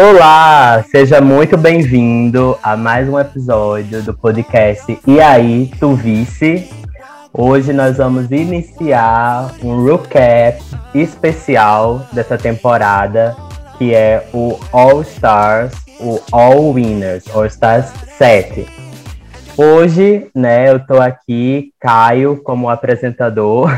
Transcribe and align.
Olá, 0.00 0.84
seja 0.92 1.20
muito 1.20 1.56
bem-vindo 1.56 2.56
a 2.62 2.76
mais 2.76 3.08
um 3.08 3.18
episódio 3.18 4.00
do 4.00 4.16
podcast 4.16 4.96
E 5.04 5.20
aí, 5.20 5.72
tu 5.80 5.96
vice? 5.96 6.70
Hoje 7.32 7.72
nós 7.72 7.96
vamos 7.96 8.30
iniciar 8.30 9.52
um 9.60 9.84
recap 9.84 10.62
especial 10.94 12.06
dessa 12.12 12.38
temporada, 12.38 13.36
que 13.76 13.92
é 13.92 14.24
o 14.32 14.60
All 14.70 15.02
Stars, 15.02 15.74
o 15.98 16.20
All 16.30 16.74
Winners, 16.74 17.24
All 17.34 17.46
Stars 17.46 17.86
7. 18.16 18.68
Hoje, 19.56 20.30
né, 20.32 20.70
eu 20.70 20.78
tô 20.78 21.00
aqui, 21.00 21.72
Caio, 21.80 22.40
como 22.44 22.70
apresentador, 22.70 23.68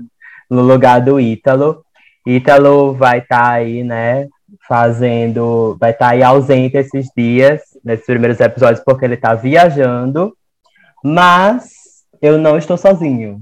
no 0.50 0.60
lugar 0.60 1.00
do 1.00 1.18
Ítalo. 1.18 1.82
Ítalo 2.26 2.92
vai 2.92 3.20
estar 3.20 3.40
tá 3.40 3.50
aí, 3.52 3.82
né, 3.82 4.28
fazendo. 4.66 5.76
Vai 5.80 5.90
estar 5.90 6.06
tá 6.06 6.12
aí 6.12 6.22
ausente 6.22 6.76
esses 6.76 7.08
dias, 7.16 7.60
nesses 7.84 8.06
primeiros 8.06 8.40
episódios, 8.40 8.82
porque 8.84 9.04
ele 9.04 9.14
está 9.14 9.34
viajando. 9.34 10.34
Mas 11.04 11.70
eu 12.20 12.38
não 12.38 12.56
estou 12.56 12.76
sozinho. 12.76 13.40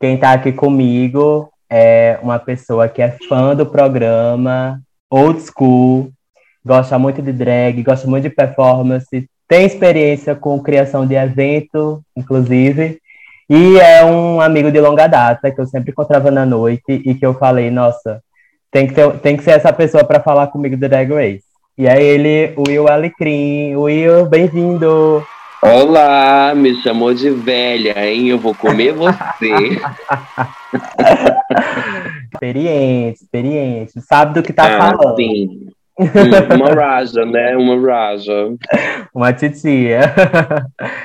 Quem 0.00 0.14
está 0.14 0.32
aqui 0.32 0.52
comigo 0.52 1.50
é 1.68 2.18
uma 2.22 2.38
pessoa 2.38 2.88
que 2.88 3.02
é 3.02 3.16
fã 3.28 3.54
do 3.54 3.66
programa, 3.66 4.80
old 5.10 5.40
school, 5.40 6.12
gosta 6.64 6.98
muito 6.98 7.22
de 7.22 7.32
drag, 7.32 7.82
gosta 7.82 8.06
muito 8.06 8.24
de 8.24 8.30
performance, 8.30 9.28
tem 9.48 9.64
experiência 9.64 10.34
com 10.34 10.62
criação 10.62 11.06
de 11.06 11.14
evento, 11.14 12.02
inclusive, 12.16 13.00
e 13.48 13.78
é 13.78 14.04
um 14.04 14.40
amigo 14.40 14.72
de 14.72 14.80
longa 14.80 15.06
data 15.06 15.50
que 15.50 15.60
eu 15.60 15.66
sempre 15.66 15.92
encontrava 15.92 16.30
na 16.30 16.44
noite 16.44 17.00
e 17.04 17.14
que 17.14 17.24
eu 17.24 17.32
falei, 17.34 17.70
nossa, 17.70 18.20
tem 18.76 18.86
que, 18.86 18.92
ter, 18.92 19.10
tem 19.20 19.36
que 19.38 19.42
ser 19.42 19.52
essa 19.52 19.72
pessoa 19.72 20.04
para 20.04 20.20
falar 20.20 20.48
comigo 20.48 20.76
do 20.76 20.86
Drag 20.86 21.10
Race. 21.10 21.44
E 21.78 21.86
é 21.86 22.02
ele, 22.02 22.52
Will 22.58 22.86
Alecrim. 22.86 23.74
Will, 23.74 24.26
bem-vindo! 24.26 25.24
Olá, 25.62 26.52
me 26.54 26.74
chamou 26.82 27.14
de 27.14 27.30
velha, 27.30 28.06
hein? 28.06 28.28
Eu 28.28 28.38
vou 28.38 28.54
comer 28.54 28.92
você. 28.92 29.48
experiente, 32.30 33.22
experiente. 33.22 33.98
Sabe 34.02 34.34
do 34.34 34.42
que 34.42 34.52
tá 34.52 34.64
ah, 34.66 34.78
falando. 34.78 35.16
Sim. 35.16 35.68
Uma 36.54 36.74
raja, 36.74 37.24
né? 37.24 37.56
Uma 37.56 37.80
raja. 37.80 38.54
Uma 39.14 39.32
titia. 39.32 40.00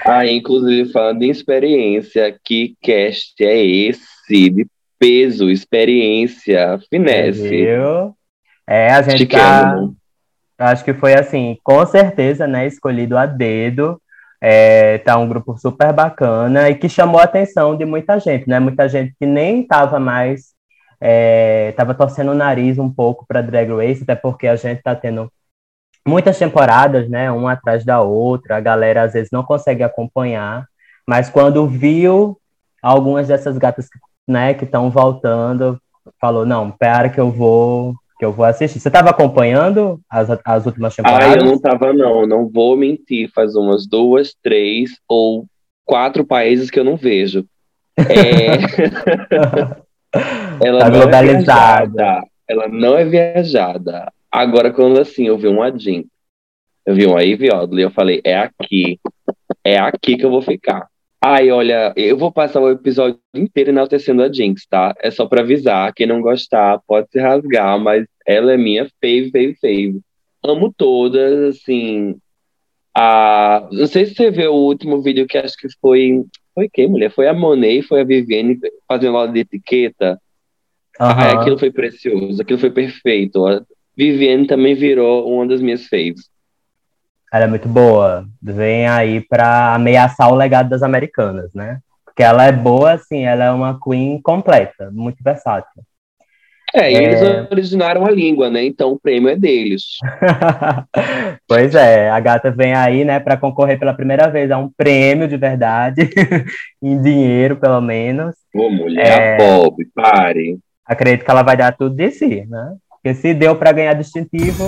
Ah, 0.03 0.25
inclusive, 0.27 0.91
falando 0.91 1.21
em 1.21 1.29
experiência, 1.29 2.35
que 2.43 2.73
cast 2.81 3.35
é 3.39 3.63
esse 3.65 4.01
de 4.49 4.67
peso, 5.01 5.49
experiência, 5.49 6.79
finesse. 6.87 7.49
Viu? 7.49 8.15
É, 8.67 8.91
a 8.91 9.01
gente 9.01 9.25
tá. 9.25 9.75
Acho 10.59 10.85
que 10.85 10.93
foi 10.93 11.15
assim, 11.15 11.57
com 11.63 11.83
certeza, 11.87 12.45
né? 12.45 12.67
Escolhido 12.67 13.17
a 13.17 13.25
dedo. 13.25 13.99
É, 14.39 14.99
tá 14.99 15.17
um 15.17 15.27
grupo 15.27 15.57
super 15.57 15.91
bacana 15.91 16.69
e 16.69 16.75
que 16.75 16.87
chamou 16.87 17.19
a 17.19 17.23
atenção 17.23 17.75
de 17.75 17.83
muita 17.83 18.19
gente, 18.19 18.47
né? 18.47 18.59
Muita 18.59 18.87
gente 18.87 19.15
que 19.19 19.25
nem 19.25 19.63
tava 19.63 19.99
mais. 19.99 20.51
É, 20.99 21.71
tava 21.71 21.95
torcendo 21.95 22.31
o 22.31 22.35
nariz 22.35 22.77
um 22.77 22.89
pouco 22.89 23.25
para 23.27 23.41
Drag 23.41 23.71
Race, 23.71 24.03
até 24.03 24.13
porque 24.13 24.47
a 24.47 24.55
gente 24.55 24.83
tá 24.83 24.93
tendo 24.95 25.31
muitas 26.07 26.37
temporadas, 26.37 27.09
né? 27.09 27.31
Uma 27.31 27.53
atrás 27.53 27.83
da 27.83 28.01
outra, 28.01 28.57
a 28.57 28.61
galera 28.61 29.01
às 29.01 29.13
vezes 29.13 29.29
não 29.31 29.43
consegue 29.43 29.81
acompanhar, 29.81 30.67
mas 31.07 31.27
quando 31.27 31.67
viu 31.67 32.37
algumas 32.83 33.27
dessas 33.27 33.57
gatas 33.57 33.87
né, 34.31 34.53
que 34.53 34.63
estão 34.63 34.89
voltando, 34.89 35.79
falou, 36.19 36.45
não, 36.45 36.71
pera 36.71 37.09
que 37.09 37.19
eu 37.19 37.29
vou 37.29 37.95
que 38.17 38.25
eu 38.25 38.31
vou 38.31 38.45
assistir. 38.45 38.79
Você 38.79 38.87
estava 38.87 39.09
acompanhando 39.09 39.99
as, 40.07 40.29
as 40.45 40.65
últimas 40.67 40.95
temporadas? 40.95 41.27
Ah, 41.27 41.37
eu 41.37 41.43
não 41.43 41.55
estava 41.55 41.91
não, 41.91 42.27
não 42.27 42.47
vou 42.47 42.77
mentir, 42.77 43.31
faz 43.33 43.55
umas 43.55 43.87
duas, 43.87 44.35
três 44.43 44.91
ou 45.09 45.47
quatro 45.83 46.23
países 46.23 46.69
que 46.69 46.79
eu 46.79 46.83
não 46.83 46.95
vejo. 46.95 47.43
É... 47.97 48.57
ela 50.63 50.79
tá 50.81 50.89
não 50.89 51.01
é 51.01 51.07
viajada, 51.07 52.23
ela 52.47 52.67
não 52.67 52.95
é 52.97 53.05
viajada. 53.05 54.13
Agora, 54.31 54.71
quando 54.71 55.01
assim, 55.01 55.25
eu 55.25 55.37
vi 55.37 55.47
um 55.47 55.63
Adin, 55.63 56.05
eu 56.85 56.93
vi 56.93 57.07
um 57.07 57.19
Ivy 57.19 57.51
Odley, 57.51 57.85
eu 57.85 57.91
falei, 57.91 58.21
é 58.23 58.37
aqui, 58.37 58.99
é 59.63 59.79
aqui 59.79 60.15
que 60.15 60.25
eu 60.25 60.31
vou 60.31 60.41
ficar. 60.43 60.90
Ai, 61.23 61.51
olha, 61.51 61.93
eu 61.95 62.17
vou 62.17 62.31
passar 62.31 62.59
o 62.59 62.71
episódio 62.71 63.19
inteiro 63.31 63.69
enaltecendo 63.69 64.23
a 64.23 64.33
Jinx, 64.33 64.65
tá? 64.65 64.95
É 64.99 65.11
só 65.11 65.27
pra 65.27 65.41
avisar, 65.41 65.93
quem 65.93 66.07
não 66.07 66.19
gostar 66.19 66.79
pode 66.87 67.11
se 67.11 67.19
rasgar, 67.19 67.79
mas 67.79 68.07
ela 68.25 68.53
é 68.53 68.57
minha 68.57 68.89
fave, 68.99 69.29
fave, 69.29 69.55
fave. 69.61 70.01
Amo 70.43 70.73
todas, 70.75 71.55
assim. 71.55 72.15
A... 72.95 73.67
Não 73.71 73.85
sei 73.85 74.07
se 74.07 74.15
você 74.15 74.31
viu 74.31 74.51
o 74.51 74.65
último 74.65 74.99
vídeo 75.03 75.27
que 75.27 75.37
acho 75.37 75.55
que 75.55 75.67
foi. 75.79 76.23
Foi 76.55 76.67
quem, 76.67 76.87
mulher? 76.87 77.11
Foi 77.11 77.27
a 77.27 77.33
Monet, 77.33 77.83
foi 77.83 78.01
a 78.01 78.03
Vivienne 78.03 78.59
fazendo 78.87 79.15
aula 79.15 79.31
de 79.31 79.41
etiqueta. 79.41 80.19
Uhum. 80.99 81.07
Ai, 81.07 81.35
aquilo 81.35 81.57
foi 81.57 81.71
precioso, 81.71 82.41
aquilo 82.41 82.59
foi 82.59 82.71
perfeito. 82.71 83.45
A 83.45 83.63
Vivienne 83.95 84.47
também 84.47 84.73
virou 84.73 85.31
uma 85.31 85.47
das 85.47 85.61
minhas 85.61 85.85
faves. 85.85 86.31
Ela 87.31 87.45
é 87.45 87.47
muito 87.47 87.67
boa. 87.67 88.25
Vem 88.41 88.87
aí 88.87 89.21
para 89.21 89.73
ameaçar 89.73 90.29
o 90.31 90.35
legado 90.35 90.69
das 90.69 90.83
americanas, 90.83 91.53
né? 91.53 91.79
Porque 92.03 92.21
ela 92.21 92.45
é 92.45 92.51
boa, 92.51 92.91
assim, 92.91 93.23
ela 93.23 93.45
é 93.45 93.51
uma 93.51 93.79
queen 93.79 94.21
completa, 94.21 94.91
muito 94.91 95.23
versátil. 95.23 95.81
É, 96.73 96.91
e 96.91 96.95
é... 96.95 97.03
eles 97.03 97.51
originaram 97.51 98.05
a 98.05 98.11
língua, 98.11 98.49
né? 98.49 98.65
Então 98.65 98.91
o 98.91 98.99
prêmio 98.99 99.29
é 99.29 99.35
deles. 99.37 99.97
pois 101.47 101.73
é, 101.73 102.09
a 102.09 102.19
gata 102.19 102.51
vem 102.51 102.73
aí, 102.73 103.05
né, 103.05 103.19
para 103.19 103.37
concorrer 103.37 103.79
pela 103.79 103.93
primeira 103.93 104.29
vez 104.29 104.51
a 104.51 104.57
um 104.57 104.69
prêmio 104.69 105.27
de 105.27 105.37
verdade, 105.37 106.09
em 106.83 107.01
dinheiro, 107.01 107.55
pelo 107.55 107.79
menos. 107.79 108.35
Ô, 108.53 108.69
mulher 108.69 109.05
é... 109.05 109.37
pobre, 109.37 109.87
pare. 109.95 110.59
Acredito 110.85 111.23
que 111.23 111.31
ela 111.31 111.43
vai 111.43 111.55
dar 111.55 111.75
tudo 111.77 111.95
de 111.95 112.11
si, 112.11 112.45
né? 112.49 112.73
Porque 112.89 113.13
se 113.15 113.33
deu 113.33 113.55
para 113.55 113.71
ganhar 113.71 113.93
distintivo. 113.93 114.65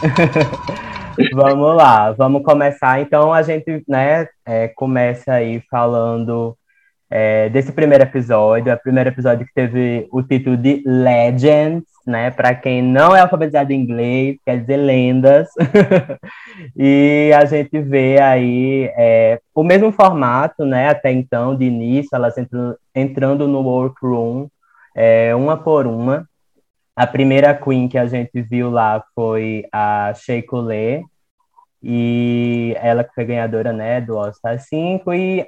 vamos 1.32 1.76
lá, 1.76 2.12
vamos 2.12 2.42
começar. 2.42 3.00
Então 3.00 3.32
a 3.32 3.42
gente, 3.42 3.82
né, 3.88 4.28
é, 4.46 4.68
começa 4.68 5.32
aí 5.32 5.62
falando 5.70 6.56
é, 7.10 7.48
desse 7.48 7.72
primeiro 7.72 8.04
episódio, 8.04 8.70
é 8.70 8.74
o 8.74 8.78
primeiro 8.80 9.10
episódio 9.10 9.44
que 9.44 9.52
teve 9.52 10.06
o 10.12 10.22
título 10.22 10.56
de 10.56 10.82
Legends, 10.86 11.84
né? 12.06 12.30
Para 12.30 12.54
quem 12.54 12.82
não 12.82 13.14
é 13.14 13.20
alfabetizado 13.20 13.72
em 13.72 13.80
inglês, 13.80 14.36
quer 14.44 14.60
dizer 14.60 14.76
lendas. 14.76 15.48
e 16.76 17.32
a 17.36 17.44
gente 17.44 17.80
vê 17.80 18.20
aí 18.20 18.90
é, 18.96 19.40
o 19.54 19.64
mesmo 19.64 19.90
formato, 19.90 20.64
né? 20.64 20.88
Até 20.88 21.10
então, 21.10 21.56
de 21.56 21.64
início, 21.64 22.10
elas 22.14 22.34
entrando 22.94 23.48
no 23.48 23.60
workroom, 23.60 24.46
é, 24.94 25.34
uma 25.34 25.56
por 25.56 25.86
uma. 25.86 26.29
A 26.96 27.06
primeira 27.06 27.54
Queen 27.54 27.88
que 27.88 27.98
a 27.98 28.06
gente 28.06 28.42
viu 28.42 28.70
lá 28.70 29.02
foi 29.14 29.64
a 29.72 30.12
Shea 30.14 30.42
Coulee, 30.46 31.02
e 31.82 32.74
ela 32.78 33.04
que 33.04 33.14
foi 33.14 33.24
ganhadora, 33.24 33.72
né, 33.72 34.00
do 34.00 34.18
All 34.18 34.32
Star 34.32 34.58
5, 34.58 35.12
e 35.14 35.46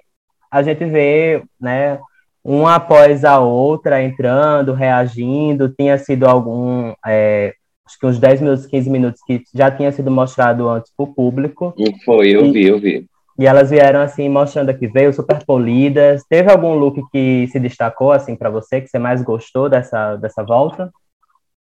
a 0.50 0.62
gente 0.62 0.84
vê, 0.84 1.42
né, 1.60 1.98
uma 2.44 2.76
após 2.76 3.24
a 3.24 3.38
outra 3.38 4.02
entrando, 4.02 4.72
reagindo, 4.72 5.68
tinha 5.68 5.96
sido 5.98 6.26
algum, 6.26 6.92
é, 7.06 7.54
acho 7.86 7.98
que 7.98 8.06
uns 8.06 8.18
10 8.18 8.40
minutos, 8.40 8.66
15 8.66 8.90
minutos 8.90 9.22
que 9.22 9.42
já 9.54 9.70
tinha 9.70 9.92
sido 9.92 10.10
mostrado 10.10 10.68
antes 10.68 10.92
para 10.96 11.04
o 11.04 11.14
público. 11.14 11.74
Foi, 12.04 12.30
eu 12.30 12.46
e, 12.46 12.52
vi, 12.52 12.66
eu 12.66 12.78
vi. 12.78 13.06
E 13.38 13.46
elas 13.46 13.70
vieram 13.70 14.00
assim, 14.00 14.28
mostrando 14.28 14.70
aqui, 14.70 14.86
veio 14.86 15.12
super 15.12 15.44
polidas. 15.44 16.24
Teve 16.28 16.50
algum 16.50 16.74
look 16.74 17.00
que 17.10 17.46
se 17.48 17.58
destacou, 17.60 18.12
assim, 18.12 18.36
para 18.36 18.50
você, 18.50 18.80
que 18.80 18.88
você 18.88 18.98
mais 18.98 19.22
gostou 19.22 19.68
dessa, 19.68 20.16
dessa 20.16 20.42
volta? 20.42 20.90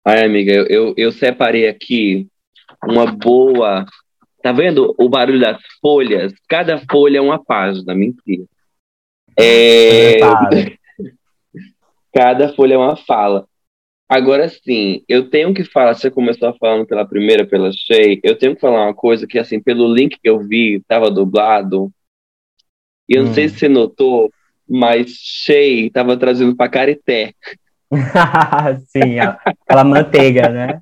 Ai, 0.03 0.25
amiga, 0.25 0.51
eu, 0.51 0.65
eu, 0.65 0.93
eu 0.97 1.11
separei 1.11 1.67
aqui 1.67 2.27
uma 2.83 3.05
boa. 3.05 3.85
Tá 4.41 4.51
vendo 4.51 4.95
o 4.97 5.07
barulho 5.07 5.39
das 5.39 5.61
folhas? 5.79 6.33
Cada 6.49 6.79
folha 6.89 7.19
é 7.19 7.21
uma 7.21 7.43
página, 7.43 7.93
mentira. 7.93 8.43
É... 9.37 10.17
Cada 12.13 12.49
folha 12.53 12.73
é 12.73 12.77
uma 12.77 12.97
fala. 12.97 13.47
Agora 14.09 14.49
sim, 14.49 15.05
eu 15.07 15.29
tenho 15.29 15.53
que 15.53 15.63
falar, 15.63 15.93
você 15.93 16.11
começou 16.11 16.53
falando 16.59 16.85
pela 16.85 17.07
primeira, 17.07 17.47
pela 17.47 17.71
Shea, 17.71 18.19
eu 18.21 18.37
tenho 18.37 18.55
que 18.55 18.59
falar 18.59 18.87
uma 18.87 18.93
coisa 18.93 19.25
que, 19.25 19.39
assim, 19.39 19.57
pelo 19.61 19.93
link 19.93 20.17
que 20.21 20.29
eu 20.29 20.39
vi, 20.39 20.75
estava 20.75 21.09
dublado, 21.09 21.89
e 23.07 23.15
eu 23.15 23.21
hum. 23.21 23.27
não 23.27 23.33
sei 23.33 23.45
hum. 23.45 23.49
se 23.49 23.59
você 23.59 23.69
notou, 23.69 24.29
mas 24.67 25.11
Shea 25.11 25.85
estava 25.85 26.17
trazendo 26.17 26.55
para 26.57 26.69
Carité. 26.69 27.33
sim, 28.87 29.19
aquela 29.19 29.83
manteiga, 29.83 30.49
né? 30.49 30.81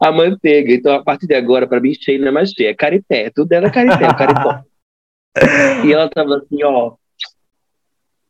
A 0.00 0.12
manteiga. 0.12 0.72
Então, 0.72 0.94
a 0.94 1.02
partir 1.02 1.26
de 1.26 1.34
agora, 1.34 1.66
para 1.66 1.80
mim, 1.80 1.92
Shea 1.94 2.18
não 2.18 2.28
é 2.28 2.30
mais 2.30 2.50
Shea, 2.50 2.70
é 2.70 2.74
Carité. 2.74 3.30
Tudo 3.34 3.52
era 3.52 3.70
Carité, 3.70 4.08
o 4.08 4.16
Caritó. 4.16 4.62
e 5.84 5.92
ela 5.92 6.08
tava 6.08 6.36
assim, 6.36 6.62
ó, 6.62 6.94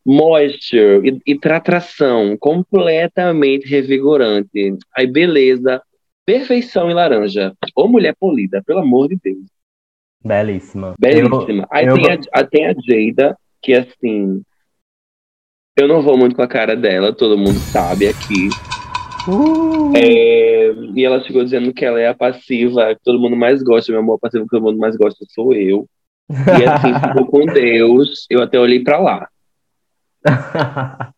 moisture 0.05 1.21
e, 1.27 1.33
e 1.33 1.39
tratração 1.39 2.37
completamente 2.39 3.69
revigorante. 3.69 4.77
Aí, 4.97 5.07
beleza. 5.07 5.83
perfeição 6.25 6.91
em 6.91 6.95
laranja. 6.95 7.53
Ô 7.75 7.89
mulher 7.89 8.15
polida, 8.19 8.63
pelo 8.65 8.81
amor 8.81 9.09
de 9.09 9.19
Deus. 9.23 9.47
Belíssima. 10.25 10.95
Belíssima. 10.99 11.63
Eu, 11.63 11.69
Aí 11.71 11.87
eu... 11.87 11.95
Tem, 11.95 12.19
a, 12.33 12.45
tem 12.45 12.67
a 12.67 12.75
Jada, 12.75 13.37
que 13.63 13.75
assim. 13.75 14.43
Eu 15.79 15.87
não 15.87 16.03
vou 16.03 16.19
muito 16.19 16.35
com 16.35 16.43
a 16.43 16.49
cara 16.49 16.75
dela, 16.75 17.13
todo 17.13 17.39
mundo 17.39 17.57
sabe 17.61 18.09
aqui. 18.09 18.49
Uh. 19.29 19.93
É, 19.97 20.73
e 20.93 21.05
ela 21.05 21.23
chegou 21.23 21.45
dizendo 21.45 21.73
que 21.73 21.85
ela 21.85 22.01
é 22.01 22.09
a 22.09 22.15
passiva 22.15 22.97
que 22.97 23.05
todo 23.05 23.21
mundo 23.21 23.37
mais 23.37 23.63
gosta. 23.63 23.93
Meu 23.93 24.01
amor, 24.01 24.17
a 24.17 24.19
passiva 24.19 24.43
que 24.43 24.51
todo 24.51 24.65
mundo 24.65 24.79
mais 24.81 24.97
gosta 24.97 25.25
sou 25.29 25.55
eu. 25.55 25.87
E 26.29 26.65
assim, 26.65 26.93
ficou 27.09 27.27
com 27.27 27.47
Deus. 27.47 28.27
Eu 28.29 28.43
até 28.43 28.59
olhei 28.59 28.83
pra 28.83 28.99
lá. 28.99 29.29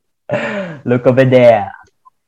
look 0.84 1.08
over 1.08 1.30
there. 1.30 1.70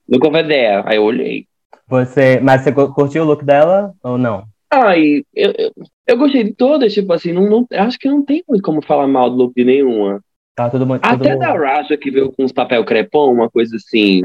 Look 0.09 0.27
over 0.27 0.49
there. 0.49 0.85
Aí 0.87 0.97
eu 0.97 1.05
olhei. 1.05 1.47
Você, 1.87 2.41
mas 2.41 2.63
você 2.63 2.73
curtiu 2.73 3.25
o 3.25 3.27
look 3.27 3.45
dela 3.45 3.93
ou 4.03 4.17
não? 4.17 4.45
Ai, 4.71 5.23
eu, 5.35 5.53
eu, 5.59 5.73
eu 6.07 6.17
gostei 6.17 6.45
de 6.45 6.55
todas, 6.55 6.95
tipo 6.95 7.13
assim, 7.13 7.31
não, 7.31 7.51
não, 7.51 7.67
acho 7.73 7.99
que 7.99 8.09
não 8.09 8.25
tem 8.25 8.43
muito 8.49 8.63
como 8.63 8.81
falar 8.81 9.07
mal 9.07 9.29
do 9.29 9.37
look 9.37 9.53
de 9.55 9.65
nenhuma. 9.65 10.19
Tá 10.55 10.69
todo 10.69 10.87
mundo. 10.87 11.01
Até 11.03 11.37
da 11.37 11.53
Raja 11.53 11.97
que 11.97 12.11
veio 12.11 12.31
com 12.33 12.45
uns 12.45 12.53
papel 12.53 12.85
crepom, 12.85 13.33
uma 13.33 13.51
coisa 13.51 13.77
assim, 13.77 14.23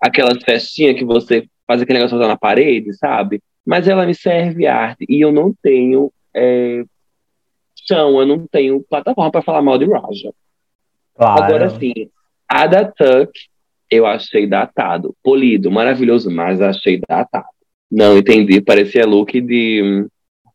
aquelas 0.00 0.42
festinhas 0.42 0.96
que 0.96 1.04
você 1.04 1.48
faz 1.66 1.82
aquele 1.82 1.98
negócio 1.98 2.18
na 2.18 2.36
parede, 2.36 2.92
sabe? 2.94 3.42
Mas 3.66 3.88
ela 3.88 4.06
me 4.06 4.14
serve 4.14 4.66
arte 4.66 5.04
e 5.08 5.20
eu 5.20 5.32
não 5.32 5.52
tenho 5.62 6.12
é, 6.34 6.84
chão, 7.88 8.20
eu 8.20 8.26
não 8.26 8.46
tenho 8.46 8.84
plataforma 8.88 9.32
para 9.32 9.42
falar 9.42 9.62
mal 9.62 9.78
de 9.78 9.86
Raja. 9.86 10.32
Claro. 11.14 11.42
Agora 11.42 11.70
sim, 11.70 12.08
a 12.48 12.66
da 12.66 12.84
Tuck 12.84 13.32
eu 13.90 14.06
achei 14.06 14.46
datado, 14.46 15.14
polido, 15.22 15.70
maravilhoso, 15.70 16.30
mas 16.30 16.60
achei 16.60 17.00
datado. 17.08 17.46
Não 17.90 18.18
entendi, 18.18 18.60
parecia 18.60 19.06
look 19.06 19.40
de 19.40 20.06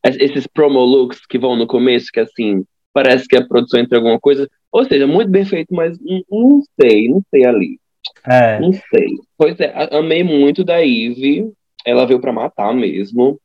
esses 0.04 0.48
promo 0.48 0.80
looks 0.80 1.26
que 1.26 1.38
vão 1.38 1.56
no 1.56 1.68
começo, 1.68 2.12
que 2.12 2.20
assim, 2.20 2.64
parece 2.94 3.28
que 3.28 3.36
a 3.36 3.46
produção 3.46 3.80
entra 3.80 3.98
alguma 3.98 4.20
coisa, 4.20 4.50
ou 4.72 4.86
seja, 4.86 5.08
muito 5.08 5.30
bem 5.30 5.46
feito, 5.46 5.74
mas 5.74 6.00
não, 6.00 6.22
não 6.30 6.62
sei, 6.80 7.10
não 7.10 7.22
sei 7.30 7.46
ali. 7.46 7.80
É. 8.28 8.60
Não 8.60 8.72
sei. 8.74 9.08
Pois 9.38 9.60
é, 9.60 9.74
amei 9.92 10.24
muito 10.24 10.64
da 10.64 10.82
Eve, 10.82 11.52
ela 11.86 12.06
veio 12.06 12.20
para 12.20 12.34
matar 12.34 12.74
mesmo. 12.74 13.40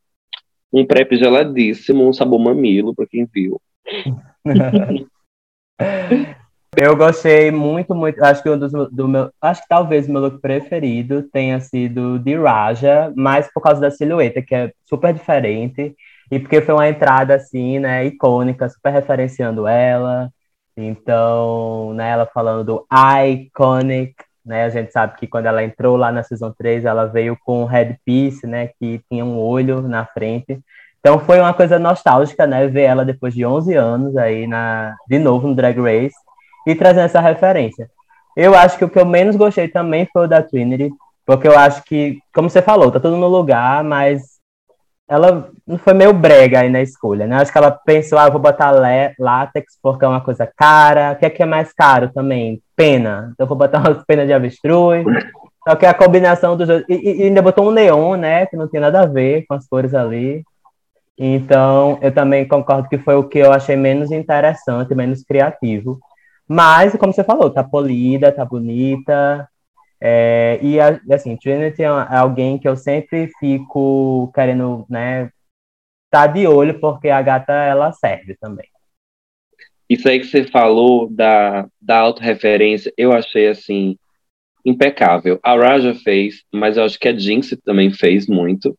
Um 0.72 0.84
prep 0.84 1.16
geladíssimo, 1.16 2.08
um 2.08 2.12
sabor 2.12 2.40
mamilo, 2.40 2.94
para 2.94 3.06
quem 3.06 3.26
viu. 3.32 3.60
Eu 6.76 6.96
gostei 6.96 7.52
muito, 7.52 7.94
muito. 7.94 8.22
Acho 8.22 8.42
que 8.42 8.50
um 8.50 8.58
dos 8.58 8.72
do 8.90 9.06
meu, 9.06 9.30
acho 9.40 9.62
que 9.62 9.68
talvez 9.68 10.08
meu 10.08 10.20
look 10.20 10.40
preferido 10.40 11.22
tenha 11.22 11.60
sido 11.60 12.18
de 12.18 12.34
Raja, 12.36 13.12
mas 13.16 13.48
por 13.52 13.60
causa 13.60 13.80
da 13.80 13.92
silhueta, 13.92 14.42
que 14.42 14.54
é 14.54 14.72
super 14.84 15.14
diferente, 15.14 15.94
e 16.30 16.40
porque 16.40 16.60
foi 16.60 16.74
uma 16.74 16.88
entrada 16.88 17.36
assim, 17.36 17.78
né, 17.78 18.04
icônica, 18.06 18.68
super 18.68 18.92
referenciando 18.92 19.68
ela. 19.68 20.30
Então, 20.76 21.92
né, 21.94 22.10
ela 22.10 22.26
falando 22.26 22.64
do 22.64 22.86
iconic, 23.26 24.14
né? 24.44 24.64
A 24.64 24.68
gente 24.68 24.92
sabe 24.92 25.16
que 25.16 25.26
quando 25.26 25.46
ela 25.46 25.64
entrou 25.64 25.96
lá 25.96 26.12
na 26.12 26.22
Season 26.22 26.52
3, 26.52 26.84
ela 26.84 27.06
veio 27.06 27.36
com 27.44 27.62
um 27.62 27.66
headpiece, 27.66 28.46
né, 28.46 28.68
que 28.78 29.00
tinha 29.08 29.24
um 29.24 29.38
olho 29.38 29.82
na 29.82 30.04
frente. 30.04 30.60
Então 31.00 31.18
foi 31.18 31.40
uma 31.40 31.54
coisa 31.54 31.78
nostálgica, 31.78 32.46
né, 32.46 32.66
ver 32.66 32.82
ela 32.82 33.04
depois 33.04 33.34
de 33.34 33.44
11 33.44 33.74
anos 33.74 34.16
aí 34.16 34.46
na 34.46 34.94
de 35.08 35.18
novo 35.18 35.48
no 35.48 35.54
Drag 35.54 35.78
Race 35.78 36.14
e 36.66 36.74
trazendo 36.74 37.04
essa 37.04 37.20
referência. 37.20 37.90
Eu 38.36 38.54
acho 38.54 38.76
que 38.76 38.84
o 38.84 38.90
que 38.90 38.98
eu 38.98 39.06
menos 39.06 39.36
gostei 39.36 39.68
também 39.68 40.08
foi 40.12 40.24
o 40.24 40.28
da 40.28 40.42
Trinity, 40.42 40.92
porque 41.24 41.46
eu 41.46 41.56
acho 41.58 41.82
que, 41.84 42.18
como 42.34 42.50
você 42.50 42.60
falou, 42.60 42.90
tá 42.90 42.98
tudo 42.98 43.16
no 43.16 43.28
lugar, 43.28 43.84
mas 43.84 44.33
ela 45.08 45.50
foi 45.78 45.92
meio 45.92 46.12
brega 46.12 46.60
aí 46.60 46.70
na 46.70 46.80
escolha, 46.80 47.26
né? 47.26 47.36
Acho 47.36 47.52
que 47.52 47.58
ela 47.58 47.70
pensou, 47.70 48.18
ah, 48.18 48.30
vou 48.30 48.40
botar 48.40 48.70
látex 49.18 49.78
porque 49.82 50.04
é 50.04 50.08
uma 50.08 50.20
coisa 50.20 50.50
cara. 50.56 51.12
O 51.12 51.16
que 51.16 51.26
é 51.26 51.30
que 51.30 51.42
é 51.42 51.46
mais 51.46 51.72
caro 51.72 52.10
também? 52.12 52.62
Pena. 52.74 53.30
Então 53.32 53.46
vou 53.46 53.56
botar 53.56 53.80
umas 53.80 54.02
penas 54.04 54.26
de 54.26 54.32
avestruz. 54.32 55.04
Só 55.66 55.76
que 55.76 55.86
a 55.86 55.94
combinação 55.94 56.56
dos 56.56 56.68
dois. 56.68 56.84
E, 56.88 57.20
e, 57.20 57.22
ainda 57.24 57.42
botou 57.42 57.68
um 57.68 57.70
neon, 57.70 58.16
né? 58.16 58.46
Que 58.46 58.56
não 58.56 58.68
tem 58.68 58.80
nada 58.80 59.02
a 59.02 59.06
ver 59.06 59.44
com 59.46 59.54
as 59.54 59.66
cores 59.66 59.94
ali. 59.94 60.42
Então, 61.18 61.98
eu 62.02 62.12
também 62.12 62.46
concordo 62.46 62.88
que 62.88 62.98
foi 62.98 63.14
o 63.14 63.24
que 63.24 63.38
eu 63.38 63.52
achei 63.52 63.76
menos 63.76 64.10
interessante, 64.10 64.94
menos 64.94 65.22
criativo. 65.22 66.00
Mas, 66.48 66.94
como 66.96 67.12
você 67.12 67.24
falou, 67.24 67.50
tá 67.50 67.62
polida, 67.64 68.32
tá 68.32 68.44
bonita. 68.44 69.48
É, 70.00 70.58
e, 70.62 70.78
assim, 71.12 71.36
Trinity 71.36 71.82
é, 71.82 71.86
é 71.86 72.16
alguém 72.16 72.58
que 72.58 72.68
eu 72.68 72.76
sempre 72.76 73.30
fico 73.38 74.30
querendo, 74.34 74.84
né, 74.88 75.30
tá 76.10 76.26
de 76.26 76.46
olho, 76.46 76.78
porque 76.80 77.08
a 77.08 77.22
gata, 77.22 77.52
ela 77.52 77.92
serve 77.92 78.36
também. 78.36 78.68
Isso 79.88 80.08
aí 80.08 80.18
que 80.18 80.26
você 80.26 80.44
falou 80.44 81.08
da, 81.10 81.66
da 81.80 81.98
autorreferência, 81.98 82.92
eu 82.96 83.12
achei, 83.12 83.48
assim, 83.48 83.96
impecável. 84.64 85.38
A 85.42 85.54
Raja 85.54 85.94
fez, 85.94 86.42
mas 86.52 86.76
eu 86.76 86.84
acho 86.84 86.98
que 86.98 87.08
a 87.08 87.16
Jinx 87.16 87.56
também 87.64 87.90
fez 87.90 88.26
muito. 88.26 88.76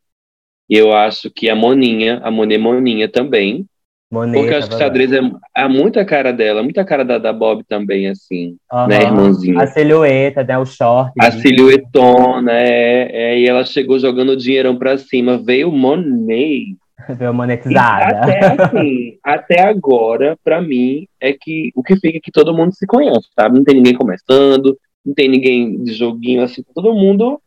E 0.69 0.75
eu 0.75 0.93
acho 0.93 1.29
que 1.29 1.47
a 1.47 1.55
Moninha, 1.55 2.19
a 2.23 2.31
Monet 2.31 2.57
Moninha 2.57 3.07
também, 3.07 3.67
Moneta, 4.15 4.39
Porque 4.39 4.53
eu 4.53 4.57
acho 4.59 4.69
que 4.69 4.77
xadrez 4.77 5.11
é, 5.11 5.19
é 5.57 5.67
muita 5.67 6.05
cara 6.05 6.31
dela, 6.31 6.63
muita 6.63 6.85
cara 6.85 7.03
da, 7.03 7.17
da 7.17 7.33
Bob 7.33 7.65
também, 7.67 8.07
assim, 8.07 8.55
uhum. 8.71 8.87
né, 8.87 9.01
irmãzinha? 9.03 9.61
A 9.61 9.67
silhueta, 9.67 10.41
né, 10.41 10.57
o 10.57 10.65
short. 10.65 11.11
A 11.19 11.31
silhuetona, 11.31 12.53
é, 12.53 13.09
é, 13.11 13.39
e 13.39 13.45
ela 13.47 13.65
chegou 13.65 13.99
jogando 13.99 14.37
dinheirão 14.37 14.77
pra 14.77 14.97
cima, 14.97 15.37
veio 15.37 15.71
Monet. 15.71 16.77
Veio 17.19 17.33
monetizada. 17.33 18.21
até, 18.21 18.63
assim, 18.63 19.17
até 19.21 19.61
agora, 19.61 20.37
pra 20.41 20.61
mim, 20.61 21.05
é 21.19 21.33
que 21.33 21.69
o 21.75 21.83
que 21.83 21.97
fica 21.97 22.17
é 22.17 22.21
que 22.21 22.31
todo 22.31 22.53
mundo 22.53 22.73
se 22.73 22.87
conhece, 22.87 23.27
sabe? 23.37 23.57
Não 23.57 23.65
tem 23.65 23.75
ninguém 23.75 23.93
começando, 23.93 24.77
não 25.05 25.13
tem 25.13 25.27
ninguém 25.27 25.83
de 25.83 25.93
joguinho, 25.93 26.41
assim, 26.41 26.63
todo 26.73 26.95
mundo, 26.95 27.39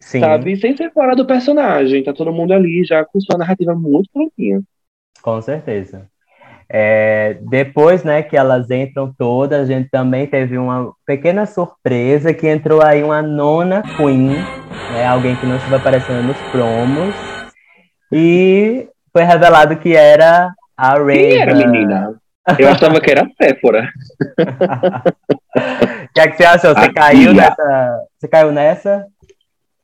Sim. 0.00 0.18
sabe? 0.18 0.56
Sem 0.56 0.76
ser 0.76 0.90
fora 0.92 1.14
do 1.14 1.24
personagem, 1.24 2.02
tá 2.02 2.12
todo 2.12 2.32
mundo 2.32 2.52
ali 2.52 2.84
já 2.84 3.04
com 3.04 3.20
sua 3.20 3.38
narrativa 3.38 3.76
muito 3.76 4.10
prontinha. 4.12 4.60
Com 5.22 5.40
certeza. 5.40 6.08
É, 6.68 7.38
depois, 7.42 8.02
né, 8.02 8.22
que 8.22 8.36
elas 8.36 8.70
entram 8.70 9.14
todas, 9.16 9.60
a 9.60 9.64
gente 9.64 9.88
também 9.88 10.26
teve 10.26 10.58
uma 10.58 10.92
pequena 11.06 11.46
surpresa 11.46 12.34
que 12.34 12.48
entrou 12.48 12.82
aí 12.82 13.02
uma 13.04 13.22
nona 13.22 13.82
Queen, 13.96 14.30
né, 14.92 15.06
alguém 15.06 15.36
que 15.36 15.46
não 15.46 15.56
estava 15.56 15.76
aparecendo 15.76 16.24
nos 16.24 16.36
promos, 16.50 17.14
e 18.12 18.88
foi 19.12 19.22
revelado 19.22 19.76
que 19.76 19.94
era 19.94 20.52
a 20.76 20.90
Raven. 20.90 21.16
Quem 21.16 21.40
era, 21.40 21.54
menina? 21.54 22.14
Eu 22.58 22.68
achava 22.68 23.00
que 23.00 23.10
era 23.10 23.22
a 23.22 23.44
Sephora. 23.44 23.88
O 24.38 26.12
que 26.14 26.20
é 26.20 26.28
que 26.28 26.36
você 26.36 26.44
achou? 26.44 26.74
Você 26.74 26.92
caiu 26.92 27.34
nessa? 27.34 28.00
Você 28.18 28.28
caiu 28.28 28.52
nessa? 28.52 29.06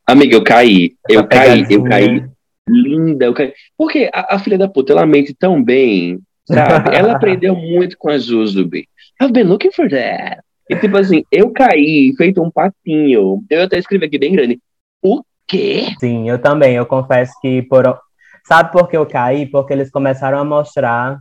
Amiga, 0.06 0.36
eu 0.36 0.44
caí. 0.44 0.94
Eu 1.08 1.26
caí, 1.26 1.66
eu 1.68 1.82
caí 1.84 2.24
linda. 2.68 3.24
Eu 3.24 3.34
caí. 3.34 3.52
Porque 3.76 4.10
a, 4.12 4.36
a, 4.36 4.38
filha 4.38 4.58
da 4.58 4.68
puta, 4.68 4.92
ela 4.92 5.06
mente 5.06 5.34
tão 5.34 5.62
bem, 5.62 6.20
sabe? 6.52 6.94
Ela 6.94 7.12
aprendeu 7.16 7.54
muito 7.54 7.96
com 7.98 8.10
a 8.10 8.18
Jujube. 8.18 8.88
I've 9.20 9.32
been 9.32 9.44
looking 9.44 9.72
for 9.72 9.88
that. 9.88 10.42
E 10.68 10.76
tipo 10.76 10.96
assim, 10.96 11.24
eu 11.30 11.50
caí 11.50 12.14
feito 12.16 12.42
um 12.42 12.50
patinho. 12.50 13.42
Eu 13.50 13.62
até 13.62 13.78
escrevi 13.78 14.06
aqui 14.06 14.18
bem 14.18 14.32
grande. 14.32 14.60
O 15.02 15.22
quê? 15.46 15.88
Sim, 16.00 16.28
eu 16.28 16.38
também. 16.38 16.74
Eu 16.74 16.86
confesso 16.86 17.32
que 17.40 17.62
por. 17.62 17.98
Sabe 18.46 18.72
por 18.72 18.88
que 18.88 18.96
eu 18.96 19.06
caí? 19.06 19.46
Porque 19.46 19.72
eles 19.72 19.90
começaram 19.90 20.38
a 20.38 20.44
mostrar 20.44 21.18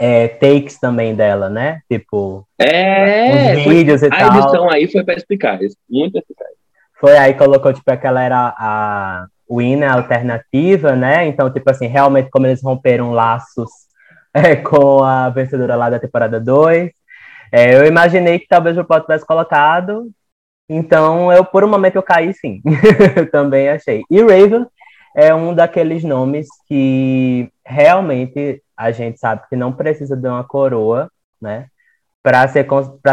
é, 0.00 0.28
takes 0.28 0.78
também 0.78 1.14
dela, 1.14 1.48
né? 1.48 1.80
Tipo. 1.90 2.46
É, 2.58 3.56
vídeos 3.56 4.00
foi, 4.00 4.08
e 4.08 4.12
a 4.12 4.18
tal. 4.18 4.32
A 4.32 4.38
edição 4.38 4.70
aí 4.70 4.90
foi 4.90 5.04
pra 5.04 5.14
explicar 5.14 5.62
isso. 5.62 5.76
Muito 5.88 6.16
eficaz. 6.16 6.50
Foi 6.98 7.16
aí 7.16 7.34
colocou, 7.34 7.72
tipo, 7.72 7.90
aquela 7.90 8.22
era 8.22 8.54
a 8.58 9.26
winner 9.50 9.92
alternativa, 9.92 10.94
né? 10.94 11.26
Então, 11.26 11.50
tipo 11.52 11.68
assim, 11.70 11.86
realmente 11.86 12.30
como 12.30 12.46
eles 12.46 12.62
romperam 12.62 13.12
laços 13.12 13.70
é, 14.54 14.56
com 14.56 15.02
a 15.02 15.28
vencedora 15.28 15.76
lá 15.76 15.90
da 15.90 15.98
temporada 15.98 16.40
2, 16.40 16.90
é, 17.52 17.74
eu 17.74 17.86
imaginei 17.86 18.38
que 18.38 18.46
talvez 18.48 18.78
o 18.78 18.84
Paul 18.84 19.00
tivesse 19.00 19.26
colocado, 19.26 20.10
então 20.68 21.32
eu 21.32 21.44
por 21.44 21.64
um 21.64 21.68
momento 21.68 21.96
eu 21.96 22.02
caí 22.02 22.32
sim, 22.32 22.62
eu 23.16 23.28
também 23.30 23.68
achei. 23.68 24.02
E 24.10 24.20
Raven 24.20 24.66
é 25.16 25.34
um 25.34 25.52
daqueles 25.52 26.04
nomes 26.04 26.46
que 26.68 27.50
realmente 27.66 28.62
a 28.76 28.90
gente 28.92 29.18
sabe 29.18 29.42
que 29.48 29.56
não 29.56 29.72
precisa 29.72 30.16
de 30.16 30.28
uma 30.28 30.44
coroa, 30.44 31.10
né? 31.40 31.66
Para 32.22 32.46
ser, 32.48 32.66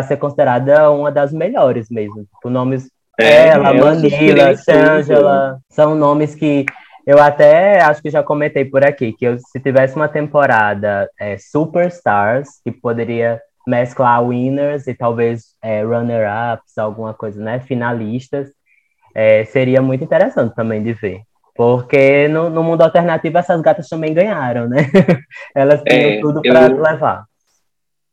ser 0.07 0.17
considerada 0.17 0.91
uma 0.91 1.11
das 1.11 1.31
melhores 1.31 1.89
mesmo. 1.89 2.25
Tipo, 2.25 2.49
nomes 2.49 2.89
é, 3.19 3.47
ela, 3.47 3.69
é, 3.69 3.81
Manila, 3.81 4.55
Shangela, 4.55 5.59
são 5.69 5.95
nomes 5.95 6.35
que 6.35 6.65
eu 7.07 7.19
até 7.19 7.79
acho 7.81 8.01
que 8.01 8.09
já 8.09 8.21
comentei 8.21 8.65
por 8.65 8.83
aqui, 8.83 9.13
que 9.13 9.23
eu, 9.23 9.39
se 9.39 9.61
tivesse 9.61 9.95
uma 9.95 10.09
temporada 10.09 11.09
é, 11.17 11.37
Superstars, 11.37 12.59
que 12.61 12.69
poderia 12.69 13.41
mesclar 13.65 14.21
winners 14.21 14.87
e 14.87 14.93
talvez 14.93 15.55
é, 15.63 15.83
runner-ups, 15.83 16.77
alguma 16.77 17.13
coisa, 17.13 17.41
né, 17.41 17.61
finalistas, 17.61 18.49
é, 19.15 19.45
seria 19.45 19.81
muito 19.81 20.03
interessante 20.03 20.53
também 20.53 20.83
de 20.83 20.91
ver. 20.91 21.21
Porque 21.55 22.27
no, 22.27 22.49
no, 22.49 22.61
mundo 22.61 22.81
alternativo 22.81 23.37
essas 23.37 23.61
gatas 23.61 23.87
também 23.87 24.13
ganharam, 24.13 24.67
né? 24.67 24.91
Elas 25.55 25.81
tinham 25.83 26.11
é, 26.11 26.19
tudo 26.19 26.41
para 26.41 26.67
levar. 26.67 27.23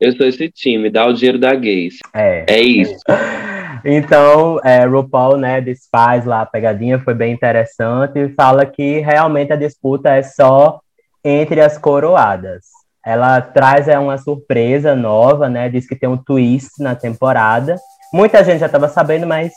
Eu 0.00 0.12
sou 0.12 0.24
esse 0.24 0.48
time, 0.48 0.88
dá 0.88 1.04
o 1.04 1.12
dinheiro 1.12 1.38
da 1.38 1.52
gays. 1.54 1.98
É. 2.14 2.44
É 2.48 2.60
isso. 2.60 2.94
Então, 3.84 4.58
é, 4.64 4.86
RuPaul, 4.86 5.36
né, 5.36 5.60
desfaz 5.60 6.24
lá 6.24 6.40
a 6.40 6.46
pegadinha, 6.46 6.98
foi 6.98 7.12
bem 7.12 7.32
interessante, 7.34 8.18
e 8.18 8.34
fala 8.34 8.64
que 8.64 9.00
realmente 9.00 9.52
a 9.52 9.56
disputa 9.56 10.10
é 10.10 10.22
só 10.22 10.80
entre 11.22 11.60
as 11.60 11.76
coroadas. 11.76 12.62
Ela 13.04 13.40
traz 13.42 13.86
é, 13.86 13.98
uma 13.98 14.16
surpresa 14.16 14.94
nova, 14.94 15.48
né, 15.50 15.68
diz 15.68 15.86
que 15.86 15.94
tem 15.94 16.08
um 16.08 16.16
twist 16.16 16.70
na 16.82 16.94
temporada. 16.94 17.76
Muita 18.12 18.42
gente 18.42 18.60
já 18.60 18.66
estava 18.66 18.88
sabendo, 18.88 19.26
mas 19.26 19.52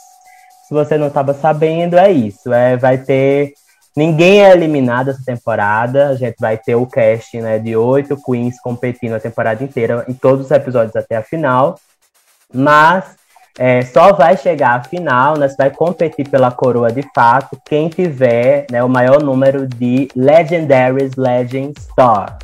se 0.67 0.73
você 0.73 0.97
não 0.97 1.07
estava 1.07 1.33
sabendo, 1.33 1.97
é 1.97 2.11
isso. 2.11 2.51
É, 2.51 2.75
vai 2.75 2.97
ter 2.97 3.53
Ninguém 3.97 4.43
é 4.43 4.51
eliminado 4.51 5.09
essa 5.09 5.23
temporada. 5.25 6.09
A 6.09 6.15
gente 6.15 6.35
vai 6.39 6.55
ter 6.55 6.75
o 6.75 6.85
cast 6.85 7.41
né, 7.41 7.57
de 7.57 7.75
oito 7.75 8.15
queens 8.15 8.61
competindo 8.61 9.13
a 9.13 9.19
temporada 9.19 9.63
inteira, 9.63 10.05
em 10.07 10.13
todos 10.13 10.45
os 10.45 10.51
episódios 10.51 10.95
até 10.95 11.15
a 11.15 11.23
final. 11.23 11.79
Mas 12.53 13.15
é, 13.57 13.81
só 13.81 14.13
vai 14.13 14.37
chegar 14.37 14.79
à 14.79 14.83
final, 14.83 15.37
né, 15.37 15.47
vai 15.57 15.71
competir 15.71 16.29
pela 16.29 16.51
coroa 16.51 16.91
de 16.91 17.03
fato, 17.13 17.57
quem 17.65 17.89
tiver 17.89 18.67
né, 18.71 18.83
o 18.83 18.89
maior 18.89 19.21
número 19.23 19.67
de 19.67 20.07
Legendaries 20.15 21.15
Legend 21.15 21.73
Star. 21.79 22.37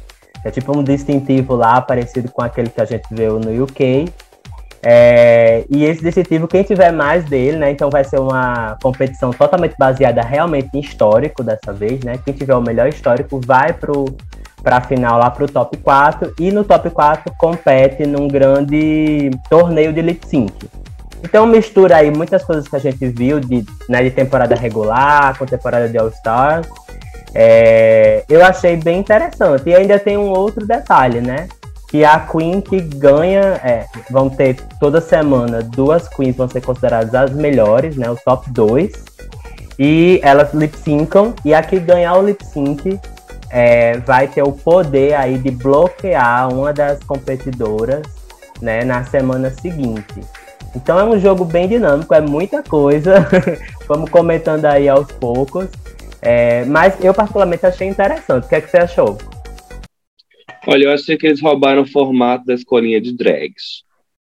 É 0.43 0.49
tipo 0.49 0.77
um 0.77 0.83
distintivo 0.83 1.55
lá, 1.55 1.79
parecido 1.81 2.29
com 2.31 2.41
aquele 2.41 2.69
que 2.69 2.81
a 2.81 2.85
gente 2.85 3.05
viu 3.11 3.39
no 3.39 3.63
UK. 3.63 4.05
É, 4.85 5.63
e 5.69 5.85
esse 5.85 6.03
distintivo, 6.03 6.47
quem 6.47 6.63
tiver 6.63 6.91
mais 6.91 7.23
dele, 7.23 7.57
né? 7.57 7.71
Então 7.71 7.89
vai 7.89 8.03
ser 8.03 8.19
uma 8.19 8.77
competição 8.83 9.31
totalmente 9.31 9.75
baseada 9.79 10.21
realmente 10.21 10.69
em 10.73 10.81
histórico 10.81 11.41
dessa 11.41 11.71
vez, 11.71 12.03
né? 12.03 12.19
Quem 12.25 12.33
tiver 12.33 12.55
o 12.55 12.61
melhor 12.61 12.89
histórico 12.89 13.39
vai 13.45 13.71
para 13.71 14.77
a 14.77 14.81
final 14.81 15.17
lá 15.17 15.31
para 15.31 15.45
o 15.45 15.47
top 15.47 15.77
4 15.77 16.33
e 16.37 16.51
no 16.51 16.65
top 16.65 16.89
4 16.89 17.33
compete 17.37 18.05
num 18.05 18.27
grande 18.27 19.31
torneio 19.49 19.93
de 19.93 20.01
lip 20.01 20.27
sync. 20.27 20.51
Então 21.23 21.45
mistura 21.45 21.97
aí 21.97 22.11
muitas 22.11 22.43
coisas 22.43 22.67
que 22.67 22.75
a 22.75 22.79
gente 22.79 23.07
viu 23.07 23.39
de, 23.39 23.65
né, 23.87 24.03
de 24.03 24.11
temporada 24.11 24.55
regular 24.55 25.37
com 25.37 25.45
temporada 25.45 25.87
de 25.87 25.97
All 25.97 26.09
Stars. 26.09 26.67
É, 27.33 28.23
eu 28.29 28.45
achei 28.45 28.75
bem 28.75 28.99
interessante. 28.99 29.69
E 29.69 29.73
ainda 29.73 29.97
tem 29.97 30.17
um 30.17 30.29
outro 30.29 30.65
detalhe, 30.67 31.21
né? 31.21 31.47
que 31.93 32.03
a 32.03 32.19
Queen 32.21 32.59
que 32.59 32.81
ganha, 32.81 33.61
é, 33.63 33.85
vão 34.09 34.27
ter 34.27 34.55
toda 34.79 34.99
semana 34.99 35.61
duas 35.61 36.07
Queens 36.07 36.35
vão 36.35 36.49
ser 36.49 36.61
consideradas 36.61 37.13
as 37.13 37.31
melhores, 37.31 37.95
né, 37.95 38.09
o 38.09 38.15
top 38.15 38.49
2, 38.49 38.91
e 39.77 40.19
elas 40.23 40.55
lip 40.55 40.75
syncam, 40.75 41.35
e 41.45 41.53
a 41.53 41.61
que 41.61 41.79
ganhar 41.79 42.15
o 42.15 42.25
lip 42.25 42.43
sync 42.43 42.99
é, 43.51 43.99
vai 43.99 44.27
ter 44.27 44.41
o 44.41 44.51
poder 44.51 45.13
aí 45.13 45.37
de 45.37 45.51
bloquear 45.51 46.51
uma 46.51 46.73
das 46.73 46.97
competidoras, 47.03 48.01
né, 48.59 48.83
na 48.83 49.03
semana 49.03 49.51
seguinte. 49.51 50.21
Então 50.75 50.99
é 50.99 51.03
um 51.03 51.19
jogo 51.19 51.45
bem 51.45 51.67
dinâmico, 51.67 52.13
é 52.13 52.21
muita 52.21 52.63
coisa, 52.63 53.27
vamos 53.87 54.09
comentando 54.09 54.65
aí 54.65 54.89
aos 54.89 55.11
poucos, 55.11 55.67
é, 56.21 56.65
mas 56.65 57.03
eu 57.03 57.13
particularmente 57.13 57.65
achei 57.65 57.87
interessante. 57.87 58.45
O 58.45 58.49
que 58.49 58.55
é 58.55 58.61
que 58.61 58.69
você 58.69 58.77
achou? 58.77 59.17
Olha, 60.65 60.85
eu 60.85 60.91
achei 60.91 61.17
que 61.17 61.27
eles 61.27 61.41
roubaram 61.41 61.81
o 61.81 61.87
formato 61.87 62.45
da 62.45 62.53
escolinha 62.53 62.99
de 62.99 63.15
drags. 63.15 63.83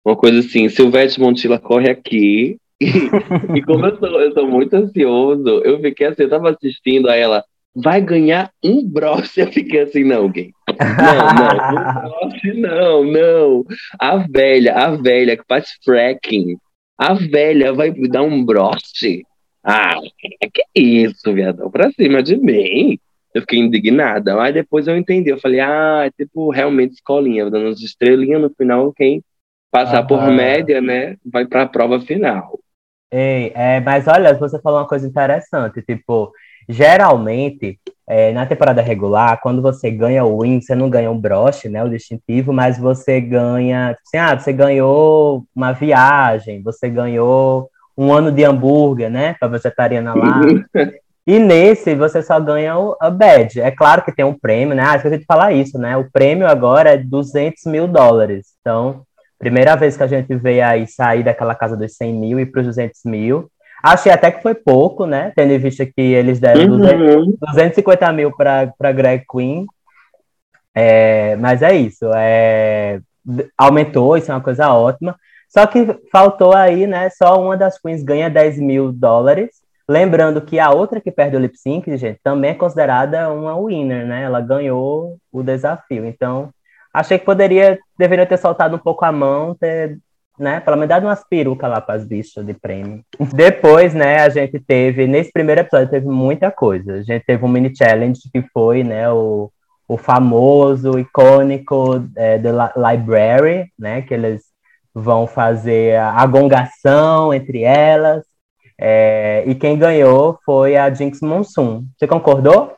Uma 0.03 0.15
coisa 0.15 0.39
assim, 0.39 0.67
Silvete 0.69 1.19
Montilla 1.19 1.59
corre 1.59 1.89
aqui. 1.89 2.57
E, 3.55 3.61
como 3.61 3.85
eu 3.85 3.97
sou, 3.97 4.21
eu 4.21 4.33
sou 4.33 4.47
muito 4.47 4.73
ansioso, 4.73 5.61
eu 5.63 5.79
fiquei 5.79 6.07
assim, 6.07 6.23
eu 6.23 6.29
tava 6.29 6.49
assistindo 6.49 7.09
a 7.09 7.15
ela, 7.15 7.43
vai 7.75 8.01
ganhar 8.01 8.51
um 8.63 8.85
broche. 8.85 9.39
Eu 9.41 9.51
fiquei 9.51 9.81
assim, 9.81 10.03
não, 10.03 10.29
gay. 10.29 10.51
Não, 10.79 12.55
não, 12.55 13.03
não, 13.03 13.03
não. 13.03 13.65
A 13.99 14.17
velha, 14.17 14.75
a 14.75 14.95
velha 14.95 15.37
que 15.37 15.43
faz 15.47 15.77
fracking, 15.83 16.57
a 16.97 17.13
velha 17.13 17.73
vai 17.73 17.91
me 17.91 18.07
dar 18.07 18.23
um 18.23 18.43
broche. 18.43 19.23
Ah, 19.63 19.95
que 20.53 20.63
isso, 20.75 21.33
viadão, 21.33 21.71
pra 21.71 21.91
cima 21.91 22.21
de 22.21 22.37
mim 22.37 22.99
eu 23.35 23.41
fiquei 23.41 23.59
indignada. 23.59 24.33
Mas 24.35 24.53
depois 24.53 24.87
eu 24.87 24.97
entendi, 24.97 25.29
eu 25.29 25.39
falei, 25.39 25.59
ah, 25.59 26.03
é 26.05 26.11
tipo 26.11 26.49
realmente 26.49 26.93
escolinha, 26.93 27.49
dando 27.49 27.67
as 27.67 27.81
estrelinhas 27.81 28.41
no 28.41 28.49
final, 28.49 28.93
quem 28.93 29.21
passar 29.69 29.99
ah, 29.99 30.03
por 30.03 30.25
média, 30.31 30.79
né, 30.79 31.17
vai 31.25 31.45
para 31.45 31.63
a 31.63 31.67
prova 31.67 31.99
final. 31.99 32.57
Ei, 33.11 33.51
é, 33.53 33.81
mas 33.81 34.07
olha, 34.07 34.33
você 34.33 34.59
falou 34.61 34.79
uma 34.79 34.87
coisa 34.87 35.05
interessante, 35.05 35.81
tipo, 35.81 36.31
geralmente, 36.67 37.79
é, 38.07 38.31
na 38.33 38.45
temporada 38.45 38.81
regular, 38.81 39.39
quando 39.41 39.61
você 39.61 39.89
ganha 39.89 40.23
o 40.23 40.41
win, 40.41 40.61
você 40.61 40.75
não 40.75 40.89
ganha 40.89 41.09
um 41.09 41.19
broche, 41.19 41.69
né, 41.69 41.83
o 41.83 41.89
distintivo, 41.89 42.53
mas 42.53 42.77
você 42.77 43.19
ganha, 43.19 43.93
tipo 43.93 44.03
assim, 44.07 44.17
ah, 44.17 44.37
você 44.37 44.53
ganhou 44.53 45.45
uma 45.55 45.71
viagem, 45.71 46.61
você 46.61 46.89
ganhou 46.89 47.69
um 47.97 48.11
ano 48.11 48.31
de 48.31 48.43
hambúrguer, 48.43 49.09
né, 49.09 49.35
para 49.39 49.47
vegetariana 49.47 50.13
lá. 50.13 50.41
E 51.27 51.39
nesse 51.39 51.95
você 51.95 52.21
só 52.21 52.39
ganha 52.39 52.77
o, 52.77 52.95
a 53.01 53.09
badge. 53.09 53.59
É 53.59 53.71
claro 53.71 54.03
que 54.03 54.11
tem 54.11 54.23
um 54.23 54.37
prêmio, 54.37 54.75
né? 54.75 54.83
Ah, 54.85 54.95
esqueci 54.95 55.17
de 55.17 55.25
falar 55.25 55.53
isso, 55.53 55.77
né? 55.79 55.97
O 55.97 56.09
prêmio 56.11 56.47
agora 56.47 56.91
é 56.91 56.97
200 56.97 57.65
mil 57.65 57.87
dólares. 57.87 58.49
Então, 58.61 59.01
primeira 59.39 59.75
vez 59.75 59.97
que 59.97 60.03
a 60.03 60.07
gente 60.07 60.35
vê 60.35 60.61
aí 60.61 60.85
sair 60.87 61.23
daquela 61.23 61.55
casa 61.55 61.75
dos 61.75 61.95
100 61.95 62.13
mil 62.13 62.39
e 62.39 62.45
para 62.45 62.61
os 62.61 62.67
200 62.67 63.01
mil. 63.05 63.49
Achei 63.85 64.11
até 64.11 64.31
que 64.31 64.41
foi 64.41 64.55
pouco, 64.55 65.05
né? 65.05 65.31
Tendo 65.35 65.51
em 65.51 65.59
vista 65.59 65.85
que 65.85 66.01
eles 66.01 66.39
deram 66.39 66.61
uhum. 66.61 66.77
200, 66.77 67.39
250 67.39 68.11
mil 68.13 68.31
para 68.35 68.91
Greg 68.91 69.25
Queen. 69.29 69.65
É, 70.73 71.35
mas 71.35 71.61
é 71.61 71.75
isso. 71.75 72.09
É, 72.15 72.99
aumentou, 73.57 74.17
isso 74.17 74.31
é 74.31 74.33
uma 74.33 74.41
coisa 74.41 74.73
ótima. 74.73 75.15
Só 75.47 75.65
que 75.67 75.85
faltou 76.11 76.53
aí, 76.53 76.87
né? 76.87 77.09
Só 77.11 77.39
uma 77.41 77.55
das 77.55 77.79
queens 77.79 78.03
ganha 78.03 78.29
10 78.29 78.59
mil 78.59 78.91
dólares 78.91 79.51
Lembrando 79.87 80.41
que 80.41 80.59
a 80.59 80.71
outra 80.71 80.99
que 80.99 81.11
perde 81.11 81.35
o 81.35 81.39
lip 81.39 81.55
sync, 81.57 81.95
gente, 81.95 82.19
também 82.23 82.51
é 82.51 82.55
considerada 82.55 83.31
uma 83.31 83.55
winner, 83.55 84.05
né? 84.05 84.23
Ela 84.23 84.41
ganhou 84.41 85.17
o 85.31 85.43
desafio. 85.43 86.05
Então, 86.05 86.49
achei 86.91 87.19
que 87.19 87.25
poderia, 87.25 87.77
deveria 87.97 88.25
ter 88.25 88.37
soltado 88.37 88.75
um 88.75 88.79
pouco 88.79 89.05
a 89.05 89.11
mão, 89.11 89.53
ter, 89.53 89.99
né? 90.37 90.59
Pelo 90.59 90.77
menos 90.77 90.89
dado 90.89 91.05
umas 91.05 91.23
perucas 91.27 91.69
lá 91.69 91.81
para 91.81 91.95
as 91.95 92.05
bichas 92.05 92.45
de 92.45 92.53
prêmio. 92.53 93.03
Depois, 93.33 93.93
né, 93.93 94.19
a 94.19 94.29
gente 94.29 94.59
teve, 94.59 95.07
nesse 95.07 95.31
primeiro 95.31 95.61
episódio, 95.61 95.89
teve 95.89 96.07
muita 96.07 96.51
coisa. 96.51 96.95
A 96.95 97.01
gente 97.01 97.23
teve 97.25 97.43
um 97.43 97.47
mini 97.47 97.75
challenge 97.75 98.21
que 98.31 98.41
foi, 98.53 98.83
né, 98.83 99.09
o, 99.11 99.51
o 99.87 99.97
famoso, 99.97 100.99
icônico 100.99 102.03
é, 102.15 102.37
The 102.37 102.51
Library, 102.75 103.71
né? 103.77 104.01
Que 104.01 104.13
eles 104.13 104.43
vão 104.93 105.27
fazer 105.27 105.97
a 105.97 106.25
gongação 106.25 107.33
entre 107.33 107.63
elas 107.63 108.23
é, 108.77 109.43
e 109.47 109.55
quem 109.55 109.77
ganhou 109.77 110.37
foi 110.45 110.75
a 110.75 110.93
Jinx 110.93 111.21
Monsoon. 111.21 111.85
Você 111.97 112.07
concordou 112.07 112.73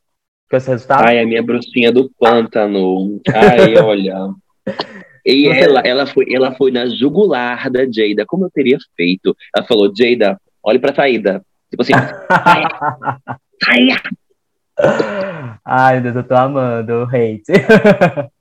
com 0.50 0.58
esse 0.58 0.70
resultado? 0.70 1.06
Ai, 1.06 1.20
a 1.20 1.26
minha 1.26 1.42
bruxinha 1.42 1.92
do 1.92 2.10
pântano. 2.20 3.20
Ai, 3.34 3.76
olha. 3.82 4.30
E 5.28 5.48
ela, 5.48 5.82
ela, 5.82 6.08
foi, 6.08 6.26
ela 6.34 6.56
foi 6.56 6.72
na 6.72 6.86
jugular 6.86 7.70
da 7.70 7.82
Jada. 7.82 8.26
Como 8.26 8.46
eu 8.46 8.50
teria 8.50 8.78
feito? 8.96 9.36
Ela 9.54 9.68
falou, 9.68 9.92
Jada, 9.94 10.40
olhe 10.64 10.80
pra 10.80 10.96
saída. 10.96 11.44
Tipo 11.70 11.82
assim, 11.82 11.92
saia! 12.32 12.70
saia! 13.62 14.02
Ai, 15.66 16.00
Deus, 16.00 16.16
eu 16.16 16.24
tô 16.24 16.34
amando 16.34 16.94
o 16.94 17.04
hate. 17.04 17.52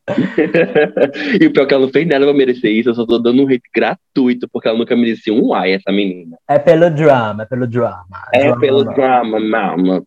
e 1.41 1.47
o 1.47 1.53
pior 1.53 1.65
é 1.65 1.67
que 1.67 1.75
ela 1.75 1.87
não 1.87 1.93
fez 1.93 2.07
nada 2.07 2.25
pra 2.25 2.35
merecer 2.35 2.71
isso, 2.71 2.91
eu 2.91 2.95
só 2.95 3.05
tô 3.05 3.19
dando 3.19 3.43
um 3.43 3.47
hate 3.47 3.69
gratuito, 3.75 4.49
porque 4.53 4.69
ela 4.69 4.79
nunca 4.79 4.95
merecia 4.95 5.35
um 5.35 5.53
ai, 5.53 5.73
essa 5.73 5.91
menina. 5.91 6.37
É 6.49 6.57
pelo 6.59 6.89
drama, 6.91 7.43
é 7.43 7.47
pelo 7.47 7.67
drama. 7.67 8.07
É 8.33 8.45
drama. 8.45 8.61
pelo 8.61 8.85
drama, 8.85 9.41
mama. 9.41 10.05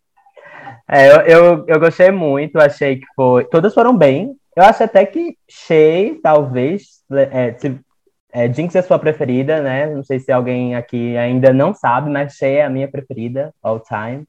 É, 0.90 1.10
eu, 1.10 1.20
eu, 1.20 1.64
eu 1.68 1.78
gostei 1.78 2.10
muito, 2.10 2.56
achei 2.56 2.96
que 2.96 3.06
foi. 3.14 3.44
Todas 3.44 3.74
foram 3.74 3.94
bem. 3.94 4.34
Eu 4.60 4.66
acho 4.66 4.84
até 4.84 5.06
que 5.06 5.38
Shay, 5.48 6.20
talvez, 6.22 6.82
é, 7.10 7.54
se, 7.54 7.80
é, 8.30 8.52
Jinx 8.52 8.74
é 8.74 8.82
sua 8.82 8.98
preferida, 8.98 9.62
né? 9.62 9.86
Não 9.86 10.04
sei 10.04 10.20
se 10.20 10.30
alguém 10.30 10.74
aqui 10.74 11.16
ainda 11.16 11.50
não 11.50 11.72
sabe, 11.72 12.10
mas 12.10 12.34
Shay 12.34 12.56
é 12.56 12.64
a 12.66 12.68
minha 12.68 12.86
preferida 12.86 13.54
all 13.62 13.80
time. 13.80 14.24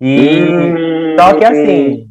E 0.00 0.42
hum, 0.50 1.16
só 1.16 1.38
que 1.38 1.44
assim, 1.44 2.08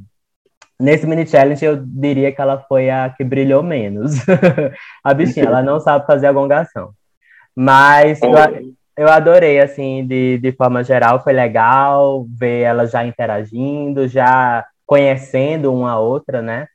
nesse 0.79 1.05
mini 1.05 1.27
challenge 1.27 1.65
eu 1.65 1.75
diria 1.86 2.31
que 2.31 2.39
ela 2.39 2.58
foi 2.70 2.89
a 2.89 3.10
que 3.10 3.22
brilhou 3.22 3.62
menos. 3.62 4.13
a 5.03 5.13
bichinha, 5.13 5.48
ela 5.48 5.62
não 5.62 5.77
sabe 5.77 6.05
fazer 6.05 6.27
a 6.27 6.31
gongação. 6.31 6.93
Mas 7.53 8.22
eu, 8.22 8.31
eu 8.96 9.10
adorei, 9.10 9.60
assim, 9.60 10.08
de, 10.08 10.38
de 10.38 10.53
forma 10.53 10.86
geral, 10.86 11.22
foi 11.22 11.34
legal 11.34 12.25
ver 12.29 12.62
ela 12.62 12.88
já 12.88 13.05
interagindo, 13.05 14.08
já 14.08 14.65
conhecendo 14.86 15.74
uma 15.74 15.91
a 15.91 16.00
outra, 16.00 16.41
né? 16.41 16.67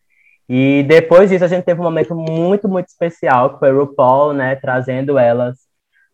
E 0.49 0.85
depois 0.85 1.31
disso 1.31 1.45
a 1.45 1.49
gente 1.49 1.65
teve 1.65 1.81
um 1.81 1.85
momento 1.85 2.15
muito, 2.15 2.69
muito 2.69 2.87
especial, 2.87 3.55
que 3.55 3.59
foi 3.59 3.73
o 3.73 3.81
RuPaul, 3.81 4.33
né, 4.33 4.55
trazendo 4.57 5.19
elas, 5.19 5.57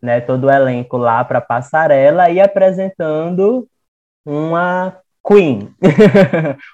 né, 0.00 0.20
todo 0.20 0.44
o 0.44 0.50
elenco 0.50 0.96
lá 0.96 1.22
para 1.24 1.40
passarela 1.40 2.30
e 2.30 2.40
apresentando 2.40 3.66
uma 4.24 4.96
Queen. 5.26 5.74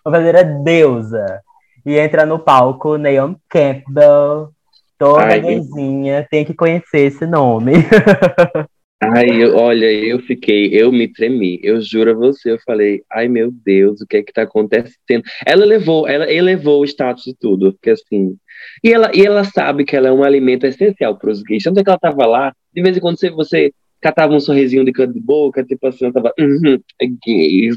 vou 0.04 0.12
fazer 0.12 0.36
a 0.36 0.42
deusa. 0.42 1.42
E 1.84 1.98
entra 1.98 2.24
no 2.24 2.38
palco 2.38 2.96
Naomi 2.96 3.36
Campbell, 3.48 4.50
toda 4.98 5.24
Ai, 5.24 5.40
gayzinha, 5.40 6.26
tem 6.30 6.44
que 6.44 6.54
conhecer 6.54 7.06
esse 7.06 7.26
nome. 7.26 7.72
Ai, 9.00 9.30
eu- 9.42 9.54
olha, 9.56 9.86
eu 9.92 10.18
fiquei, 10.20 10.70
eu 10.72 10.90
me 10.90 11.06
tremi, 11.12 11.60
eu 11.62 11.80
juro 11.80 12.10
a 12.10 12.14
você, 12.14 12.50
eu 12.50 12.58
falei, 12.66 13.02
ai 13.12 13.28
meu 13.28 13.50
Deus, 13.52 14.00
o 14.00 14.06
que 14.06 14.16
é 14.16 14.22
que 14.24 14.32
tá 14.32 14.42
acontecendo? 14.42 15.22
Ela 15.46 15.64
levou, 15.64 16.08
ela 16.08 16.30
elevou 16.30 16.80
o 16.80 16.84
status 16.84 17.22
de 17.24 17.34
tudo, 17.38 17.72
porque 17.74 17.90
assim, 17.90 18.36
e 18.82 18.92
ela, 18.92 19.10
e 19.14 19.24
ela 19.24 19.44
sabe 19.44 19.84
que 19.84 19.94
ela 19.96 20.08
é 20.08 20.12
um 20.12 20.24
alimento 20.24 20.66
essencial 20.66 21.16
para 21.16 21.30
os 21.30 21.42
gays, 21.44 21.62
tanto 21.62 21.78
é 21.78 21.84
que 21.84 21.90
ela 21.90 21.98
tava 21.98 22.26
lá, 22.26 22.52
de 22.74 22.82
vez 22.82 22.96
em 22.96 23.00
quando 23.00 23.18
você, 23.18 23.30
você 23.30 23.72
catava 24.00 24.34
um 24.34 24.40
sorrisinho 24.40 24.84
de 24.84 24.90
canto 24.92 25.14
de 25.14 25.20
boca, 25.20 25.64
tipo 25.64 25.86
assim, 25.86 26.06
ela 26.06 26.14
tava, 26.14 26.32
uhum, 26.38 26.78
é 27.00 27.06
gays. 27.24 27.76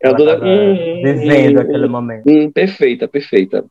Ela, 0.00 0.18
Ela 0.18 0.18
toda, 0.18 0.38
hum, 0.44 1.00
vivendo 1.00 1.58
hum, 1.58 1.60
aquele 1.60 1.86
momento. 1.88 2.26
hum, 2.26 2.52
perfeita, 2.52 3.08
perfeita. 3.08 3.64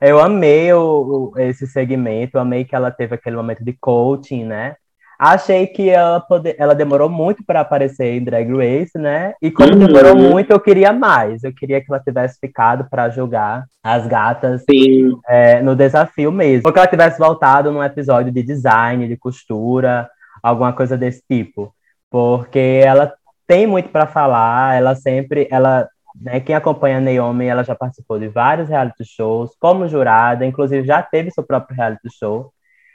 Eu 0.00 0.18
amei 0.20 0.72
o, 0.72 1.32
o- 1.34 1.38
esse 1.38 1.66
segmento, 1.66 2.38
amei 2.38 2.64
que 2.64 2.74
ela 2.74 2.90
teve 2.90 3.14
aquele 3.14 3.36
momento 3.36 3.64
de 3.64 3.72
coaching, 3.74 4.44
né? 4.44 4.76
Achei 5.24 5.68
que 5.68 5.88
ela, 5.88 6.18
pode, 6.18 6.52
ela 6.58 6.74
demorou 6.74 7.08
muito 7.08 7.44
para 7.46 7.60
aparecer 7.60 8.06
em 8.06 8.24
Drag 8.24 8.50
Race, 8.56 8.98
né? 8.98 9.34
E 9.40 9.52
como 9.52 9.72
Uhum. 9.72 9.86
demorou 9.86 10.16
muito, 10.16 10.50
eu 10.50 10.58
queria 10.58 10.92
mais. 10.92 11.44
Eu 11.44 11.54
queria 11.54 11.80
que 11.80 11.86
ela 11.88 12.02
tivesse 12.02 12.40
ficado 12.40 12.88
para 12.90 13.08
jogar 13.08 13.66
as 13.84 14.04
gatas 14.08 14.64
Sim, 14.68 15.16
é, 15.28 15.62
no 15.62 15.76
desafio 15.76 16.32
mesmo. 16.32 16.62
Ou 16.66 16.72
que 16.72 16.78
ela 16.80 16.88
tivesse 16.88 17.20
voltado 17.20 17.70
num 17.70 17.84
episódio 17.84 18.32
de 18.32 18.42
design, 18.42 19.06
de 19.06 19.16
costura, 19.16 20.10
alguma 20.42 20.72
coisa 20.72 20.96
desse 20.96 21.22
tipo. 21.30 21.72
Porque 22.10 22.80
ela 22.84 23.12
tem 23.46 23.64
muito 23.64 23.90
para 23.90 24.08
falar, 24.08 24.74
ela 24.76 24.96
sempre, 24.96 25.46
ela, 25.52 25.88
né, 26.20 26.40
quem 26.40 26.56
acompanha 26.56 26.98
a 26.98 27.00
Naomi, 27.00 27.46
ela 27.46 27.62
já 27.62 27.76
participou 27.76 28.18
de 28.18 28.26
vários 28.26 28.68
reality 28.68 29.04
shows 29.04 29.52
como 29.60 29.86
jurada, 29.86 30.44
inclusive 30.44 30.84
já 30.84 31.00
teve 31.00 31.30
seu 31.30 31.44
próprio 31.44 31.76
reality 31.76 32.08
show, 32.18 32.50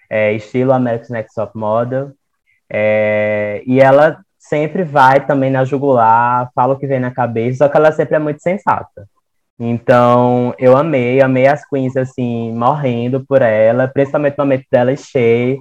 é, 0.10 0.34
estilo 0.34 0.74
America's 0.74 1.10
Next 1.10 1.36
Top 1.36 1.58
Model. 1.58 2.12
É, 2.70 3.62
e 3.66 3.80
ela 3.80 4.20
sempre 4.38 4.84
vai 4.84 5.26
também 5.26 5.50
na 5.50 5.66
jugular, 5.66 6.50
fala 6.56 6.74
o 6.74 6.78
que 6.78 6.88
vem 6.88 7.00
na 7.00 7.12
cabeça, 7.12 7.60
só 7.60 7.70
que 7.70 7.78
ela 7.78 7.92
sempre 7.92 8.16
é 8.16 8.20
muito 8.20 8.42
sensata. 8.42 9.08
Então, 9.60 10.54
eu 10.60 10.78
amei, 10.78 11.20
amei 11.20 11.48
as 11.48 11.68
queens, 11.68 11.98
assim, 11.98 12.54
morrendo 12.54 13.26
por 13.26 13.42
ela, 13.42 13.88
principalmente 13.88 14.38
no 14.38 14.44
momento 14.44 14.66
dela 14.72 14.96
cheia. 14.96 15.58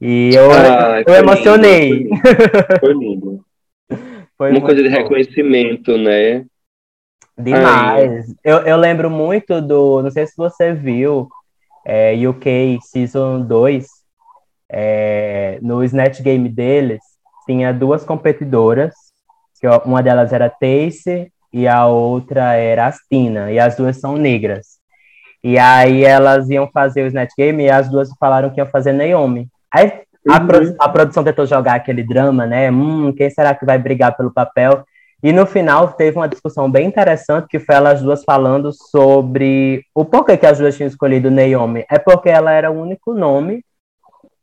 E 0.00 0.34
eu, 0.34 0.50
Ai, 0.50 1.04
eu 1.06 1.14
emocionei. 1.14 1.92
lindo, 1.92 2.10
foi 2.80 2.92
lindo, 2.94 3.44
Foi 4.36 4.50
Uma 4.50 4.60
coisa 4.60 4.82
de 4.82 4.88
bom. 4.88 4.96
reconhecimento, 4.96 5.96
né? 5.96 6.44
Demais. 7.36 8.34
Eu, 8.42 8.58
eu 8.58 8.76
lembro 8.76 9.08
muito 9.08 9.60
do. 9.60 10.02
Não 10.02 10.10
sei 10.10 10.26
se 10.26 10.36
você 10.36 10.72
viu 10.72 11.28
é, 11.88 12.12
UK 12.28 12.78
Season 12.82 13.40
2. 13.40 13.86
é, 14.70 15.58
no 15.62 15.82
Snatch 15.84 16.20
Game 16.20 16.46
deles, 16.48 17.00
tinha 17.46 17.72
duas 17.72 18.04
competidoras. 18.04 18.94
Que 19.60 19.66
uma 19.84 20.02
delas 20.02 20.32
era 20.32 20.48
Tace 20.50 21.32
e 21.52 21.66
a 21.66 21.86
outra 21.86 22.54
era 22.54 22.86
Astina. 22.86 23.50
E 23.50 23.58
as 23.58 23.74
duas 23.76 23.96
são 23.96 24.16
negras. 24.16 24.76
E 25.42 25.58
aí 25.58 26.04
elas 26.04 26.48
iam 26.50 26.68
fazer 26.68 27.02
o 27.04 27.06
Snatch 27.06 27.32
Game 27.36 27.62
e 27.64 27.70
as 27.70 27.88
duas 27.88 28.08
falaram 28.20 28.50
que 28.50 28.60
iam 28.60 28.66
fazer 28.66 28.92
Naomi. 28.92 29.48
Aí 29.72 30.02
a, 30.28 30.38
Uhum. 30.40 30.46
pro- 30.46 30.76
a 30.78 30.88
produção 30.88 31.24
tentou 31.24 31.46
jogar 31.46 31.74
aquele 31.76 32.02
drama, 32.02 32.46
né? 32.46 32.70
Hum, 32.70 33.12
quem 33.16 33.30
será 33.30 33.54
que 33.54 33.64
vai 33.64 33.78
brigar 33.78 34.16
pelo 34.16 34.30
papel? 34.32 34.84
E 35.22 35.32
no 35.32 35.46
final 35.46 35.92
teve 35.92 36.16
uma 36.16 36.28
discussão 36.28 36.70
bem 36.70 36.86
interessante 36.86 37.48
que 37.48 37.58
foi 37.58 37.74
elas 37.74 38.00
duas 38.00 38.22
falando 38.22 38.72
sobre 38.72 39.84
o 39.94 40.04
porquê 40.04 40.36
que 40.36 40.46
as 40.46 40.58
duas 40.58 40.76
tinham 40.76 40.88
escolhido 40.88 41.30
Naomi. 41.30 41.84
É 41.90 41.98
porque 41.98 42.28
ela 42.28 42.52
era 42.52 42.70
o 42.70 42.80
único 42.80 43.12
nome, 43.12 43.64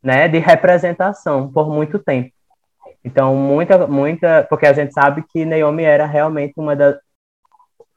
né, 0.02 0.28
de 0.28 0.38
representação 0.38 1.50
por 1.50 1.68
muito 1.68 1.98
tempo. 1.98 2.30
Então, 3.02 3.34
muita, 3.36 3.86
muita, 3.86 4.46
porque 4.50 4.66
a 4.66 4.72
gente 4.72 4.92
sabe 4.92 5.24
que 5.32 5.44
Naomi 5.44 5.84
era 5.84 6.04
realmente 6.04 6.54
uma 6.58 6.76
das, 6.76 6.96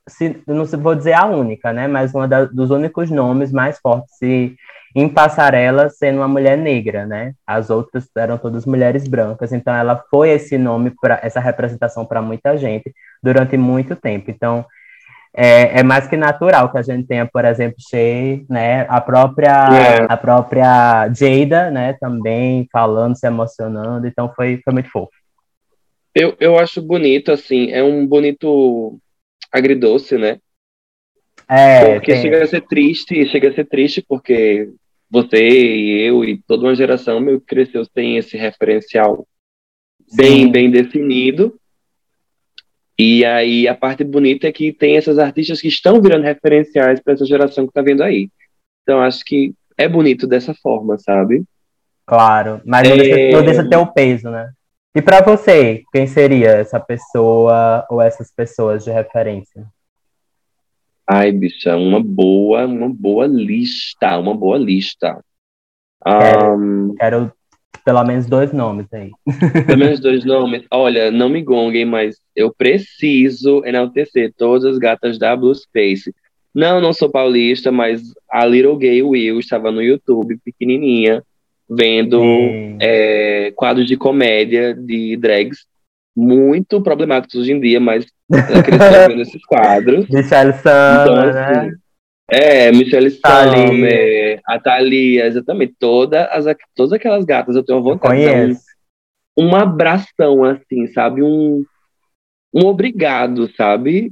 se, 0.07 0.41
não 0.47 0.65
vou 0.65 0.95
dizer 0.95 1.13
a 1.13 1.25
única, 1.25 1.73
né, 1.73 1.87
mas 1.87 2.11
da- 2.29 2.45
dos 2.45 2.69
únicos 2.71 3.09
nomes 3.09 3.51
mais 3.51 3.79
fortes 3.79 4.21
e, 4.21 4.55
em 4.95 5.07
passarela 5.07 5.89
sendo 5.89 6.17
uma 6.17 6.27
mulher 6.27 6.57
negra, 6.57 7.05
né? 7.05 7.33
As 7.45 7.69
outras 7.69 8.09
eram 8.17 8.37
todas 8.37 8.65
mulheres 8.65 9.07
brancas, 9.07 9.53
então 9.53 9.73
ela 9.73 10.03
foi 10.09 10.29
esse 10.29 10.57
nome 10.57 10.91
para 11.01 11.19
essa 11.21 11.39
representação 11.39 12.05
para 12.05 12.21
muita 12.21 12.57
gente 12.57 12.91
durante 13.21 13.55
muito 13.55 13.95
tempo. 13.95 14.31
Então, 14.31 14.65
é, 15.35 15.79
é 15.79 15.83
mais 15.83 16.07
que 16.07 16.17
natural 16.17 16.71
que 16.71 16.77
a 16.79 16.81
gente 16.81 17.05
tenha, 17.07 17.25
por 17.25 17.45
exemplo, 17.45 17.77
Shay, 17.89 18.43
né? 18.49 18.87
A 18.89 18.99
própria, 18.99 19.51
É. 19.51 20.05
a 20.11 20.17
própria 20.17 21.07
Jada, 21.13 21.69
né? 21.69 21.93
Também 21.99 22.67
falando, 22.71 23.15
se 23.15 23.27
emocionando. 23.27 24.07
Então 24.07 24.33
foi, 24.35 24.59
foi 24.63 24.73
muito 24.73 24.89
fofo. 24.89 25.11
Eu, 26.15 26.35
eu 26.39 26.57
acho 26.57 26.81
bonito, 26.81 27.31
assim, 27.31 27.69
é 27.71 27.83
um 27.83 28.07
bonito 28.07 28.97
agridoce, 29.51 30.17
né? 30.17 30.39
É, 31.47 31.95
Porque 31.95 32.11
tem- 32.13 32.21
chega 32.21 32.43
a 32.43 32.47
ser 32.47 32.61
triste, 32.61 33.25
chega 33.27 33.49
a 33.49 33.53
ser 33.53 33.65
triste 33.65 34.03
porque 34.07 34.69
você 35.09 35.37
e 35.37 36.01
eu 36.07 36.23
e 36.23 36.37
toda 36.47 36.63
uma 36.63 36.75
geração 36.75 37.19
meio 37.19 37.39
que 37.39 37.47
cresceu 37.47 37.83
sem 37.85 38.17
esse 38.17 38.37
referencial 38.37 39.27
bem, 40.13 40.45
sim, 40.45 40.51
bem 40.51 40.69
definido. 40.69 41.59
E 42.97 43.23
aí 43.25 43.67
a 43.67 43.73
parte 43.73 44.03
bonita 44.03 44.47
é 44.47 44.51
que 44.51 44.73
tem 44.73 44.97
essas 44.97 45.17
artistas 45.17 45.61
que 45.61 45.67
estão 45.69 46.01
virando 46.01 46.23
referenciais 46.25 46.99
para 46.99 47.13
essa 47.13 47.25
geração 47.25 47.65
que 47.65 47.73
tá 47.73 47.81
vindo 47.81 48.03
aí. 48.03 48.29
Então 48.83 49.01
acho 49.01 49.23
que 49.23 49.53
é 49.77 49.87
bonito 49.87 50.27
dessa 50.27 50.53
forma, 50.53 50.97
sabe? 50.99 51.43
claro. 52.05 52.61
Mas 52.65 52.89
não, 52.89 52.97
deixa, 52.97 53.19
É. 53.19 53.31
não 53.31 53.45
deixa 53.45 53.69
ter 53.69 53.77
o 53.77 53.87
peso, 53.87 54.29
né? 54.29 54.51
E 54.95 55.01
para 55.01 55.21
você, 55.21 55.83
quem 55.93 56.07
seria 56.07 56.49
essa 56.49 56.79
pessoa 56.79 57.85
ou 57.89 58.01
essas 58.01 58.31
pessoas 58.33 58.83
de 58.83 58.91
referência? 58.91 59.65
Ai, 61.11 61.31
bicha, 61.31 61.75
uma 61.75 61.99
boa, 61.99 62.67
uma 62.67 62.87
boa 62.87 63.25
lista, 63.25 64.15
uma 64.19 64.35
boa 64.35 64.59
lista. 64.59 65.19
Quero. 66.05 66.53
Ahn, 66.53 66.93
Quero 66.99 67.33
pelo 67.83 68.03
menos 68.03 68.27
dois 68.27 68.53
nomes 68.53 68.85
aí. 68.93 69.09
Pelo 69.65 69.79
menos 69.79 69.99
dois 69.99 70.23
nomes. 70.23 70.63
Olha, 70.69 71.09
não 71.09 71.27
me 71.27 71.41
gonguem, 71.41 71.85
mas 71.85 72.17
eu 72.35 72.53
preciso 72.53 73.63
enaltecer 73.65 74.31
todas 74.37 74.65
as 74.65 74.77
gatas 74.77 75.17
da 75.17 75.35
Blue 75.35 75.55
Space. 75.55 76.13
Não, 76.53 76.79
não 76.79 76.93
sou 76.93 77.09
paulista, 77.09 77.71
mas 77.71 78.03
a 78.29 78.45
Little 78.45 78.77
Gay 78.77 79.01
Will 79.01 79.39
estava 79.39 79.71
no 79.71 79.81
YouTube, 79.81 80.37
pequenininha, 80.45 81.23
vendo 81.67 82.21
é, 82.79 83.51
quadros 83.55 83.87
de 83.87 83.97
comédia 83.97 84.75
de 84.75 85.17
drags 85.17 85.65
muito 86.15 86.81
problemáticos 86.81 87.35
hoje 87.39 87.51
em 87.53 87.59
dia, 87.59 87.79
mas 87.79 88.05
ela 88.31 88.63
cresceu 88.63 89.07
vendo 89.09 89.21
esses 89.21 89.45
quadros. 89.45 90.07
Michelle 90.09 90.51
Então, 90.51 90.63
Sama, 90.63 91.25
né? 91.31 91.41
assim, 91.59 91.71
é, 92.31 92.71
Michelle 92.71 93.11
Thalia. 93.11 93.67
Summer, 93.67 94.41
a 94.45 94.59
Thalia, 94.59 95.25
exatamente. 95.25 95.75
Toda 95.79 96.25
as, 96.25 96.45
todas 96.75 96.93
aquelas 96.93 97.25
gatas 97.25 97.55
eu 97.55 97.63
tenho 97.63 97.81
vontade 97.81 98.19
de 98.19 98.25
dar 98.25 98.31
um 98.31 98.41
Conheço. 98.41 98.61
um 99.37 99.55
abração, 99.55 100.43
assim, 100.43 100.87
sabe? 100.87 101.23
Um, 101.23 101.63
um 102.53 102.65
obrigado, 102.67 103.49
sabe? 103.55 104.11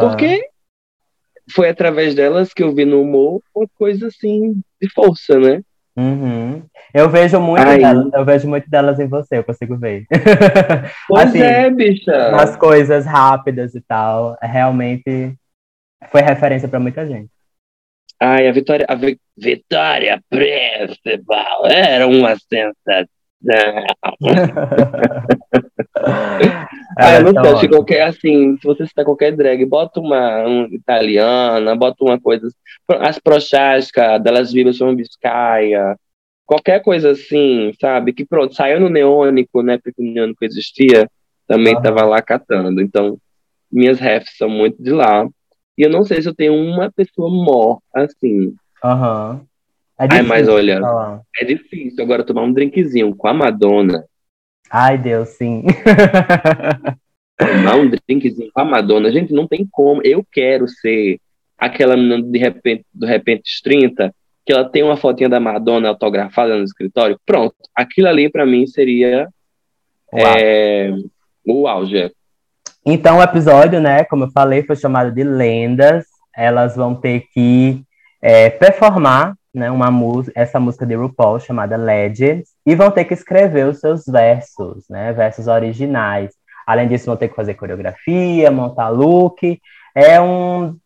Porque 0.00 0.48
foi 1.52 1.68
através 1.68 2.14
delas 2.14 2.52
que 2.52 2.62
eu 2.62 2.74
vi 2.74 2.84
no 2.84 3.02
humor 3.02 3.42
uma 3.54 3.66
coisa 3.78 4.08
assim 4.08 4.60
de 4.80 4.88
força, 4.92 5.38
né? 5.38 5.62
Uhum. 6.00 6.62
Eu 6.94 7.10
vejo 7.10 7.38
muito 7.38 7.68
Ai. 7.68 7.78
delas, 7.78 8.10
eu 8.14 8.24
vejo 8.24 8.48
muito 8.48 8.70
delas 8.70 8.98
em 8.98 9.06
você, 9.06 9.36
eu 9.38 9.44
consigo 9.44 9.76
ver. 9.76 10.06
Pois 11.06 11.28
Assim, 11.28 11.42
é, 11.42 11.68
bicha. 11.70 12.30
Nas 12.30 12.56
coisas 12.56 13.04
rápidas 13.04 13.74
e 13.74 13.80
tal, 13.82 14.36
realmente 14.40 15.34
foi 16.10 16.22
referência 16.22 16.68
para 16.68 16.80
muita 16.80 17.06
gente. 17.06 17.28
Ai, 18.18 18.48
a 18.48 18.52
Vitória, 18.52 18.86
a 18.88 18.94
Vi- 18.94 19.20
Vitória 19.36 20.20
Principal 20.28 21.66
era 21.66 22.06
uma 22.06 22.34
sensação. 22.36 23.06
Ah, 26.96 27.20
não 27.20 27.32
sei, 27.44 27.56
se 27.60 27.68
qualquer, 27.68 28.02
assim, 28.02 28.56
se 28.56 28.64
você 28.64 28.86
citar 28.86 29.04
qualquer 29.04 29.34
drag, 29.34 29.64
bota 29.64 30.00
uma 30.00 30.46
um, 30.46 30.64
italiana, 30.66 31.74
bota 31.76 32.04
uma 32.04 32.20
coisa, 32.20 32.48
as 33.00 33.18
Prochasca, 33.18 34.18
Delas 34.18 34.52
Vivas 34.52 34.76
são 34.76 34.94
Biscaia, 34.94 35.96
qualquer 36.46 36.82
coisa 36.82 37.10
assim, 37.12 37.72
sabe, 37.80 38.12
que 38.12 38.24
pronto, 38.26 38.54
saiu 38.54 38.80
no 38.80 38.88
Neônico, 38.88 39.62
né, 39.62 39.78
porque 39.82 40.02
o 40.02 40.04
Neônico 40.12 40.44
existia, 40.44 41.08
também 41.46 41.80
tava 41.80 42.04
lá 42.04 42.20
catando, 42.20 42.80
então, 42.80 43.16
minhas 43.72 43.98
refs 44.00 44.36
são 44.36 44.48
muito 44.48 44.82
de 44.82 44.90
lá, 44.90 45.26
e 45.78 45.82
eu 45.82 45.90
não 45.90 46.04
sei 46.04 46.20
se 46.20 46.28
eu 46.28 46.34
tenho 46.34 46.54
uma 46.54 46.90
pessoa 46.90 47.30
mó, 47.30 47.78
assim, 47.94 48.54
Aham. 48.82 49.42
É 49.98 50.06
Ai, 50.10 50.22
mas 50.22 50.48
olha- 50.48 50.80
falar. 50.80 51.20
é 51.38 51.44
difícil. 51.44 52.02
Agora 52.02 52.24
tomar 52.24 52.42
um 52.42 52.52
drinkzinho 52.52 53.14
com 53.14 53.28
a 53.28 53.34
Madonna, 53.34 54.06
Ai, 54.70 54.96
Deus, 54.96 55.30
sim. 55.30 55.64
tomar 57.36 57.76
um 57.76 57.90
drinkzinho 58.06 58.50
com 58.52 58.60
a 58.60 58.64
Madonna. 58.64 59.10
Gente, 59.10 59.32
não 59.32 59.48
tem 59.48 59.66
como. 59.70 60.00
Eu 60.04 60.24
quero 60.30 60.68
ser 60.68 61.18
aquela 61.58 61.96
menina 61.96 62.22
de 62.22 62.38
repente, 62.38 62.84
do 62.94 63.04
repente 63.04 63.60
30, 63.64 64.14
que 64.46 64.52
ela 64.52 64.68
tem 64.68 64.82
uma 64.82 64.96
fotinha 64.96 65.28
da 65.28 65.40
Madonna 65.40 65.88
autografada 65.88 66.56
no 66.56 66.64
escritório. 66.64 67.18
Pronto, 67.26 67.54
aquilo 67.74 68.08
ali 68.08 68.30
para 68.30 68.46
mim 68.46 68.66
seria 68.66 69.28
é, 70.14 70.92
o 71.44 71.66
auge. 71.66 72.12
Então, 72.86 73.18
o 73.18 73.22
episódio, 73.22 73.80
né, 73.80 74.04
como 74.04 74.24
eu 74.24 74.30
falei, 74.30 74.62
foi 74.62 74.76
chamado 74.76 75.12
de 75.12 75.22
Lendas. 75.22 76.06
Elas 76.34 76.76
vão 76.76 76.94
ter 76.94 77.24
que 77.34 77.82
é, 78.22 78.48
performar 78.48 79.34
né, 79.52 79.70
uma 79.70 79.90
música, 79.90 80.32
essa 80.40 80.60
música 80.60 80.86
de 80.86 80.94
RuPaul 80.94 81.40
chamada 81.40 81.76
Legends, 81.76 82.50
e 82.70 82.74
vão 82.76 82.88
ter 82.88 83.04
que 83.04 83.14
escrever 83.14 83.66
os 83.66 83.80
seus 83.80 84.04
versos, 84.06 84.88
né, 84.88 85.12
versos 85.12 85.48
originais. 85.48 86.30
Além 86.64 86.86
disso, 86.86 87.06
vão 87.06 87.16
ter 87.16 87.26
que 87.26 87.34
fazer 87.34 87.54
coreografia, 87.54 88.48
montar 88.48 88.90
look. 88.90 89.60
É 89.92 90.20
um 90.20 90.76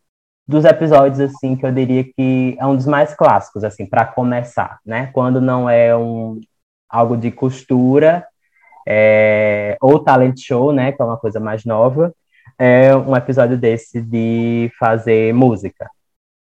dos 0.47 0.65
episódios 0.65 1.19
assim 1.19 1.55
que 1.55 1.63
eu 1.63 1.71
diria 1.71 2.03
que 2.03 2.57
é 2.59 2.65
um 2.65 2.75
dos 2.75 2.87
mais 2.87 3.13
clássicos 3.13 3.63
assim 3.63 3.85
para 3.85 4.03
começar, 4.03 4.79
né? 4.83 5.11
Quando 5.13 5.39
não 5.39 5.69
é 5.69 5.95
um 5.95 6.41
algo 6.89 7.15
de 7.15 7.29
costura 7.29 8.25
é, 8.87 9.77
ou 9.79 9.99
talent 9.99 10.39
show, 10.39 10.73
né? 10.73 10.91
Que 10.91 10.99
é 10.99 11.05
uma 11.05 11.17
coisa 11.17 11.39
mais 11.39 11.65
nova, 11.65 12.11
é 12.57 12.95
um 12.95 13.15
episódio 13.15 13.59
desse 13.59 14.01
de 14.01 14.71
fazer 14.79 15.35
música. 15.35 15.87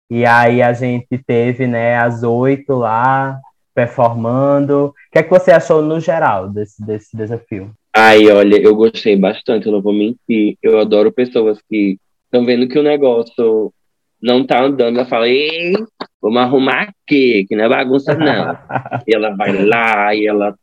E 0.08 0.24
aí 0.24 0.62
a 0.62 0.72
gente 0.74 1.18
teve, 1.26 1.66
né, 1.66 1.98
as 1.98 2.22
oito 2.22 2.76
lá 2.76 3.40
performando. 3.74 4.88
O 4.88 4.94
que 5.12 5.20
é 5.20 5.24
que 5.24 5.30
você 5.30 5.52
achou 5.52 5.82
no 5.82 6.00
geral 6.00 6.50
desse, 6.50 6.86
desse 6.86 7.16
desafio? 7.16 7.72
Ai, 7.94 8.30
olha, 8.32 8.62
eu 8.62 8.76
gostei 8.76 9.16
bastante, 9.18 9.66
eu 9.66 9.72
não 9.72 9.82
vou 9.82 9.94
mentir. 9.94 10.58
Eu 10.62 10.80
adoro 10.80 11.12
pessoas 11.12 11.60
que 11.70 11.98
estão 12.26 12.46
vendo 12.46 12.68
que 12.68 12.80
o 12.80 12.84
negócio 12.84 13.74
não 14.22 14.46
tá 14.46 14.64
andando, 14.64 14.98
ela 14.98 15.08
fala, 15.08 15.28
ei, 15.28 15.74
vamos 16.22 16.42
arrumar 16.42 16.90
aqui, 16.90 17.46
que 17.48 17.56
não 17.56 17.66
é 17.66 17.70
bagunça, 17.70 18.14
não. 18.14 18.58
e 19.08 19.16
ela 19.16 19.36
vai 19.36 19.66
lá 19.66 20.14
e 20.14 20.28
ela, 20.28 20.56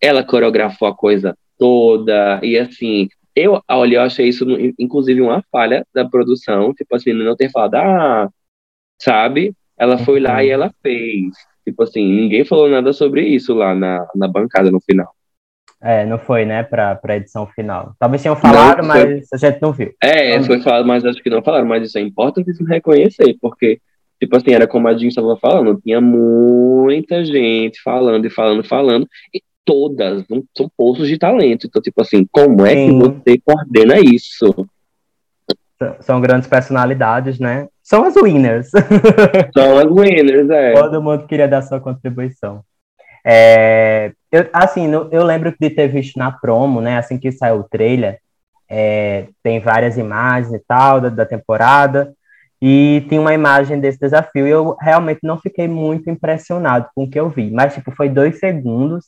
ela 0.00 0.24
coreografou 0.24 0.88
a 0.88 0.94
coisa 0.94 1.36
toda, 1.56 2.40
e 2.42 2.58
assim, 2.58 3.08
eu, 3.34 3.60
olha, 3.68 3.96
eu 3.96 4.02
achei 4.02 4.28
isso, 4.28 4.44
inclusive, 4.78 5.20
uma 5.20 5.42
falha 5.50 5.86
da 5.94 6.04
produção, 6.04 6.74
tipo 6.74 6.94
assim, 6.94 7.12
não 7.12 7.36
ter 7.36 7.50
falado, 7.50 7.76
ah, 7.76 8.28
sabe? 9.00 9.54
Ela 9.76 9.98
foi 9.98 10.20
lá 10.20 10.42
e 10.44 10.50
ela 10.50 10.72
fez. 10.82 11.32
Tipo 11.64 11.82
assim, 11.82 12.06
ninguém 12.06 12.44
falou 12.44 12.68
nada 12.68 12.92
sobre 12.92 13.26
isso 13.26 13.54
lá 13.54 13.74
na, 13.74 14.06
na 14.14 14.28
bancada 14.28 14.70
no 14.70 14.80
final. 14.80 15.10
É, 15.80 16.06
não 16.06 16.18
foi, 16.18 16.46
né, 16.46 16.62
pra, 16.62 16.94
pra 16.94 17.16
edição 17.16 17.46
final. 17.46 17.94
Talvez 17.98 18.22
tenham 18.22 18.36
falado, 18.36 18.82
não, 18.82 18.90
foi... 18.94 19.04
mas 19.16 19.28
a 19.32 19.36
gente 19.36 19.60
não 19.60 19.72
viu. 19.72 19.92
É, 20.02 20.42
foi 20.42 20.60
falado, 20.60 20.86
mas 20.86 21.04
acho 21.04 21.22
que 21.22 21.28
não 21.28 21.42
falaram, 21.42 21.66
mas 21.66 21.86
isso 21.86 21.98
é 21.98 22.00
importante 22.00 22.50
reconhecer, 22.64 23.36
porque, 23.38 23.78
tipo 24.18 24.34
assim, 24.34 24.52
era 24.52 24.66
como 24.66 24.88
a 24.88 24.96
Jean 24.96 25.08
estava 25.08 25.36
falando, 25.36 25.80
tinha 25.82 26.00
muita 26.00 27.22
gente 27.24 27.82
falando 27.82 28.24
e 28.24 28.30
falando, 28.30 28.64
falando, 28.64 29.06
e 29.34 29.42
todas 29.64 30.24
são 30.56 30.70
poços 30.76 31.08
de 31.08 31.18
talento. 31.18 31.66
Então, 31.66 31.82
tipo 31.82 32.00
assim, 32.00 32.26
como 32.30 32.64
é 32.64 32.74
Sim. 32.74 32.98
que 32.98 33.08
você 33.08 33.38
coordena 33.44 33.98
isso? 33.98 34.66
São 36.00 36.20
grandes 36.20 36.48
personalidades, 36.48 37.38
né? 37.38 37.68
São 37.84 38.02
as 38.04 38.16
winners. 38.16 38.70
São 39.52 39.78
as 39.78 39.84
winners, 39.84 40.48
é. 40.48 40.72
Todo 40.72 41.02
mundo 41.02 41.26
queria 41.26 41.46
dar 41.46 41.60
sua 41.60 41.78
contribuição. 41.78 42.64
É, 43.22 44.12
eu, 44.32 44.48
assim, 44.54 44.90
eu 44.90 45.22
lembro 45.22 45.54
de 45.60 45.70
ter 45.70 45.88
visto 45.88 46.18
na 46.18 46.32
promo, 46.32 46.80
né? 46.80 46.96
Assim 46.96 47.18
que 47.18 47.30
saiu 47.30 47.56
o 47.56 47.64
trailer, 47.64 48.18
é, 48.68 49.28
tem 49.42 49.60
várias 49.60 49.98
imagens 49.98 50.52
e 50.54 50.58
tal 50.66 50.98
da, 50.98 51.10
da 51.10 51.26
temporada, 51.26 52.14
e 52.60 53.04
tem 53.10 53.18
uma 53.18 53.34
imagem 53.34 53.78
desse 53.78 54.00
desafio, 54.00 54.46
e 54.46 54.50
eu 54.50 54.74
realmente 54.80 55.20
não 55.22 55.38
fiquei 55.38 55.68
muito 55.68 56.08
impressionado 56.08 56.88
com 56.94 57.04
o 57.04 57.10
que 57.10 57.20
eu 57.20 57.28
vi, 57.28 57.50
mas, 57.50 57.74
tipo, 57.74 57.90
foi 57.92 58.08
dois 58.08 58.38
segundos, 58.38 59.06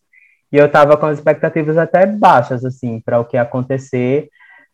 e 0.53 0.59
eu 0.59 0.71
tava 0.71 0.97
com 0.99 1.07
as 1.07 1.17
expectativas 1.17 1.79
até 1.79 2.05
baixas, 2.05 2.63
assim, 2.65 3.01
para 3.01 3.19
o 3.19 3.25
que 3.25 3.37
ia 3.39 3.43
acontecer, 3.43 4.29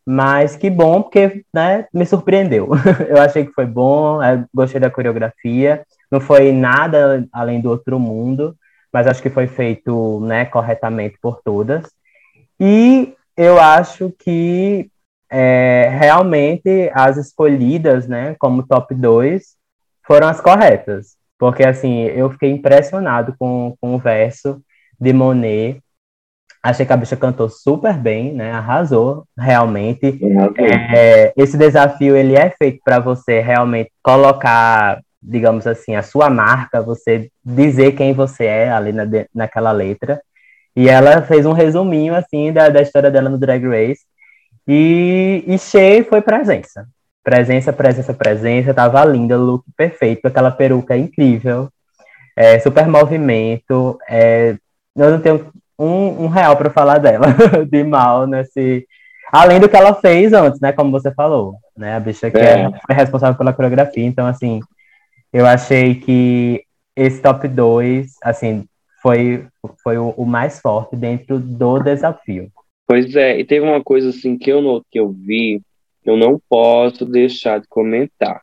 mas 0.07 0.57
que 0.57 0.69
bom, 0.69 1.03
porque, 1.03 1.45
né, 1.55 1.87
me 1.93 2.05
surpreendeu. 2.05 2.71
eu 3.09 3.21
achei 3.21 3.47
que 3.47 3.53
foi 3.53 3.67
bom, 3.67 4.19
gostei 4.55 4.81
da 4.81 4.91
coreografia, 4.91 5.85
não 6.11 6.21
foi 6.21 6.53
nada 6.53 7.27
além 7.33 7.61
do 7.61 7.71
outro 7.71 7.99
mundo, 7.99 8.57
mas 8.93 9.07
acho 9.07 9.23
que 9.23 9.31
foi 9.31 9.47
feito 9.47 10.21
né, 10.21 10.45
corretamente 10.45 11.17
por 11.21 11.41
todas. 11.43 11.85
E 12.61 13.15
eu 13.37 13.59
acho 13.59 14.12
que 14.19 14.91
é, 15.31 15.88
realmente 15.91 16.91
as 16.93 17.17
escolhidas 17.17 18.07
né, 18.07 18.37
como 18.38 18.67
top 18.67 18.95
2 18.95 19.57
foram 20.07 20.29
as 20.29 20.41
corretas. 20.41 21.17
Porque 21.38 21.65
assim, 21.65 22.03
eu 22.03 22.31
fiquei 22.31 22.51
impressionado 22.51 23.35
com, 23.38 23.75
com 23.81 23.95
o 23.95 23.99
verso 23.99 24.62
de 25.01 25.12
Monet. 25.12 25.83
Achei 26.62 26.87
que 26.87 26.92
a 26.92 26.96
bicha 26.96 27.16
cantou 27.16 27.48
super 27.48 27.94
bem, 27.94 28.33
né? 28.33 28.53
Arrasou, 28.53 29.25
realmente. 29.37 30.18
É, 30.94 31.33
esse 31.37 31.57
desafio 31.59 32.16
ele 32.16 32.37
é 32.37 32.51
feito 32.51 32.81
para 32.85 33.01
você 33.01 33.40
realmente 33.40 33.90
colocar 34.03 35.01
digamos 35.22 35.66
assim, 35.66 35.94
a 35.94 36.03
sua 36.03 36.29
marca, 36.29 36.83
você 36.83 37.31
dizer 37.44 37.92
quem 37.92 38.12
você 38.12 38.44
é 38.44 38.70
ali 38.70 38.92
na, 38.92 39.05
naquela 39.33 39.70
letra. 39.70 40.20
E 40.75 40.88
ela 40.88 41.22
fez 41.22 41.46
um 41.46 41.53
resuminho, 41.53 42.14
assim, 42.14 42.53
da, 42.53 42.68
da 42.68 42.83
história 42.83 43.11
dela 43.11 43.29
no 43.29 43.38
Drag 43.38 43.64
Race. 43.64 44.01
E, 44.66 45.44
e 45.46 45.59
Shea 45.59 46.05
foi 46.05 46.20
presença. 46.20 46.87
Presença, 47.22 47.72
presença, 47.72 48.12
presença. 48.12 48.75
Tava 48.75 49.05
linda, 49.05 49.37
look 49.37 49.64
perfeito, 49.77 50.27
aquela 50.27 50.51
peruca 50.51 50.96
incrível. 50.96 51.68
É, 52.37 52.59
super 52.59 52.88
movimento. 52.88 53.98
É, 54.09 54.57
eu 54.96 55.11
não 55.11 55.20
tenho 55.20 55.53
um, 55.85 56.25
um 56.25 56.29
real 56.29 56.57
para 56.57 56.71
falar 56.71 56.99
dela, 56.99 57.27
de 57.71 57.85
mal 57.85 58.27
nesse... 58.27 58.87
Além 59.33 59.59
do 59.59 59.68
que 59.68 59.77
ela 59.77 59.95
fez 59.95 60.33
antes, 60.33 60.61
né? 60.61 60.73
Como 60.73 60.90
você 60.90 61.11
falou, 61.12 61.55
né? 61.77 61.95
A 61.97 62.01
bicha 62.01 62.31
que 62.31 62.37
é, 62.37 62.71
é 62.90 62.95
responsável 62.95 63.37
pela 63.37 63.53
coreografia. 63.53 64.05
Então, 64.05 64.27
assim, 64.27 64.61
eu 65.33 65.47
achei 65.47 65.95
que 65.95 66.64
esse 66.95 67.23
top 67.23 67.49
2, 67.49 68.16
assim, 68.23 68.66
foi, 69.01 69.47
foi 69.83 69.97
o, 69.97 70.11
o, 70.11 70.27
mais 70.27 70.61
forte 70.61 70.95
dentro 70.95 71.38
do 71.38 71.79
desafio. 71.79 72.51
Pois 72.87 73.16
é, 73.16 73.40
e 73.40 73.45
teve 73.45 73.66
uma 73.66 73.83
coisa 73.83 74.11
assim 74.11 74.37
que 74.37 74.51
eu, 74.51 74.83
que 74.90 75.01
eu 75.01 75.11
vi, 75.11 75.62
que 76.03 76.11
eu 76.11 76.16
não 76.16 76.38
posso 76.49 77.07
deixar 77.07 77.59
de 77.59 77.66
comentar. 77.68 78.42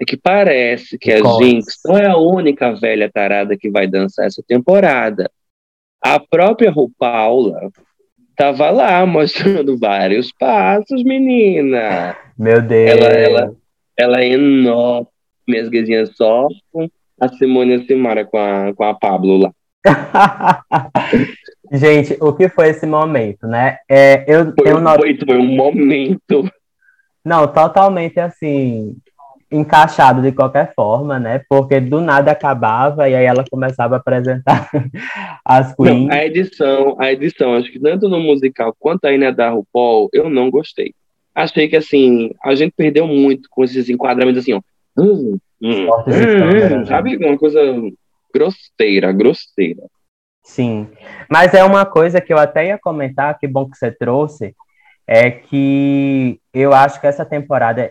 É 0.00 0.04
que 0.04 0.16
parece 0.16 0.96
que 0.96 1.10
a 1.10 1.16
Jinx 1.16 1.80
não 1.84 1.96
é 1.96 2.06
a 2.06 2.16
única 2.16 2.72
velha 2.72 3.10
tarada 3.10 3.56
que 3.56 3.68
vai 3.68 3.86
dançar 3.86 4.26
essa 4.26 4.42
temporada. 4.46 5.28
A 6.02 6.20
própria 6.20 6.70
RuPaula 6.70 7.70
tava 8.36 8.70
lá 8.70 9.04
mostrando 9.04 9.76
vários 9.78 10.32
passos, 10.32 11.02
menina. 11.02 12.16
Meu 12.38 12.62
Deus. 12.62 12.90
Ela, 12.90 13.08
ela, 13.08 13.56
ela 13.96 14.20
é 14.20 14.28
enorme 14.28 15.08
minhas 15.48 15.68
guezinhas 15.68 16.10
só 16.14 16.46
a 17.20 17.28
Simone 17.28 17.72
e 17.72 17.74
a 17.74 17.84
Simara 17.84 18.24
com 18.24 18.38
a, 18.38 18.72
com 18.74 18.84
a 18.84 18.94
Pablo 18.94 19.38
lá. 19.38 19.52
Gente, 21.72 22.16
o 22.20 22.32
que 22.32 22.48
foi 22.48 22.68
esse 22.68 22.86
momento, 22.86 23.46
né? 23.46 23.78
É, 23.88 24.24
eu 24.28 24.52
foi, 24.54 24.72
not... 24.80 25.00
foi, 25.00 25.18
foi 25.18 25.38
um 25.38 25.56
momento. 25.56 26.48
Não, 27.24 27.46
totalmente 27.46 28.20
assim, 28.20 28.96
encaixado 29.50 30.20
de 30.20 30.32
qualquer 30.32 30.72
forma, 30.74 31.18
né? 31.18 31.42
Porque 31.48 31.80
do 31.80 32.00
nada 32.00 32.32
acabava 32.32 33.08
e 33.08 33.14
aí 33.14 33.24
ela 33.24 33.44
começava 33.50 33.96
a 33.96 33.98
apresentar 33.98 34.68
as 35.44 35.74
queens. 35.74 36.06
Não, 36.06 36.12
a 36.12 36.24
edição, 36.24 36.96
a 36.98 37.12
edição, 37.12 37.54
acho 37.54 37.72
que 37.72 37.80
tanto 37.80 38.08
no 38.08 38.20
musical 38.20 38.74
quanto 38.78 39.06
ainda 39.06 39.32
da 39.32 39.50
RuPaul, 39.50 40.10
eu 40.12 40.28
não 40.28 40.50
gostei. 40.50 40.94
Achei 41.34 41.68
que 41.68 41.76
assim, 41.76 42.30
a 42.44 42.54
gente 42.54 42.74
perdeu 42.76 43.06
muito 43.06 43.48
com 43.50 43.64
esses 43.64 43.88
enquadramentos 43.88 44.42
assim, 44.42 44.52
ó. 44.52 44.60
Hum, 44.98 45.38
hum, 45.62 45.86
hum, 45.86 46.86
sabe? 46.86 47.16
Uma 47.16 47.38
coisa 47.38 47.60
grosseira, 48.34 49.12
grosseira. 49.12 49.82
Sim, 50.42 50.88
mas 51.30 51.54
é 51.54 51.62
uma 51.62 51.84
coisa 51.86 52.20
que 52.20 52.32
eu 52.32 52.38
até 52.38 52.68
ia 52.68 52.78
comentar, 52.78 53.38
que 53.38 53.46
bom 53.46 53.68
que 53.68 53.76
você 53.76 53.90
trouxe, 53.90 54.54
é 55.06 55.30
que 55.30 56.40
eu 56.52 56.72
acho 56.72 57.00
que 57.00 57.06
essa 57.06 57.24
temporada, 57.24 57.90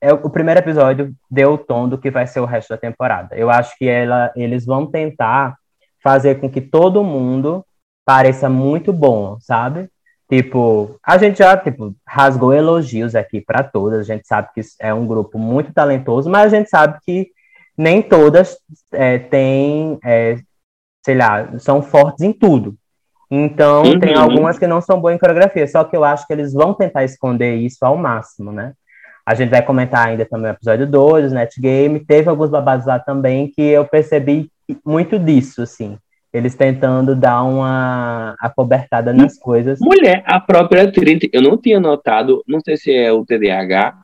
é, 0.00 0.12
o 0.12 0.30
primeiro 0.30 0.60
episódio 0.60 1.12
deu 1.30 1.52
o 1.52 1.58
tom 1.58 1.88
do 1.88 1.98
que 1.98 2.10
vai 2.10 2.26
ser 2.26 2.40
o 2.40 2.46
resto 2.46 2.70
da 2.70 2.78
temporada. 2.78 3.36
Eu 3.36 3.50
acho 3.50 3.76
que 3.78 3.88
ela, 3.88 4.32
eles 4.36 4.64
vão 4.64 4.86
tentar 4.86 5.56
fazer 6.02 6.40
com 6.40 6.48
que 6.48 6.60
todo 6.60 7.04
mundo 7.04 7.64
pareça 8.04 8.48
muito 8.48 8.92
bom, 8.92 9.38
sabe? 9.40 9.88
Tipo, 10.28 10.98
a 11.04 11.18
gente 11.18 11.38
já 11.38 11.56
tipo, 11.56 11.94
rasgou 12.06 12.52
elogios 12.52 13.14
aqui 13.14 13.40
para 13.40 13.62
todas. 13.62 14.00
A 14.00 14.14
gente 14.14 14.26
sabe 14.26 14.48
que 14.54 14.60
é 14.80 14.92
um 14.92 15.06
grupo 15.06 15.38
muito 15.38 15.72
talentoso, 15.72 16.28
mas 16.30 16.52
a 16.52 16.56
gente 16.56 16.70
sabe 16.70 16.98
que 17.04 17.28
nem 17.76 18.02
todas 18.02 18.56
é, 18.92 19.18
têm, 19.18 19.98
é, 20.04 20.38
sei 21.04 21.16
lá, 21.16 21.58
são 21.58 21.82
fortes 21.82 22.24
em 22.24 22.32
tudo. 22.32 22.74
Então, 23.30 23.82
uhum. 23.82 23.98
tem 23.98 24.14
algumas 24.14 24.58
que 24.58 24.66
não 24.66 24.80
são 24.80 25.00
boas 25.00 25.14
em 25.14 25.18
coreografia, 25.18 25.66
só 25.66 25.84
que 25.84 25.96
eu 25.96 26.04
acho 26.04 26.26
que 26.26 26.32
eles 26.32 26.52
vão 26.52 26.72
tentar 26.72 27.04
esconder 27.04 27.56
isso 27.56 27.84
ao 27.84 27.96
máximo, 27.96 28.52
né? 28.52 28.72
A 29.26 29.34
gente 29.34 29.50
vai 29.50 29.60
comentar 29.60 30.06
ainda 30.06 30.24
também 30.24 30.52
o 30.52 30.54
episódio 30.54 30.86
2, 30.86 31.32
o 31.32 31.34
Net 31.34 31.60
Game. 31.60 31.98
Teve 31.98 32.30
alguns 32.30 32.48
babados 32.48 32.86
lá 32.86 32.96
também 33.00 33.50
que 33.50 33.60
eu 33.60 33.84
percebi 33.84 34.48
muito 34.84 35.18
disso, 35.18 35.62
assim. 35.62 35.98
Eles 36.32 36.54
tentando 36.54 37.16
dar 37.16 37.42
uma 37.42 38.36
acobertada 38.38 39.12
nas 39.12 39.36
coisas. 39.36 39.80
Mulher, 39.80 40.22
a 40.26 40.38
própria 40.38 40.90
Trinity, 40.92 41.28
eu 41.32 41.42
não 41.42 41.56
tinha 41.56 41.80
notado, 41.80 42.40
não 42.46 42.60
sei 42.60 42.76
se 42.76 42.94
é 42.94 43.10
o 43.12 43.24
TDAH, 43.24 43.98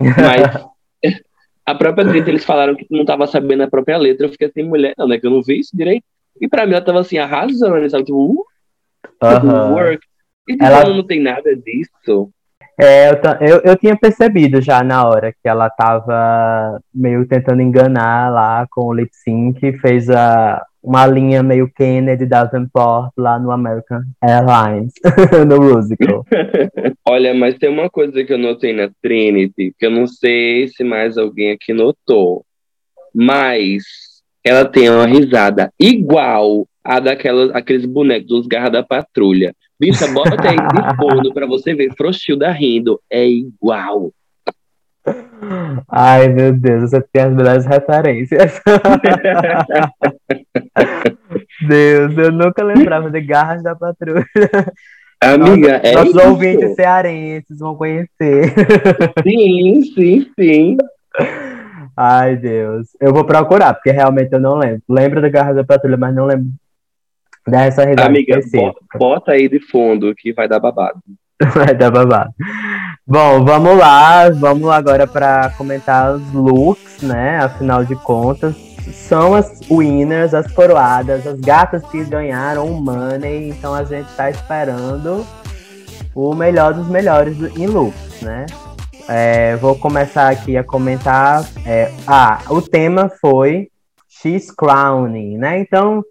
mas 0.00 0.66
a 1.64 1.74
própria 1.74 2.04
Trinity, 2.04 2.30
eles 2.30 2.44
falaram 2.44 2.74
que 2.74 2.86
não 2.90 3.02
estava 3.02 3.28
sabendo 3.28 3.62
a 3.62 3.70
própria 3.70 3.96
letra. 3.96 4.26
Eu 4.26 4.30
fiquei 4.30 4.48
assim, 4.48 4.64
mulher, 4.64 4.94
não, 4.98 5.12
é 5.12 5.20
que 5.20 5.26
eu 5.26 5.30
não 5.30 5.42
vi 5.42 5.60
isso 5.60 5.76
direito. 5.76 6.04
E 6.40 6.48
pra 6.48 6.66
mim 6.66 6.72
ela 6.72 6.84
tava 6.84 7.00
assim, 7.00 7.18
arrasando, 7.18 7.88
sabe? 7.88 8.04
Tipo, 8.04 8.32
uh, 8.32 8.44
uh 9.22 9.72
work. 9.72 10.04
E 10.48 10.56
ela 10.60 10.88
não 10.88 11.06
tem 11.06 11.20
nada 11.20 11.54
disso. 11.54 12.32
É, 12.82 13.10
eu, 13.10 13.48
eu, 13.48 13.60
eu 13.64 13.76
tinha 13.76 13.96
percebido 13.96 14.60
já 14.60 14.82
na 14.82 15.06
hora 15.06 15.32
que 15.32 15.48
ela 15.48 15.70
tava 15.70 16.80
meio 16.92 17.24
tentando 17.28 17.62
enganar 17.62 18.28
lá 18.32 18.66
com 18.68 18.86
o 18.86 18.92
lip 18.92 19.10
sync, 19.12 19.78
fez 19.78 20.10
a, 20.10 20.60
uma 20.82 21.06
linha 21.06 21.44
meio 21.44 21.70
Kennedy 21.72 22.26
Davenport 22.26 23.12
lá 23.16 23.38
no 23.38 23.52
American 23.52 24.02
Airlines, 24.20 24.92
no 25.46 25.60
musical. 25.60 26.26
Olha, 27.06 27.32
mas 27.32 27.56
tem 27.56 27.70
uma 27.70 27.88
coisa 27.88 28.24
que 28.24 28.32
eu 28.32 28.38
notei 28.38 28.72
na 28.72 28.90
Trinity, 29.00 29.72
que 29.78 29.86
eu 29.86 29.90
não 29.90 30.08
sei 30.08 30.66
se 30.66 30.82
mais 30.82 31.16
alguém 31.16 31.52
aqui 31.52 31.72
notou, 31.72 32.44
mas 33.14 33.84
ela 34.42 34.64
tem 34.64 34.90
uma 34.90 35.06
risada 35.06 35.72
igual 35.78 36.66
a 36.82 36.98
daquelas, 36.98 37.54
aqueles 37.54 37.86
bonecos 37.86 38.26
dos 38.26 38.46
garras 38.48 38.72
da 38.72 38.82
patrulha. 38.82 39.54
Bicha, 39.82 40.06
bota 40.12 40.36
aí 40.48 40.56
de 40.56 40.96
fundo 40.96 41.34
pra 41.34 41.44
você 41.44 41.74
ver. 41.74 41.92
Frouxilda 41.96 42.52
rindo. 42.52 43.00
É 43.10 43.26
igual. 43.26 44.12
Ai, 45.88 46.28
meu 46.28 46.52
Deus, 46.52 46.92
você 46.92 47.04
tem 47.12 47.24
as 47.24 47.34
melhores 47.34 47.66
referências. 47.66 48.60
Deus, 51.66 52.16
eu 52.16 52.30
nunca 52.30 52.62
lembrava 52.62 53.10
de 53.10 53.20
Garras 53.22 53.64
da 53.64 53.74
Patrulha. 53.74 54.24
Amiga, 55.20 55.72
Nossa, 55.72 55.86
é 55.88 55.94
Nossos 55.94 56.14
isso. 56.14 56.28
ouvintes 56.28 56.76
cearenses 56.76 57.58
vão 57.58 57.74
conhecer. 57.74 58.54
Sim, 59.26 59.82
sim, 59.82 60.30
sim. 60.38 60.76
Ai, 61.96 62.36
Deus. 62.36 62.86
Eu 63.00 63.12
vou 63.12 63.24
procurar, 63.24 63.74
porque 63.74 63.90
realmente 63.90 64.32
eu 64.32 64.38
não 64.38 64.54
lembro. 64.54 64.82
Lembro 64.88 65.20
da 65.20 65.28
Garras 65.28 65.56
da 65.56 65.64
Patrulha, 65.64 65.96
mas 65.96 66.14
não 66.14 66.26
lembro 66.26 66.46
dessa 67.46 67.84
risada 67.84 68.06
Amiga, 68.06 68.40
bota, 68.52 68.78
bota 68.98 69.32
aí 69.32 69.48
de 69.48 69.60
fundo 69.60 70.14
que 70.14 70.32
vai 70.32 70.48
dar 70.48 70.60
babado. 70.60 71.00
vai 71.54 71.74
dar 71.74 71.90
babado. 71.90 72.30
Bom, 73.06 73.44
vamos 73.44 73.76
lá. 73.76 74.30
Vamos 74.30 74.68
agora 74.70 75.06
para 75.06 75.50
comentar 75.50 76.14
os 76.14 76.32
looks, 76.32 77.02
né? 77.02 77.38
Afinal 77.38 77.84
de 77.84 77.96
contas, 77.96 78.54
são 78.92 79.34
as 79.34 79.60
winners, 79.70 80.34
as 80.34 80.50
coroadas, 80.52 81.26
as 81.26 81.40
gatas 81.40 81.82
que 81.90 82.04
ganharam 82.04 82.66
o 82.66 82.80
money. 82.80 83.48
Então 83.48 83.74
a 83.74 83.84
gente 83.84 84.08
está 84.08 84.30
esperando 84.30 85.26
o 86.14 86.34
melhor 86.34 86.74
dos 86.74 86.88
melhores 86.88 87.36
em 87.56 87.66
looks, 87.66 88.22
né? 88.22 88.46
É, 89.08 89.56
vou 89.56 89.76
começar 89.76 90.28
aqui 90.28 90.56
a 90.56 90.62
comentar. 90.62 91.44
É, 91.66 91.90
ah, 92.06 92.40
o 92.48 92.62
tema 92.62 93.10
foi 93.20 93.68
She's 94.08 94.50
Crowning, 94.50 95.38
né? 95.38 95.58
Então, 95.58 96.04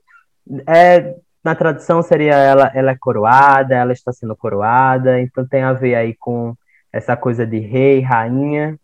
é, 0.68 1.16
na 1.44 1.56
tradução 1.56 2.02
seria 2.02 2.36
ela, 2.36 2.72
ela 2.74 2.92
é 2.92 2.98
coroada, 2.98 3.76
ela 3.76 3.94
está 3.94 4.12
sendo 4.12 4.36
coroada, 4.36 5.20
então 5.22 5.48
tem 5.48 5.64
a 5.64 5.74
ver 5.74 5.96
aí 5.96 6.14
com 6.14 6.56
essa 6.92 7.16
coisa 7.16 7.46
de 7.46 7.60
rei, 7.60 8.02
rainha. 8.02 8.78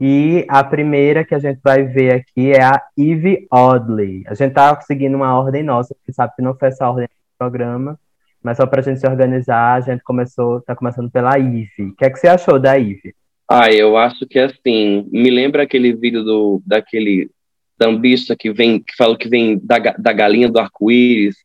E 0.00 0.44
a 0.48 0.62
primeira 0.62 1.24
que 1.24 1.34
a 1.34 1.38
gente 1.38 1.60
vai 1.62 1.84
ver 1.84 2.14
aqui 2.14 2.52
é 2.52 2.62
a 2.62 2.82
Eve 2.98 3.46
Oddly. 3.50 4.24
A 4.26 4.34
gente 4.34 4.52
tá 4.52 4.78
seguindo 4.80 5.14
uma 5.14 5.38
ordem 5.38 5.62
nossa, 5.62 5.94
porque 5.94 6.12
sabe 6.12 6.34
que 6.36 6.42
não 6.42 6.54
foi 6.54 6.68
essa 6.68 6.88
ordem 6.88 7.06
do 7.06 7.38
programa, 7.38 7.98
mas 8.42 8.56
só 8.56 8.66
para 8.66 8.80
a 8.80 8.82
gente 8.82 9.00
se 9.00 9.06
organizar, 9.06 9.74
a 9.74 9.80
gente 9.80 10.02
começou, 10.02 10.60
tá 10.60 10.74
começando 10.74 11.10
pela 11.10 11.38
Eve. 11.38 11.70
O 11.78 11.96
que 11.96 12.04
é 12.04 12.10
que 12.10 12.18
você 12.18 12.28
achou 12.28 12.58
da 12.58 12.78
Eve? 12.78 13.14
Ah, 13.48 13.70
eu 13.70 13.96
acho 13.96 14.26
que 14.26 14.38
assim, 14.38 15.08
me 15.12 15.30
lembra 15.30 15.62
aquele 15.62 15.92
vídeo 15.94 16.24
do 16.24 16.60
daquele 16.66 17.30
tambista 17.84 18.34
que 18.34 18.50
vem, 18.50 18.80
que 18.80 18.96
fala 18.96 19.14
que 19.16 19.28
vem 19.28 19.60
da, 19.62 19.78
da 19.78 20.10
galinha 20.10 20.48
do 20.48 20.58
arco-íris, 20.58 21.36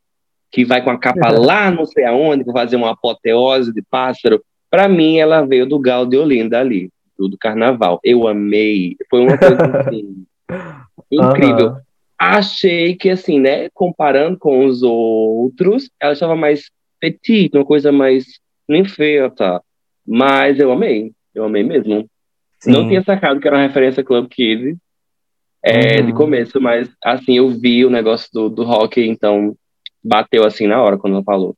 que 0.50 0.64
vai 0.64 0.82
com 0.82 0.90
a 0.90 0.98
capa 0.98 1.34
uhum. 1.34 1.42
lá 1.44 1.70
não 1.70 1.86
sei 1.86 2.06
aonde, 2.06 2.46
para 2.46 2.54
fazer 2.54 2.78
uma 2.78 2.92
apoteose 2.92 3.74
de 3.74 3.82
pássaro. 3.82 4.42
Para 4.72 4.88
mim, 4.88 5.18
ela 5.18 5.46
veio 5.46 5.66
do 5.66 5.78
Gal 5.78 6.06
de 6.06 6.16
Olinda 6.16 6.58
ali, 6.58 6.90
do, 7.18 7.28
do 7.28 7.38
carnaval. 7.38 8.00
Eu 8.06 8.26
amei. 8.26 8.96
Foi 9.10 9.20
uma 9.20 9.38
coisa 9.38 9.58
assim, 9.80 10.26
incrível. 11.12 11.68
Uhum. 11.72 11.78
Achei 12.18 12.96
que, 12.96 13.10
assim, 13.10 13.38
né, 13.38 13.70
comparando 13.74 14.38
com 14.38 14.66
os 14.66 14.82
outros, 14.82 15.90
ela 16.00 16.14
estava 16.14 16.38
mais 16.38 16.72
petite, 17.02 17.58
uma 17.58 17.66
coisa 17.66 17.92
mais 17.92 18.26
nem 18.68 18.86
feia, 18.86 19.30
tá? 19.30 19.62
Mas 20.08 20.58
eu 20.58 20.72
amei. 20.72 21.12
Eu 21.36 21.44
amei 21.44 21.64
mesmo. 21.64 22.10
Sim. 22.60 22.72
Não 22.72 22.88
tinha 22.88 23.04
sacado 23.04 23.42
que 23.42 23.48
era 23.48 23.58
uma 23.58 23.68
referência 23.68 24.04
Club 24.04 24.28
Kids 24.30 24.78
é, 25.64 26.00
uhum. 26.00 26.06
de 26.06 26.14
começo, 26.14 26.62
mas 26.62 26.90
assim, 27.04 27.38
eu 27.38 27.50
vi 27.50 27.86
o 27.86 27.90
negócio 27.90 28.30
do, 28.34 28.50
do 28.50 28.64
rock, 28.64 29.02
então 29.02 29.56
bateu 30.04 30.46
assim 30.46 30.68
na 30.68 30.82
hora 30.82 30.98
quando 30.98 31.14
ela 31.16 31.24
falou. 31.24 31.56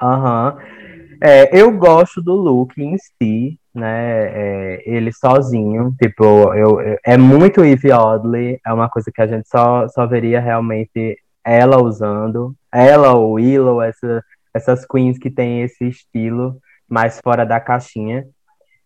Aham. 0.00 0.54
Uhum. 0.54 0.88
É, 1.20 1.60
eu 1.60 1.76
gosto 1.76 2.22
do 2.22 2.32
look 2.32 2.80
em 2.80 2.96
si, 2.96 3.58
né? 3.74 4.76
É, 4.76 4.82
ele 4.86 5.12
sozinho, 5.12 5.92
tipo, 6.00 6.24
eu, 6.54 6.80
eu, 6.80 6.98
é 7.04 7.16
muito 7.16 7.64
Eve 7.64 7.92
Oddly, 7.92 8.60
é 8.64 8.72
uma 8.72 8.88
coisa 8.88 9.10
que 9.12 9.20
a 9.20 9.26
gente 9.26 9.48
só, 9.48 9.88
só 9.88 10.06
veria 10.06 10.38
realmente 10.38 11.16
ela 11.44 11.82
usando, 11.82 12.54
ela 12.72 13.14
ou 13.14 13.32
Willow, 13.32 13.82
essa, 13.82 14.22
essas 14.54 14.86
queens 14.86 15.18
que 15.18 15.30
tem 15.30 15.62
esse 15.62 15.88
estilo 15.88 16.56
mais 16.88 17.20
fora 17.22 17.44
da 17.44 17.58
caixinha. 17.58 18.24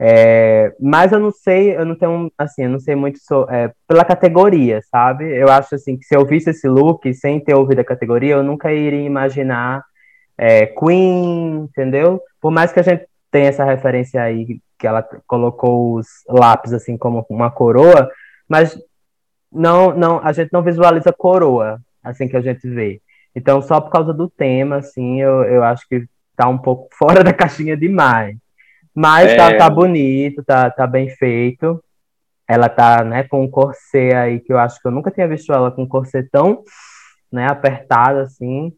É, 0.05 0.75
mas 0.81 1.13
eu 1.13 1.21
não 1.21 1.31
sei, 1.31 1.77
eu 1.77 1.85
não 1.85 1.95
tenho, 1.95 2.29
assim, 2.37 2.65
eu 2.65 2.71
não 2.71 2.81
sei 2.81 2.97
muito 2.97 3.21
so, 3.21 3.47
é, 3.49 3.73
pela 3.87 4.05
categoria, 4.05 4.81
sabe? 4.91 5.25
Eu 5.25 5.49
acho, 5.49 5.77
assim, 5.77 5.97
que 5.97 6.05
se 6.05 6.17
eu 6.17 6.27
visse 6.27 6.51
esse 6.51 6.67
look 6.67 7.15
sem 7.15 7.39
ter 7.39 7.55
ouvido 7.55 7.79
a 7.79 7.85
categoria, 7.85 8.35
eu 8.35 8.43
nunca 8.43 8.73
iria 8.73 9.01
imaginar 9.01 9.85
é, 10.37 10.67
Queen, 10.67 11.69
entendeu? 11.71 12.21
Por 12.41 12.51
mais 12.51 12.73
que 12.73 12.81
a 12.81 12.83
gente 12.83 13.07
tenha 13.31 13.49
essa 13.49 13.65
referência 13.65 14.21
aí, 14.21 14.61
que 14.77 14.87
ela 14.89 15.05
colocou 15.25 15.95
os 15.95 16.09
lápis, 16.29 16.73
assim, 16.73 16.97
como 16.99 17.25
uma 17.31 17.53
coroa, 17.53 18.11
mas 18.49 18.77
não, 19.53 19.95
não, 19.95 20.19
a 20.19 20.33
gente 20.33 20.53
não 20.53 20.65
visualiza 20.65 21.13
coroa, 21.13 21.81
assim, 22.03 22.27
que 22.27 22.37
a 22.37 22.41
gente 22.41 22.69
vê. 22.69 23.01
Então, 23.37 23.63
só 23.63 23.81
por 23.81 23.91
causa 23.91 24.13
do 24.13 24.29
tema, 24.29 24.79
assim, 24.79 25.21
eu, 25.21 25.45
eu 25.45 25.63
acho 25.63 25.87
que 25.89 26.05
tá 26.37 26.49
um 26.49 26.59
pouco 26.59 26.89
fora 26.99 27.23
da 27.23 27.33
caixinha 27.33 27.77
demais. 27.77 28.42
Mas 28.95 29.35
tá, 29.37 29.51
é... 29.51 29.57
tá, 29.57 29.59
tá 29.59 29.71
bonito, 29.71 30.45
tá, 30.45 30.71
tá 30.71 30.87
bem 30.87 31.09
feito. 31.09 31.83
Ela 32.47 32.69
tá, 32.69 33.03
né, 33.03 33.23
com 33.25 33.43
um 33.43 33.51
corset 33.51 34.15
aí 34.15 34.41
que 34.41 34.53
eu 34.53 34.59
acho 34.59 34.81
que 34.81 34.87
eu 34.87 34.93
nunca 34.93 35.11
tinha 35.11 35.29
visto 35.29 35.53
ela 35.53 35.71
com 35.71 35.85
um 35.85 35.89
corset 35.89 36.29
tão, 36.31 36.63
né, 37.31 37.47
apertado 37.47 38.19
assim, 38.19 38.73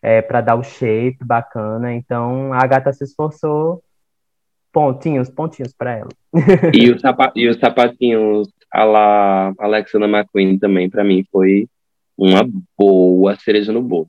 é, 0.00 0.22
para 0.22 0.40
dar 0.40 0.54
o 0.54 0.62
shape 0.62 1.18
bacana. 1.24 1.92
Então 1.92 2.52
a 2.52 2.64
gata 2.66 2.92
se 2.92 3.04
esforçou 3.04 3.82
pontinhos, 4.72 5.30
pontinhos 5.30 5.72
para 5.72 5.96
ela. 5.96 6.10
E, 6.72 6.90
o 6.92 7.00
sapa 7.00 7.32
e 7.34 7.48
os 7.48 7.58
sapatinhos 7.58 8.48
a 8.70 8.84
la 8.84 9.54
Alexander 9.58 10.08
McQueen 10.08 10.58
também, 10.58 10.90
para 10.90 11.02
mim, 11.02 11.24
foi 11.32 11.66
uma 12.16 12.46
boa 12.78 13.36
cereja 13.36 13.72
no 13.72 13.82
bolo. 13.82 14.06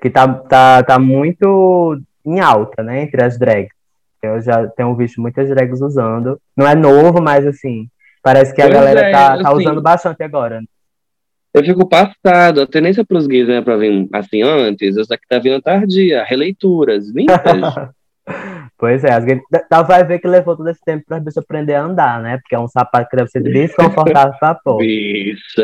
Que 0.00 0.10
tá, 0.10 0.28
tá, 0.28 0.82
tá 0.82 0.98
muito 0.98 2.00
em 2.24 2.38
alta, 2.38 2.82
né, 2.82 3.02
entre 3.02 3.24
as 3.24 3.38
drags. 3.38 3.79
Eu 4.22 4.40
já 4.40 4.66
tenho 4.68 4.94
visto 4.94 5.20
muitas 5.20 5.48
drags 5.48 5.80
usando. 5.80 6.40
Não 6.56 6.66
é 6.66 6.74
novo, 6.74 7.22
mas 7.22 7.46
assim, 7.46 7.88
parece 8.22 8.54
que 8.54 8.60
a 8.60 8.66
pois 8.66 8.74
galera 8.74 9.00
é, 9.00 9.12
tá, 9.12 9.38
tá 9.38 9.48
assim, 9.48 9.58
usando 9.58 9.82
bastante 9.82 10.22
agora. 10.22 10.60
Eu 11.52 11.64
fico 11.64 11.88
passado. 11.88 12.60
A 12.60 12.66
tendência 12.66 13.04
para 13.04 13.16
os 13.16 13.26
gays 13.26 13.48
né, 13.48 13.60
para 13.60 13.76
vir 13.76 14.08
assim 14.12 14.42
antes, 14.42 14.96
essa 14.96 15.16
que 15.16 15.26
tá 15.28 15.38
vindo 15.38 15.60
tardia, 15.60 16.24
releituras, 16.24 17.06
pois 18.78 19.02
é, 19.02 19.12
as 19.12 19.24
gays, 19.24 19.40
vai 19.86 20.04
ver 20.04 20.20
que 20.20 20.28
levou 20.28 20.56
todo 20.56 20.68
esse 20.68 20.80
tempo 20.84 21.04
para 21.08 21.16
a 21.16 21.20
bicha 21.20 21.40
aprender 21.40 21.74
a 21.74 21.82
andar, 21.82 22.20
né? 22.20 22.38
Porque 22.38 22.54
é 22.54 22.58
um 22.58 22.68
sapato 22.68 23.08
que 23.10 23.16
deve 23.16 23.30
ser 23.30 23.42
desconfortável 23.42 24.34
pra 24.38 24.54
pôr. 24.62 24.82
Isso. 24.84 25.62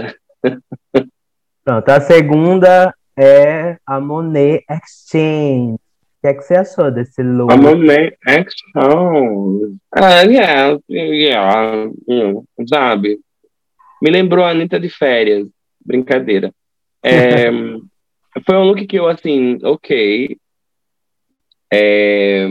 Pronto, 1.65 1.89
a 1.89 2.01
segunda 2.01 2.95
é 3.17 3.77
a 3.87 4.01
Monet 4.01 4.65
Exchange 4.69 5.79
que 6.27 6.31
é 6.31 6.35
que 6.35 6.43
você 6.43 6.57
achou 6.57 6.91
desse 6.91 7.23
look? 7.23 7.53
A 7.53 8.41
Action. 8.41 9.77
Ah, 9.93 10.23
yeah, 10.23 10.79
yeah, 10.91 11.91
yeah, 12.09 12.37
sabe? 12.69 13.21
Me 14.03 14.11
lembrou 14.11 14.45
a 14.45 14.51
Anitta 14.51 14.81
de 14.81 14.89
férias. 14.89 15.49
Brincadeira. 15.85 16.53
É, 17.03 17.51
Foi 18.45 18.57
um 18.57 18.65
look 18.65 18.87
que 18.87 18.99
eu, 18.99 19.09
assim, 19.09 19.59
ok. 19.63 20.37
É, 21.73 22.47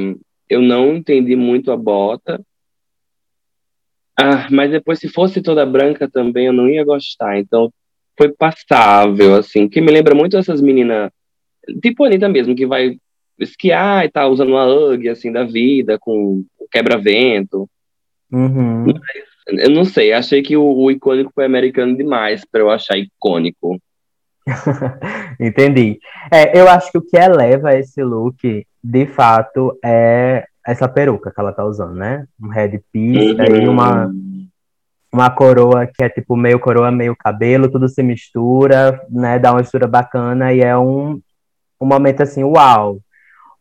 eu 0.50 0.62
não 0.62 0.96
entendi 0.96 1.36
muito 1.36 1.72
a 1.72 1.78
bota. 1.78 2.42
Ah, 4.18 4.48
mas 4.50 4.72
depois, 4.72 5.00
se 5.00 5.10
fosse 5.10 5.42
toda 5.42 5.66
branca 5.66 6.10
também, 6.10 6.48
eu 6.48 6.54
não 6.54 6.70
ia 6.70 6.84
gostar. 6.86 7.38
Então, 7.38 7.72
foi 8.18 8.32
passável, 8.32 9.36
assim. 9.36 9.68
Que 9.68 9.82
me 9.82 9.92
lembra 9.92 10.16
muito 10.16 10.38
essas 10.38 10.62
meninas, 10.62 11.12
tipo 11.84 12.04
a 12.04 12.08
Anitta 12.08 12.30
mesmo, 12.30 12.56
que 12.56 12.66
vai 12.66 12.98
esquiar 13.40 14.06
e 14.06 14.10
tá 14.10 14.28
usando 14.28 14.50
uma 14.50 14.66
UGG, 14.66 15.10
assim, 15.10 15.32
da 15.32 15.44
vida, 15.44 15.98
com 16.00 16.44
quebra-vento. 16.72 17.70
Uhum. 18.32 18.86
Eu 19.48 19.70
não 19.70 19.86
sei, 19.86 20.12
achei 20.12 20.42
que 20.42 20.58
o, 20.58 20.64
o 20.64 20.90
icônico 20.90 21.32
foi 21.34 21.46
americano 21.46 21.96
demais 21.96 22.44
para 22.44 22.62
eu 22.62 22.70
achar 22.70 22.98
icônico. 22.98 23.80
Entendi. 25.40 26.00
É, 26.32 26.60
eu 26.60 26.68
acho 26.70 26.92
que 26.92 26.98
o 26.98 27.02
que 27.02 27.18
eleva 27.18 27.78
esse 27.78 28.04
look, 28.04 28.66
de 28.84 29.06
fato, 29.08 29.78
é 29.84 30.46
essa 30.66 30.88
peruca 30.88 31.32
que 31.32 31.40
ela 31.40 31.54
tá 31.54 31.64
usando, 31.64 31.96
né? 31.96 32.26
Um 32.42 32.50
headpiece, 32.50 33.34
uhum. 33.34 33.42
aí 33.42 33.68
uma, 33.68 34.12
uma 35.14 35.30
coroa 35.30 35.86
que 35.86 36.04
é 36.04 36.10
tipo 36.10 36.36
meio 36.36 36.60
coroa, 36.60 36.92
meio 36.92 37.16
cabelo, 37.16 37.70
tudo 37.70 37.88
se 37.88 38.02
mistura, 38.02 39.00
né? 39.10 39.38
Dá 39.38 39.52
uma 39.52 39.60
mistura 39.60 39.88
bacana 39.88 40.54
e 40.54 40.62
é 40.62 40.76
um, 40.76 41.22
um 41.80 41.86
momento 41.86 42.22
assim, 42.22 42.44
uau! 42.44 43.00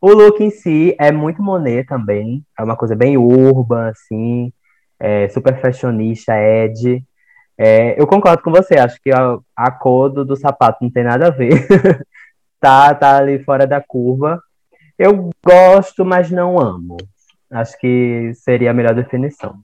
O 0.05 0.13
look 0.13 0.39
em 0.39 0.51
si 0.51 0.95
é 0.99 1.11
muito 1.11 1.41
Monet 1.41 1.87
também, 1.87 2.45
é 2.59 2.63
uma 2.63 2.77
coisa 2.77 2.95
bem 2.95 3.17
urban, 3.17 3.89
assim, 3.89 4.53
é 4.99 5.27
super 5.29 5.59
fashionista, 5.59 6.31
Ed. 6.37 7.03
É, 7.57 7.99
eu 7.99 8.05
concordo 8.05 8.43
com 8.43 8.51
você, 8.51 8.77
acho 8.77 9.01
que 9.01 9.11
a, 9.11 9.39
a 9.55 9.71
cor 9.71 10.11
do, 10.11 10.23
do 10.23 10.35
sapato 10.35 10.83
não 10.83 10.91
tem 10.91 11.03
nada 11.03 11.25
a 11.25 11.31
ver. 11.31 11.65
tá, 12.61 12.93
tá 12.93 13.17
ali 13.17 13.43
fora 13.43 13.65
da 13.65 13.81
curva. 13.81 14.39
Eu 14.95 15.31
gosto, 15.43 16.05
mas 16.05 16.29
não 16.29 16.59
amo. 16.59 16.97
Acho 17.49 17.75
que 17.79 18.31
seria 18.35 18.69
a 18.69 18.75
melhor 18.75 18.93
definição. 18.93 19.55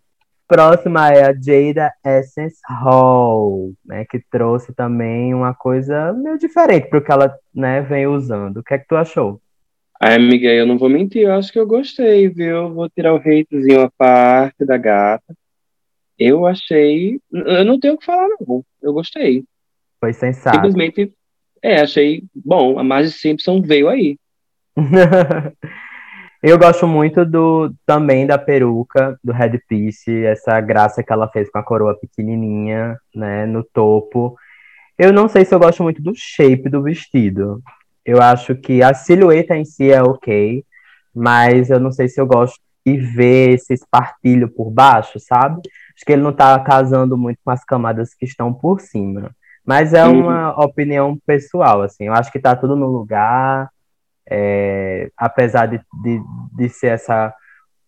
Próxima 0.47 1.13
é 1.13 1.23
a 1.23 1.33
Jada 1.33 1.93
Essence 2.03 2.57
Hall, 2.67 3.73
né, 3.85 4.05
que 4.05 4.19
trouxe 4.31 4.73
também 4.73 5.35
uma 5.35 5.53
coisa 5.53 6.11
meio 6.13 6.39
diferente 6.39 6.89
para 6.89 6.97
o 6.97 7.03
que 7.03 7.11
ela 7.11 7.31
né, 7.53 7.81
vem 7.81 8.07
usando. 8.07 8.57
O 8.57 8.63
que 8.63 8.73
é 8.73 8.79
que 8.79 8.87
tu 8.87 8.95
achou? 8.95 9.39
Ai, 10.03 10.15
amiga, 10.15 10.47
eu 10.47 10.65
não 10.65 10.79
vou 10.79 10.89
mentir, 10.89 11.21
eu 11.21 11.33
acho 11.33 11.53
que 11.53 11.59
eu 11.59 11.67
gostei, 11.67 12.27
viu? 12.27 12.73
Vou 12.73 12.89
tirar 12.89 13.13
o 13.13 13.17
hatezinho 13.17 13.81
a 13.81 13.91
parte 13.91 14.65
da 14.65 14.75
gata. 14.75 15.31
Eu 16.17 16.47
achei. 16.47 17.19
Eu 17.31 17.63
não 17.63 17.79
tenho 17.79 17.93
o 17.93 17.97
que 17.99 18.05
falar, 18.05 18.27
não. 18.39 18.65
Eu 18.81 18.93
gostei. 18.93 19.43
Foi 19.99 20.11
sensato. 20.11 20.55
Simplesmente, 20.55 21.13
é, 21.61 21.81
achei 21.81 22.23
bom. 22.33 22.79
A 22.79 22.83
Marge 22.83 23.11
Simpson 23.11 23.61
veio 23.61 23.89
aí. 23.89 24.17
eu 26.41 26.57
gosto 26.57 26.87
muito 26.87 27.23
do 27.23 27.71
também 27.85 28.25
da 28.25 28.39
peruca, 28.39 29.19
do 29.23 29.31
headpiece, 29.31 30.25
essa 30.25 30.59
graça 30.61 31.03
que 31.03 31.13
ela 31.13 31.29
fez 31.29 31.47
com 31.51 31.59
a 31.59 31.63
coroa 31.63 31.95
pequenininha, 31.95 32.97
né, 33.13 33.45
no 33.45 33.63
topo. 33.63 34.35
Eu 34.97 35.13
não 35.13 35.27
sei 35.27 35.45
se 35.45 35.53
eu 35.53 35.59
gosto 35.59 35.83
muito 35.83 36.01
do 36.01 36.13
shape 36.15 36.69
do 36.69 36.81
vestido. 36.81 37.61
Eu 38.05 38.21
acho 38.21 38.55
que 38.55 38.81
a 38.81 38.93
silhueta 38.93 39.55
em 39.55 39.65
si 39.65 39.91
é 39.91 40.01
ok, 40.01 40.63
mas 41.13 41.69
eu 41.69 41.79
não 41.79 41.91
sei 41.91 42.07
se 42.07 42.19
eu 42.19 42.25
gosto 42.25 42.59
de 42.85 42.97
ver 42.97 43.55
esse 43.55 43.73
espartilho 43.73 44.49
por 44.49 44.71
baixo, 44.71 45.19
sabe? 45.19 45.61
Acho 45.95 46.05
que 46.05 46.11
ele 46.11 46.21
não 46.21 46.31
está 46.31 46.57
casando 46.59 47.17
muito 47.17 47.39
com 47.43 47.51
as 47.51 47.63
camadas 47.63 48.13
que 48.13 48.25
estão 48.25 48.53
por 48.53 48.81
cima. 48.81 49.31
Mas 49.65 49.93
é 49.93 50.05
uhum. 50.05 50.21
uma 50.21 50.57
uhum. 50.57 50.63
opinião 50.63 51.17
pessoal, 51.25 51.83
assim. 51.83 52.05
Eu 52.05 52.13
acho 52.13 52.31
que 52.31 52.39
está 52.39 52.55
tudo 52.55 52.75
no 52.75 52.87
lugar, 52.87 53.69
é, 54.27 55.09
apesar 55.15 55.67
de, 55.67 55.79
de, 56.03 56.21
de 56.55 56.69
ser 56.69 56.87
essa 56.87 57.33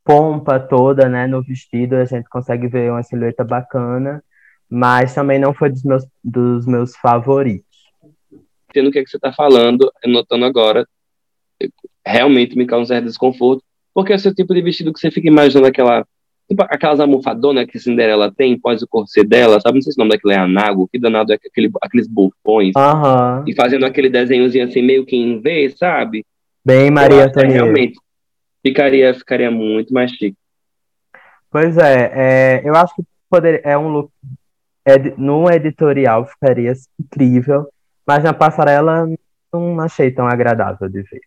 pompa 0.04 0.60
toda, 0.60 1.08
né, 1.08 1.26
no 1.28 1.41
vestido, 1.41 1.95
a 1.95 2.06
gente 2.06 2.28
consegue 2.30 2.67
ver 2.67 2.91
uma 2.91 3.04
silhueta 3.04 3.43
bacana, 3.43 4.21
mas 4.69 5.13
também 5.13 5.39
não 5.39 5.54
foi 5.54 5.69
dos 5.69 5.84
meus, 5.84 6.06
dos 6.23 6.65
meus 6.65 6.95
favoritos. 6.97 7.73
Entendo 8.74 8.88
o 8.88 8.92
que, 8.92 8.98
é 8.98 9.04
que 9.04 9.10
você 9.10 9.18
está 9.18 9.32
falando, 9.32 9.92
notando 10.04 10.46
agora, 10.46 10.88
realmente 12.04 12.58
me 12.58 12.66
causa 12.66 12.84
um 12.84 12.88
certo 12.88 13.06
desconforto, 13.06 13.64
porque 13.94 14.12
é 14.12 14.16
o 14.16 14.20
seu 14.20 14.34
tipo 14.34 14.52
de 14.52 14.64
vestido 14.64 14.92
que 14.92 15.00
você 15.00 15.12
fica 15.12 15.28
imaginando 15.28 15.68
aquela 15.68 16.04
Tipo 16.48 16.64
aquelas 16.64 17.00
almofadonas 17.00 17.66
que 17.66 17.80
Cinderela 17.80 18.32
tem, 18.32 18.60
pós 18.60 18.82
o 18.82 18.88
corset 18.88 19.26
dela, 19.26 19.60
sabe? 19.62 19.76
Não 19.76 19.82
sei 19.82 19.94
se 19.94 19.98
o 19.98 20.04
nome 20.04 20.12
daquilo 20.12 20.34
é 20.34 20.38
anago, 20.38 20.90
que 20.92 21.00
danado 21.00 21.32
é 21.32 21.36
aquele, 21.36 21.72
aqueles 21.82 22.08
bufões. 22.08 22.74
Uhum. 22.76 23.44
E 23.48 23.56
fazendo 23.56 23.86
aquele 23.86 24.10
desenhozinho 24.10 24.66
assim, 24.66 24.82
meio 24.82 25.06
que 25.06 25.16
em 25.16 25.40
V, 25.40 25.74
sabe? 25.78 26.26
Bem 26.66 26.92
Maria 26.92 27.26
Antonieta. 27.26 27.54
Realmente, 27.54 27.98
ficaria, 28.66 29.14
ficaria 29.14 29.50
muito 29.50 29.94
mais 29.94 30.12
chique. 30.12 30.36
Pois 31.50 31.78
é, 31.78 32.12
é 32.14 32.62
eu 32.66 32.76
acho 32.76 32.94
que 32.96 33.04
poder, 33.30 33.62
é 33.64 33.78
um 33.78 33.88
look, 33.88 34.12
ed, 34.86 35.14
no 35.18 35.50
editorial 35.50 36.26
ficaria 36.26 36.74
incrível, 37.00 37.68
mas 38.06 38.24
na 38.24 38.34
passarela 38.34 39.08
não 39.52 39.80
achei 39.80 40.12
tão 40.12 40.28
agradável 40.28 40.89
de 40.89 41.02
ver. 41.02 41.22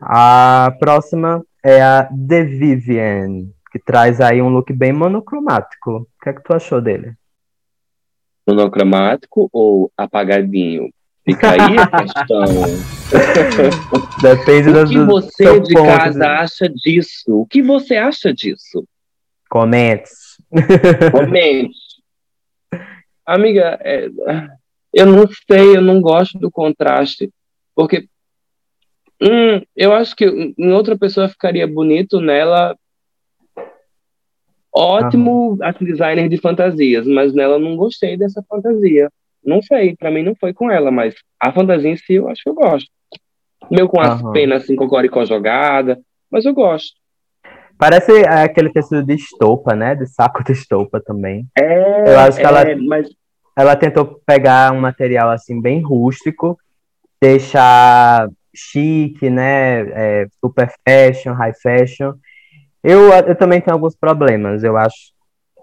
A 0.00 0.74
próxima 0.78 1.44
é 1.62 1.82
a 1.82 2.04
The 2.04 2.44
Vivienne 2.44 3.54
que 3.74 3.78
traz 3.80 4.20
aí 4.20 4.40
um 4.40 4.50
look 4.50 4.72
bem 4.72 4.92
monocromático. 4.92 5.90
O 5.90 6.22
que 6.22 6.28
é 6.28 6.32
que 6.32 6.44
tu 6.44 6.54
achou 6.54 6.80
dele? 6.80 7.14
Monocromático 8.46 9.50
ou 9.52 9.90
apagadinho? 9.96 10.90
Fica 11.24 11.50
aí 11.50 11.76
a 11.76 11.86
questão. 11.98 12.44
Depende 14.22 14.68
o 14.70 14.86
que 14.86 14.98
você 15.04 15.58
de 15.58 15.74
casa 15.74 16.20
de... 16.20 16.24
acha 16.24 16.68
disso? 16.68 17.40
O 17.40 17.46
que 17.46 17.60
você 17.62 17.96
acha 17.96 18.32
disso? 18.32 18.86
Comente. 19.50 20.10
Comente. 21.10 21.74
Amiga, 23.26 23.76
é, 23.80 24.08
eu 24.94 25.06
não 25.06 25.26
sei, 25.50 25.76
eu 25.76 25.82
não 25.82 26.00
gosto 26.00 26.38
do 26.38 26.50
contraste, 26.50 27.30
porque 27.74 28.06
hum, 29.20 29.60
eu 29.76 29.92
acho 29.92 30.14
que 30.14 30.24
em 30.56 30.72
outra 30.72 30.96
pessoa 30.96 31.28
ficaria 31.28 31.66
bonito 31.66 32.20
nela 32.20 32.76
Ótimo 34.76 35.56
ah. 35.62 35.72
designer 35.80 36.28
de 36.28 36.36
fantasias, 36.36 37.06
mas 37.06 37.32
nela 37.32 37.60
não 37.60 37.76
gostei 37.76 38.16
dessa 38.16 38.42
fantasia. 38.42 39.08
Não 39.44 39.62
sei, 39.62 39.94
para 39.94 40.10
mim 40.10 40.24
não 40.24 40.34
foi 40.34 40.52
com 40.52 40.68
ela, 40.68 40.90
mas 40.90 41.14
a 41.38 41.52
fantasia 41.52 41.90
em 41.90 41.96
si 41.96 42.14
eu 42.14 42.28
acho 42.28 42.42
que 42.42 42.48
eu 42.48 42.54
gosto. 42.54 42.90
Meu 43.70 43.88
com 43.88 44.00
as 44.00 44.20
penas 44.32 44.64
assim, 44.64 44.74
com 44.74 44.88
coricó 44.88 45.24
jogada, 45.24 46.00
mas 46.28 46.44
eu 46.44 46.52
gosto. 46.52 46.92
Parece 47.78 48.12
é, 48.22 48.42
aquele 48.42 48.72
tecido 48.72 49.04
de 49.04 49.14
estopa, 49.14 49.76
né? 49.76 49.94
De 49.94 50.06
saco 50.06 50.42
de 50.42 50.52
estopa 50.52 51.00
também. 51.00 51.46
É, 51.56 52.12
eu 52.12 52.18
acho 52.18 52.38
que 52.38 52.44
é, 52.44 52.46
ela, 52.46 52.64
mas... 52.84 53.08
ela 53.56 53.76
tentou 53.76 54.20
pegar 54.26 54.72
um 54.72 54.80
material 54.80 55.30
assim 55.30 55.60
bem 55.60 55.80
rústico, 55.82 56.58
deixar 57.20 58.28
chique, 58.54 59.30
né? 59.30 59.80
É, 59.90 60.26
super 60.40 60.72
fashion, 60.86 61.32
high 61.32 61.54
fashion, 61.54 62.14
eu, 62.84 63.10
eu 63.10 63.34
também 63.34 63.62
tenho 63.62 63.74
alguns 63.74 63.96
problemas, 63.96 64.62
eu 64.62 64.76
acho, 64.76 65.14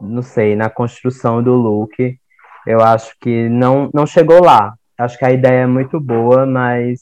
não 0.02 0.24
sei, 0.24 0.56
na 0.56 0.72
construção 0.72 1.44
do 1.44 1.54
look, 1.54 2.18
eu 2.66 2.82
acho 2.82 3.14
que 3.22 3.48
não, 3.48 3.92
não 3.94 4.08
chegou 4.08 4.44
lá. 4.44 4.74
Acho 4.98 5.20
que 5.20 5.26
a 5.26 5.32
ideia 5.32 5.62
é 5.62 5.68
muito 5.68 6.00
boa, 6.00 6.48
mas 6.48 7.00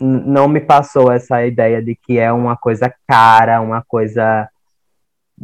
não 0.00 0.48
me 0.48 0.60
passou 0.60 1.12
essa 1.12 1.44
ideia 1.46 1.82
de 1.82 1.94
que 1.94 2.18
é 2.18 2.32
uma 2.32 2.56
coisa 2.56 2.92
cara, 3.06 3.60
uma 3.60 3.82
coisa 3.86 4.48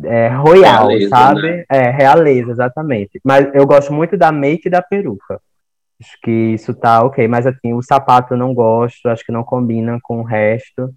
é, 0.02 0.28
royal, 0.28 0.88
realeza, 0.88 1.08
sabe? 1.08 1.42
Né? 1.42 1.64
É, 1.70 1.90
realeza, 1.90 2.50
exatamente. 2.50 3.20
Mas 3.24 3.48
eu 3.54 3.66
gosto 3.66 3.92
muito 3.92 4.16
da 4.16 4.32
make 4.32 4.66
e 4.66 4.70
da 4.70 4.82
peruca. 4.82 5.40
Acho 6.00 6.18
que 6.22 6.30
isso 6.30 6.74
tá 6.74 7.02
ok, 7.02 7.26
mas 7.28 7.46
assim, 7.46 7.72
o 7.72 7.82
sapato 7.82 8.34
eu 8.34 8.38
não 8.38 8.52
gosto, 8.52 9.06
acho 9.06 9.24
que 9.24 9.32
não 9.32 9.44
combina 9.44 9.98
com 10.02 10.20
o 10.20 10.24
resto. 10.24 10.92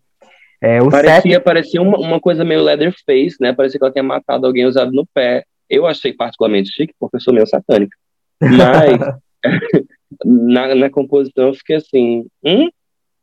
É, 0.59 0.79
parecia 0.89 1.33
set... 1.33 1.43
parecia 1.43 1.81
uma, 1.81 1.97
uma 1.99 2.19
coisa 2.19 2.43
meio 2.43 2.63
Leatherface, 2.63 3.35
né? 3.39 3.53
Parecia 3.53 3.79
que 3.79 3.85
ela 3.85 3.93
tinha 3.93 4.03
matado 4.03 4.47
alguém 4.47 4.65
usado 4.65 4.91
no 4.91 5.05
pé. 5.13 5.43
Eu 5.69 5.85
achei 5.85 6.13
particularmente 6.13 6.71
chique, 6.71 6.93
porque 6.99 7.17
eu 7.17 7.21
sou 7.21 7.33
meio 7.33 7.45
satânica. 7.45 7.95
Mas 8.41 9.15
na, 10.25 10.75
na 10.75 10.89
composição 10.89 11.47
eu 11.47 11.53
fiquei 11.53 11.75
assim. 11.75 12.25
Hum? 12.43 12.69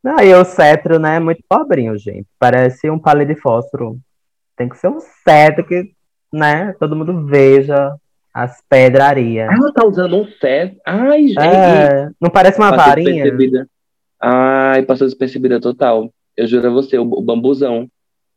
Não, 0.03 0.21
e 0.21 0.35
o 0.35 0.45
cetro, 0.45 0.99
né? 0.99 1.17
É 1.17 1.21
muito 1.21 1.43
pobrinho, 1.49 1.97
gente. 1.97 2.27
Parece 2.39 2.91
um 2.91 2.99
palito 2.99 3.35
de 3.35 3.41
fósforo. 3.41 3.99
Tem 4.57 4.69
que 4.69 4.77
ser 4.77 4.89
um 4.89 5.01
cetro 5.01 5.67
que, 5.67 5.93
né? 6.33 6.75
Todo 6.79 6.97
mundo 6.97 7.27
veja 7.27 7.97
as 8.33 8.61
pedrarias. 8.69 9.49
Ela 9.49 9.73
tá 9.73 9.87
usando 9.87 10.17
um 10.17 10.27
cetro. 10.27 10.77
Ai, 10.87 11.29
gente. 11.29 11.39
É, 11.39 12.11
não 12.21 12.31
parece 12.31 12.59
uma 12.59 12.71
passou 12.71 12.87
varinha? 12.87 13.67
Ai, 14.21 14.83
passou 14.83 15.07
despercebida 15.07 15.61
total. 15.61 16.13
Eu 16.37 16.47
juro 16.47 16.67
a 16.67 16.71
você, 16.71 16.99
o, 16.99 17.03
o 17.03 17.23
bambuzão. 17.23 17.89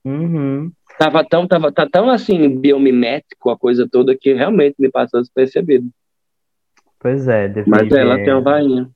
Uhum. 0.05 0.72
Tava 0.99 1.24
tão, 1.24 1.47
tava, 1.47 1.72
tá 1.72 1.88
tão 1.89 2.09
assim, 2.09 2.59
biomimético 2.59 3.49
a 3.49 3.57
coisa 3.57 3.88
toda 3.89 4.18
que 4.18 4.34
realmente 4.34 4.76
me 4.80 4.89
passou 4.89 5.22
despercebido. 5.22 5.89
Pois 6.99 7.28
é, 7.28 7.51
Mas 7.68 7.91
ela 7.91 8.15
tem 8.15 8.34
uma 8.34 8.41
vainha. 8.41 8.89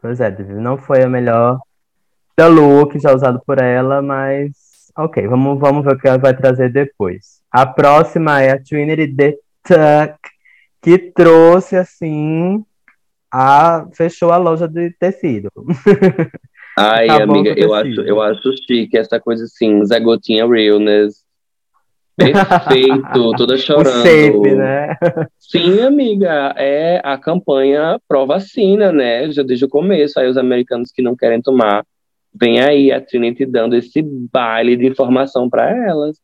Pois 0.00 0.20
é, 0.20 0.30
não 0.54 0.76
foi 0.76 1.02
a 1.02 1.08
melhor 1.08 1.58
da 2.36 2.46
look 2.46 2.98
já 2.98 3.14
usado 3.14 3.40
por 3.46 3.58
ela, 3.58 4.02
mas 4.02 4.50
ok, 4.96 5.26
vamos, 5.26 5.58
vamos 5.58 5.84
ver 5.84 5.94
o 5.94 5.98
que 5.98 6.08
ela 6.08 6.18
vai 6.18 6.36
trazer 6.36 6.70
depois. 6.70 7.40
A 7.50 7.66
próxima 7.66 8.40
é 8.40 8.52
a 8.52 8.62
Trinity 8.62 9.14
The 9.14 9.32
Tuck, 9.62 10.18
que 10.82 10.98
trouxe 10.98 11.76
assim 11.76 12.64
a 13.32 13.86
fechou 13.92 14.30
a 14.30 14.36
loja 14.36 14.68
de 14.68 14.90
tecido. 14.90 15.50
Ai, 16.78 17.08
amiga, 17.08 17.54
eu 17.56 17.72
acho, 17.72 18.00
eu 18.00 18.20
acho 18.20 18.52
chique 18.66 18.96
essa 18.96 19.20
coisa 19.20 19.44
assim, 19.44 19.84
Zé 19.84 20.00
Gotinha 20.00 20.46
Realness. 20.46 21.24
Perfeito, 22.16 23.32
toda 23.36 23.56
chorando. 23.56 24.00
O 24.00 24.02
shape, 24.02 24.54
né? 24.54 24.96
Sim, 25.38 25.80
amiga, 25.80 26.54
é 26.56 27.00
a 27.04 27.18
campanha 27.18 27.98
pró-vacina, 28.08 28.92
né? 28.92 29.30
Já 29.30 29.42
desde 29.42 29.64
o 29.64 29.68
começo. 29.68 30.18
Aí 30.18 30.28
os 30.28 30.36
americanos 30.36 30.90
que 30.92 31.02
não 31.02 31.16
querem 31.16 31.40
tomar, 31.42 31.84
vem 32.34 32.60
aí 32.60 32.92
a 32.92 33.00
Trinity 33.00 33.46
dando 33.46 33.76
esse 33.76 34.02
baile 34.02 34.76
de 34.76 34.86
informação 34.86 35.48
para 35.48 35.70
elas. 35.70 36.18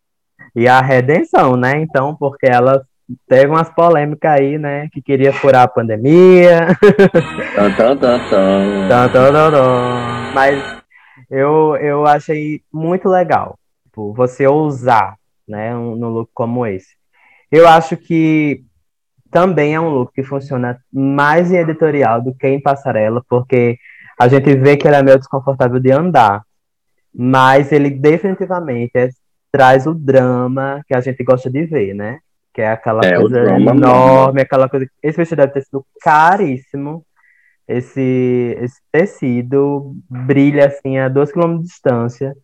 E 0.54 0.66
a 0.66 0.80
redenção, 0.80 1.56
né? 1.56 1.80
Então, 1.80 2.16
porque 2.16 2.46
ela 2.46 2.82
teve 3.28 3.46
umas 3.46 3.68
polêmicas 3.70 4.32
aí, 4.32 4.58
né? 4.58 4.88
Que 4.92 5.00
queria 5.00 5.32
furar 5.32 5.62
a 5.62 5.68
pandemia. 5.68 6.68
Tum, 7.54 7.70
tum, 7.76 7.96
tum, 7.96 8.18
tum. 8.30 8.88
Mas 10.34 10.82
eu, 11.30 11.76
eu 11.76 12.06
achei 12.06 12.62
muito 12.72 13.08
legal 13.08 13.58
tipo, 14.00 14.12
você 14.14 14.46
ousar 14.46 15.16
né, 15.46 15.76
um, 15.76 15.96
no 15.96 16.08
look 16.08 16.30
como 16.32 16.66
esse. 16.66 16.96
Eu 17.50 17.68
acho 17.68 17.96
que 17.96 18.62
também 19.30 19.74
é 19.74 19.80
um 19.80 19.90
look 19.90 20.12
que 20.14 20.22
funciona 20.22 20.78
mais 20.92 21.52
em 21.52 21.56
editorial 21.56 22.22
do 22.22 22.34
que 22.34 22.48
em 22.48 22.60
passarela, 22.60 23.22
porque 23.28 23.78
a 24.20 24.28
gente 24.28 24.54
vê 24.54 24.76
que 24.76 24.86
ele 24.86 24.96
é 24.96 25.02
meio 25.02 25.18
desconfortável 25.18 25.80
de 25.80 25.90
andar, 25.90 26.42
mas 27.14 27.72
ele 27.72 27.88
definitivamente 27.88 28.90
é, 28.94 29.08
traz 29.50 29.86
o 29.86 29.94
drama 29.94 30.82
que 30.86 30.94
a 30.94 31.00
gente 31.00 31.24
gosta 31.24 31.48
de 31.48 31.64
ver, 31.64 31.94
né? 31.94 32.18
Que 32.52 32.60
é 32.60 32.68
aquela 32.68 33.00
é, 33.02 33.16
coisa 33.16 33.40
enorme, 33.56 34.42
aquela 34.42 34.68
coisa. 34.68 34.86
Esse 35.02 35.16
vestido 35.16 35.38
deve 35.38 35.54
ter 35.54 35.62
sido 35.62 35.86
caríssimo. 36.02 37.02
Esse, 37.66 38.58
esse 38.60 38.78
tecido 38.92 39.96
brilha 40.10 40.66
assim 40.66 40.98
a 40.98 41.08
dois 41.08 41.32
quilômetros 41.32 41.62
de 41.62 41.68
distância. 41.68 42.36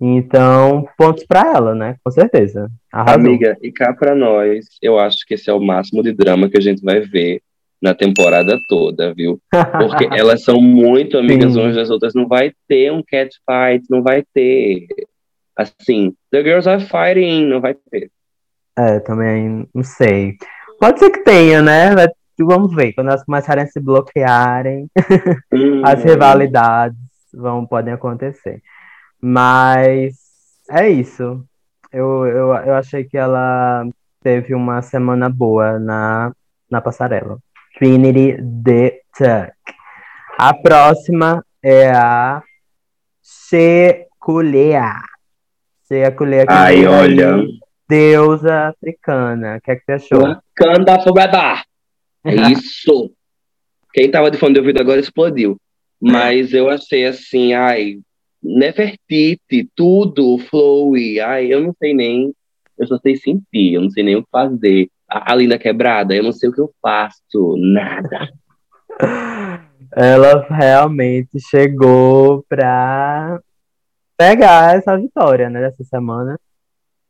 Então, 0.00 0.88
pontos 0.98 1.24
para 1.24 1.52
ela, 1.54 1.72
né? 1.72 1.94
Com 2.02 2.10
certeza. 2.10 2.68
Arrasou. 2.90 3.20
Amiga, 3.20 3.56
e 3.62 3.70
cá 3.70 3.92
para 3.92 4.12
nós, 4.16 4.66
eu 4.82 4.98
acho 4.98 5.18
que 5.24 5.34
esse 5.34 5.48
é 5.48 5.52
o 5.52 5.60
máximo 5.60 6.02
de 6.02 6.12
drama 6.12 6.50
que 6.50 6.58
a 6.58 6.60
gente 6.60 6.82
vai 6.82 6.98
ver 6.98 7.40
na 7.82 7.94
temporada 7.94 8.60
toda, 8.68 9.12
viu? 9.12 9.40
Porque 9.50 10.08
elas 10.16 10.44
são 10.44 10.60
muito 10.60 11.18
amigas 11.18 11.52
Sim. 11.52 11.60
umas 11.60 11.74
das 11.74 11.90
outras. 11.90 12.14
Não 12.14 12.28
vai 12.28 12.52
ter 12.68 12.92
um 12.92 13.02
catfight, 13.02 13.84
não 13.90 14.02
vai 14.02 14.22
ter. 14.32 14.86
Assim, 15.56 16.14
the 16.30 16.42
girls 16.42 16.68
are 16.68 16.80
fighting, 16.80 17.46
não 17.46 17.60
vai 17.60 17.74
ter. 17.90 18.10
É, 18.78 19.00
também 19.00 19.68
não 19.74 19.82
sei. 19.82 20.36
Pode 20.78 21.00
ser 21.00 21.10
que 21.10 21.24
tenha, 21.24 21.60
né? 21.60 21.90
Vamos 22.38 22.74
ver, 22.74 22.92
quando 22.94 23.08
elas 23.08 23.24
começarem 23.24 23.64
a 23.64 23.66
se 23.66 23.78
bloquearem, 23.78 24.88
hum. 25.52 25.82
as 25.84 26.02
rivalidades 26.02 26.98
vão, 27.34 27.66
podem 27.66 27.92
acontecer. 27.92 28.62
Mas 29.20 30.14
é 30.70 30.88
isso. 30.88 31.44
Eu, 31.92 32.26
eu, 32.26 32.54
eu 32.54 32.74
achei 32.74 33.04
que 33.04 33.18
ela 33.18 33.86
teve 34.22 34.54
uma 34.54 34.80
semana 34.80 35.28
boa 35.28 35.78
na, 35.78 36.32
na 36.70 36.80
passarela. 36.80 37.38
Trinity 37.78 38.36
the 38.64 39.00
Tuck. 39.16 39.52
A 40.38 40.54
próxima 40.54 41.44
é 41.62 41.90
a 41.90 42.42
Shekulea. 43.22 45.02
Shekulea. 45.86 46.46
Ai, 46.48 46.86
olha. 46.86 47.44
Deusa 47.88 48.68
africana. 48.68 49.56
O 49.56 49.60
que 49.60 49.70
é 49.70 49.76
que 49.76 49.84
você 49.84 49.92
achou? 49.92 50.20
Wakanda 50.20 51.00
forever. 51.02 51.62
É 52.24 52.34
isso. 52.52 53.12
Quem 53.92 54.10
tava 54.10 54.30
de 54.30 54.38
fone 54.38 54.54
de 54.54 54.60
ouvido 54.60 54.80
agora 54.80 55.00
explodiu. 55.00 55.58
Mas 56.00 56.52
eu 56.52 56.68
achei 56.68 57.04
assim, 57.04 57.52
ai, 57.52 58.00
Nefertiti, 58.42 59.70
tudo, 59.76 60.36
Flowy, 60.38 61.20
ai, 61.20 61.52
eu 61.52 61.60
não 61.60 61.72
sei 61.78 61.94
nem, 61.94 62.34
eu 62.76 62.86
só 62.88 62.98
sei 62.98 63.14
sentir, 63.14 63.74
eu 63.74 63.82
não 63.82 63.90
sei 63.90 64.02
nem 64.02 64.16
o 64.16 64.22
que 64.24 64.28
fazer. 64.30 64.88
A, 65.12 65.32
a 65.32 65.34
linda 65.34 65.58
quebrada, 65.58 66.14
eu 66.14 66.22
não 66.22 66.32
sei 66.32 66.48
o 66.48 66.52
que 66.52 66.60
eu 66.60 66.72
faço, 66.80 67.54
nada. 67.58 68.30
Ela 69.94 70.46
realmente 70.48 71.38
chegou 71.50 72.42
pra 72.48 73.38
pegar 74.16 74.74
essa 74.74 74.96
vitória, 74.96 75.50
né, 75.50 75.60
dessa 75.60 75.84
semana. 75.84 76.40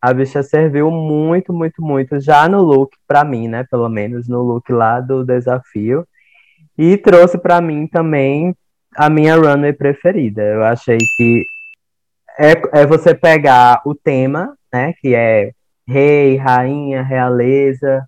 A 0.00 0.12
bicha 0.12 0.42
serviu 0.42 0.90
muito, 0.90 1.53
muito, 1.53 1.80
muito, 1.80 2.18
já 2.18 2.48
no 2.48 2.61
look, 2.61 2.90
pra 3.07 3.24
mim, 3.24 3.46
né, 3.46 3.64
pelo 3.70 3.88
menos, 3.88 4.28
no 4.28 4.42
look 4.42 4.72
lá 4.72 4.98
do 4.98 5.24
desafio. 5.24 6.05
E 6.76 6.96
trouxe 6.96 7.38
para 7.38 7.61
mim 7.61 7.86
também 7.86 8.53
a 8.96 9.09
minha 9.09 9.36
runway 9.36 9.72
preferida. 9.72 10.42
Eu 10.42 10.64
achei 10.64 10.98
que 11.16 11.44
é, 12.36 12.80
é 12.80 12.84
você 12.84 13.14
pegar 13.14 13.80
o 13.86 13.94
tema, 13.94 14.57
né, 14.72 14.92
que 15.00 15.14
é 15.14 15.53
rei, 15.87 16.37
rainha, 16.37 17.03
realeza, 17.03 18.07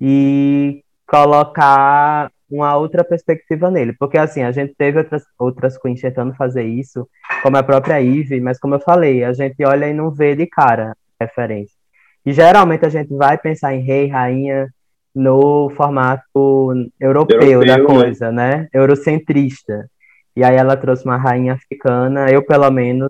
e 0.00 0.82
colocar 1.06 2.30
uma 2.50 2.76
outra 2.76 3.02
perspectiva 3.04 3.70
nele. 3.70 3.92
Porque, 3.98 4.18
assim, 4.18 4.42
a 4.42 4.52
gente 4.52 4.74
teve 4.76 4.98
outras, 4.98 5.24
outras 5.38 5.78
queens 5.78 6.00
tentando 6.00 6.34
fazer 6.34 6.64
isso, 6.64 7.08
como 7.42 7.56
a 7.56 7.62
própria 7.62 8.02
Eve, 8.02 8.40
mas 8.40 8.58
como 8.58 8.74
eu 8.74 8.80
falei, 8.80 9.24
a 9.24 9.32
gente 9.32 9.64
olha 9.64 9.88
e 9.88 9.94
não 9.94 10.10
vê 10.10 10.34
de 10.34 10.46
cara 10.46 10.96
referência. 11.20 11.76
E 12.24 12.32
geralmente 12.32 12.84
a 12.84 12.88
gente 12.88 13.14
vai 13.14 13.38
pensar 13.38 13.74
em 13.74 13.82
rei, 13.82 14.08
rainha, 14.08 14.68
no 15.14 15.70
formato 15.70 16.74
europeu, 17.00 17.40
europeu 17.40 17.64
da 17.64 17.82
coisa, 17.82 18.30
né? 18.30 18.68
Eurocentrista. 18.72 19.88
E 20.36 20.44
aí 20.44 20.56
ela 20.56 20.76
trouxe 20.76 21.06
uma 21.06 21.16
rainha 21.16 21.54
africana, 21.54 22.30
eu 22.30 22.44
pelo 22.44 22.70
menos, 22.70 23.08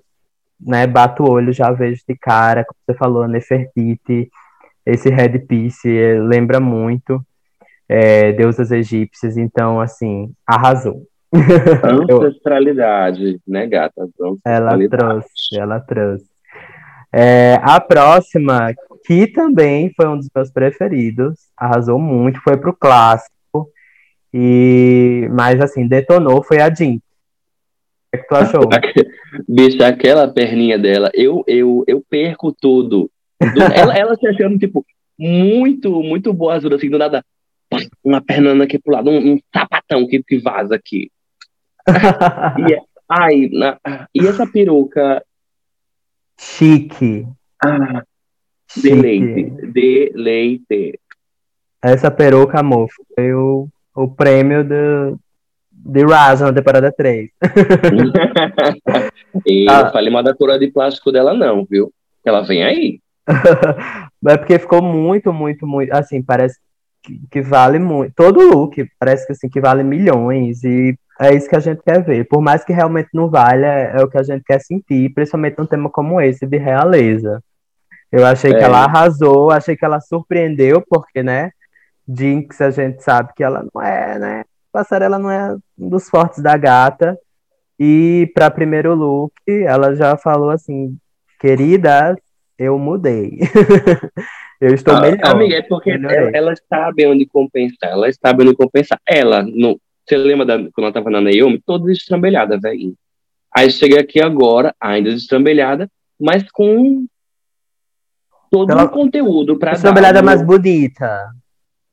né, 0.60 0.86
bato 0.86 1.22
o 1.22 1.30
olho, 1.30 1.52
já 1.52 1.70
vejo 1.70 2.02
de 2.08 2.16
cara, 2.16 2.64
como 2.64 2.78
você 2.86 2.96
falou, 2.96 3.22
a 3.22 3.28
Nefertiti, 3.28 4.30
esse 4.84 5.10
headpiece 5.10 5.88
eh, 5.88 6.20
lembra 6.20 6.60
muito 6.60 7.20
é, 7.88 8.32
deusas 8.32 8.70
egípcias, 8.70 9.36
então, 9.36 9.80
assim, 9.80 10.32
arrasou. 10.46 11.02
Ancestralidade, 12.10 13.40
né, 13.46 13.66
gata? 13.66 14.08
Ela 14.44 14.88
trouxe, 14.88 15.58
ela 15.58 15.80
trouxe. 15.80 16.26
É, 17.12 17.58
a 17.62 17.80
próxima, 17.80 18.74
que 19.04 19.26
também 19.28 19.92
foi 19.96 20.08
um 20.08 20.16
dos 20.16 20.28
meus 20.34 20.50
preferidos, 20.50 21.34
arrasou 21.56 21.98
muito, 21.98 22.40
foi 22.42 22.56
pro 22.56 22.76
clássico, 22.76 23.70
e 24.32 25.28
mas 25.32 25.60
assim, 25.60 25.86
detonou, 25.86 26.42
foi 26.42 26.60
a 26.60 26.72
Jean 26.72 26.98
que, 28.16 28.26
tu 28.28 28.34
achou? 28.34 28.68
Bicho, 29.48 29.82
aquela 29.82 30.28
perninha 30.28 30.78
dela, 30.78 31.10
eu, 31.14 31.44
eu, 31.46 31.84
eu 31.86 32.02
perco 32.08 32.52
tudo. 32.52 33.10
ela, 33.74 33.96
ela 33.96 34.16
se 34.16 34.26
achando, 34.26 34.58
tipo, 34.58 34.84
muito, 35.18 36.02
muito 36.02 36.32
boa 36.32 36.54
azul, 36.54 36.74
assim, 36.74 36.90
do 36.90 36.98
nada, 36.98 37.24
uma 38.04 38.20
pernana 38.20 38.64
aqui 38.64 38.78
pro 38.78 38.92
lado, 38.92 39.10
um, 39.10 39.34
um 39.34 39.40
sapatão 39.52 40.06
que, 40.06 40.22
que 40.22 40.38
vaza 40.38 40.74
aqui. 40.74 41.10
e, 42.68 42.74
é, 42.74 42.80
ai, 43.08 43.48
na, 43.52 43.78
e 44.14 44.26
essa 44.26 44.46
peruca? 44.46 45.22
Chique. 46.38 47.26
Ah, 47.62 48.02
Chique. 48.68 48.88
deleite, 48.88 49.66
deleite. 49.72 51.00
Essa 51.82 52.10
peruca, 52.10 52.60
amor, 52.60 52.88
foi 53.14 53.32
o, 53.32 53.68
o 53.94 54.08
prêmio 54.08 54.64
do, 54.64 55.18
de 55.86 56.04
Raz 56.04 56.40
na 56.40 56.52
temporada 56.52 56.92
3. 56.92 57.30
e 59.46 59.66
ah. 59.68 59.84
não 59.84 59.92
falei 59.92 60.12
mal 60.12 60.22
da 60.22 60.34
cor 60.34 60.58
de 60.58 60.68
plástico 60.68 61.12
dela, 61.12 61.32
não, 61.32 61.64
viu? 61.64 61.92
Ela 62.24 62.42
vem 62.42 62.64
aí. 62.64 63.00
é 64.26 64.36
porque 64.36 64.58
ficou 64.58 64.82
muito, 64.82 65.32
muito, 65.32 65.66
muito. 65.66 65.92
Assim, 65.92 66.22
parece 66.22 66.58
que, 67.02 67.20
que, 67.30 67.40
vale 67.40 67.78
muito. 67.78 68.12
Todo 68.14 68.40
look 68.40 68.84
parece 68.98 69.26
que, 69.26 69.32
assim, 69.32 69.48
que 69.48 69.60
vale 69.60 69.84
milhões. 69.84 70.64
E 70.64 70.98
é 71.20 71.34
isso 71.34 71.48
que 71.48 71.56
a 71.56 71.60
gente 71.60 71.82
quer 71.82 72.02
ver. 72.02 72.26
Por 72.26 72.42
mais 72.42 72.64
que 72.64 72.72
realmente 72.72 73.10
não 73.14 73.30
valha, 73.30 73.66
é, 73.66 73.92
é 73.96 74.02
o 74.02 74.08
que 74.08 74.18
a 74.18 74.22
gente 74.22 74.42
quer 74.44 74.60
sentir, 74.60 75.12
principalmente 75.14 75.58
num 75.58 75.66
tema 75.66 75.88
como 75.88 76.20
esse, 76.20 76.46
de 76.46 76.56
realeza. 76.56 77.40
Eu 78.10 78.26
achei 78.26 78.52
é. 78.52 78.58
que 78.58 78.64
ela 78.64 78.84
arrasou, 78.84 79.50
achei 79.50 79.76
que 79.76 79.84
ela 79.84 80.00
surpreendeu, 80.00 80.82
porque, 80.88 81.22
né? 81.22 81.50
Jinx, 82.08 82.60
a 82.60 82.70
gente 82.70 83.02
sabe 83.02 83.32
que 83.34 83.42
ela 83.42 83.64
não 83.72 83.82
é, 83.82 84.18
né? 84.18 84.44
Passarela 84.76 85.18
não 85.18 85.30
é 85.30 85.56
um 85.78 85.88
dos 85.88 86.06
fortes 86.10 86.42
da 86.42 86.54
gata. 86.54 87.18
E 87.80 88.30
para 88.34 88.50
primeiro 88.50 88.94
look, 88.94 89.32
ela 89.48 89.94
já 89.94 90.18
falou 90.18 90.50
assim: 90.50 90.98
querida, 91.40 92.14
eu 92.58 92.78
mudei. 92.78 93.38
eu 94.60 94.74
estou 94.74 94.94
ah, 94.94 95.00
melhor. 95.00 95.24
Amiga, 95.24 95.56
é 95.56 95.62
porque 95.62 95.90
ela, 95.90 96.52
sabe 96.68 97.06
onde 97.06 97.24
compensar. 97.24 97.88
Ela 97.88 98.12
sabe 98.12 98.42
onde 98.42 98.54
compensar. 98.54 99.00
Ela, 99.08 99.42
no, 99.42 99.80
Você 100.06 100.18
lembra 100.18 100.44
da, 100.44 100.58
quando 100.58 100.84
ela 100.84 100.92
tava 100.92 101.08
na 101.08 101.22
Naomi? 101.22 101.58
Toda 101.64 101.86
destrambelhada, 101.86 102.60
velho. 102.60 102.92
Aí 103.56 103.70
chega 103.70 104.00
aqui 104.00 104.20
agora, 104.20 104.74
ainda 104.78 105.10
destrambelhada, 105.10 105.90
mas 106.20 106.44
com 106.50 107.06
todo 108.50 108.76
o 108.76 108.88
conteúdo 108.90 109.58
para 109.58 109.70
dar. 109.70 109.76
Destrambelhada 109.76 110.22
mais 110.22 110.42
bonita. 110.42 111.30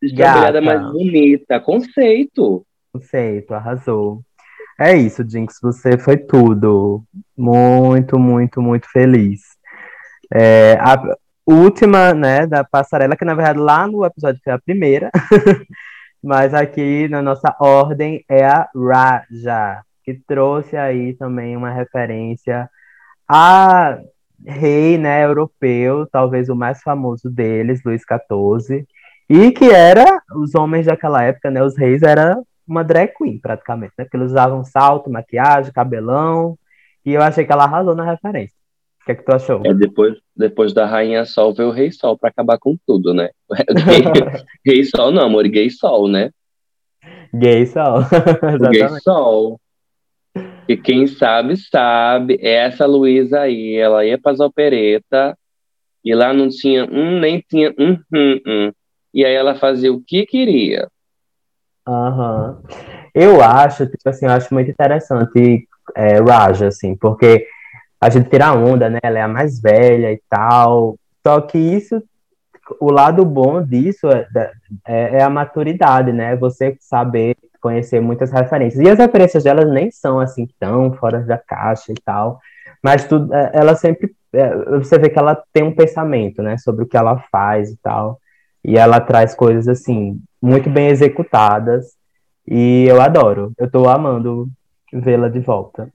Destrambelhada 0.01 0.59
mais 0.59 0.81
bonita. 0.81 1.61
Conceito. 1.61 2.65
Conceito, 2.93 3.55
arrasou. 3.55 4.21
É 4.79 4.95
isso, 4.95 5.27
Jinx, 5.27 5.57
você 5.59 5.97
foi 5.97 6.15
tudo. 6.15 7.03
Muito, 7.35 8.19
muito, 8.19 8.61
muito 8.61 8.87
feliz. 8.91 9.41
É, 10.31 10.73
a 10.79 11.01
última, 11.45 12.13
né, 12.13 12.45
da 12.45 12.63
passarela, 12.63 13.15
que 13.15 13.25
na 13.25 13.33
verdade 13.33 13.59
lá 13.59 13.87
no 13.87 14.05
episódio 14.05 14.39
foi 14.43 14.53
a 14.53 14.59
primeira, 14.59 15.09
mas 16.23 16.53
aqui 16.53 17.07
na 17.07 17.21
nossa 17.21 17.55
ordem 17.59 18.23
é 18.29 18.45
a 18.45 18.69
Raja, 18.75 19.81
que 20.03 20.13
trouxe 20.27 20.77
aí 20.77 21.15
também 21.15 21.57
uma 21.57 21.71
referência 21.71 22.69
a 23.27 23.99
rei, 24.45 24.97
né, 24.99 25.23
europeu, 25.25 26.07
talvez 26.11 26.49
o 26.49 26.55
mais 26.55 26.81
famoso 26.81 27.29
deles, 27.29 27.81
Luís 27.83 28.03
XIV, 28.03 28.85
e 29.29 29.51
que 29.51 29.71
era, 29.71 30.21
os 30.35 30.53
homens 30.53 30.85
daquela 30.85 31.23
época, 31.23 31.49
né, 31.49 31.63
os 31.63 31.77
reis, 31.77 32.03
era 32.03 32.37
uma 32.67 32.83
drag 32.83 33.13
queen, 33.17 33.39
praticamente, 33.39 33.93
né? 33.97 34.05
Porque 34.05 34.17
eles 34.17 34.31
usavam 34.31 34.63
salto, 34.63 35.09
maquiagem, 35.09 35.73
cabelão. 35.73 36.57
E 37.05 37.13
eu 37.13 37.21
achei 37.21 37.45
que 37.45 37.51
ela 37.51 37.65
arrasou 37.65 37.95
na 37.95 38.09
referência. 38.09 38.55
O 39.01 39.05
que 39.05 39.11
é 39.11 39.15
que 39.15 39.25
tu 39.25 39.35
achou? 39.35 39.61
É 39.65 39.73
depois, 39.73 40.17
depois 40.35 40.73
da 40.73 40.85
Rainha 40.85 41.25
Sol 41.25 41.53
veio 41.53 41.69
o 41.69 41.71
Rei 41.71 41.91
Sol 41.91 42.17
para 42.17 42.29
acabar 42.29 42.57
com 42.57 42.77
tudo, 42.87 43.13
né? 43.13 43.29
Rei 44.65 44.85
Sol 44.85 45.11
não, 45.11 45.25
amor, 45.25 45.47
Gay 45.47 45.69
Sol, 45.69 46.07
né? 46.07 46.31
Gay 47.33 47.65
Sol. 47.65 47.99
Gay 48.71 48.87
Sol. 49.01 49.59
E 50.67 50.77
quem 50.77 51.05
sabe, 51.05 51.57
sabe. 51.57 52.37
Essa 52.41 52.85
Luísa 52.85 53.41
aí, 53.41 53.75
ela 53.75 54.05
ia 54.05 54.17
para 54.17 54.31
as 54.31 54.39
operetas 54.39 55.35
e 56.03 56.15
lá 56.15 56.33
não 56.33 56.47
tinha 56.49 56.85
um, 56.85 57.19
nem 57.19 57.39
tinha 57.41 57.73
um, 57.77 57.99
um, 58.13 58.39
um. 58.47 58.71
E 59.13 59.25
aí 59.25 59.33
ela 59.33 59.55
fazia 59.55 59.91
o 59.91 60.01
que 60.01 60.25
queria. 60.25 60.87
Aham. 61.87 62.61
Eu 63.13 63.41
acho, 63.41 63.85
tipo 63.85 64.09
assim, 64.09 64.25
eu 64.25 64.31
acho 64.31 64.53
muito 64.53 64.71
interessante 64.71 65.67
é, 65.95 66.19
Raja, 66.19 66.67
assim, 66.67 66.95
porque 66.95 67.45
a 67.99 68.09
gente 68.09 68.29
tira 68.29 68.47
a 68.47 68.53
onda, 68.53 68.89
né? 68.89 68.99
Ela 69.03 69.19
é 69.19 69.21
a 69.21 69.27
mais 69.27 69.61
velha 69.61 70.11
e 70.11 70.21
tal. 70.29 70.97
Só 71.25 71.41
que 71.41 71.57
isso, 71.57 72.01
o 72.79 72.91
lado 72.91 73.25
bom 73.25 73.61
disso 73.61 74.07
é, 74.09 74.27
é, 74.85 75.17
é 75.19 75.23
a 75.23 75.29
maturidade, 75.29 76.11
né? 76.11 76.35
Você 76.35 76.75
saber 76.79 77.35
conhecer 77.61 78.01
muitas 78.01 78.31
referências. 78.31 78.85
E 78.85 78.89
as 78.89 78.99
referências 78.99 79.43
delas 79.43 79.69
nem 79.71 79.89
são 79.89 80.19
assim 80.19 80.47
tão 80.59 80.93
fora 80.93 81.19
da 81.21 81.37
caixa 81.37 81.91
e 81.91 81.95
tal. 82.03 82.39
Mas 82.81 83.05
tudo, 83.05 83.33
é, 83.33 83.51
ela 83.53 83.75
sempre. 83.75 84.13
É, 84.33 84.55
você 84.79 84.97
vê 84.97 85.09
que 85.09 85.19
ela 85.19 85.41
tem 85.53 85.63
um 85.63 85.75
pensamento, 85.75 86.41
né? 86.41 86.57
Sobre 86.57 86.83
o 86.83 86.87
que 86.87 86.97
ela 86.97 87.19
faz 87.31 87.71
e 87.71 87.77
tal. 87.77 88.19
E 88.63 88.77
ela 88.77 88.99
traz 88.99 89.35
coisas 89.35 89.67
assim 89.67 90.19
muito 90.43 90.69
bem 90.69 90.87
executadas. 90.87 91.95
E 92.45 92.85
eu 92.85 93.01
adoro. 93.01 93.53
Eu 93.57 93.71
tô 93.71 93.87
amando 93.87 94.49
vê-la 94.91 95.29
de 95.29 95.39
volta. 95.39 95.89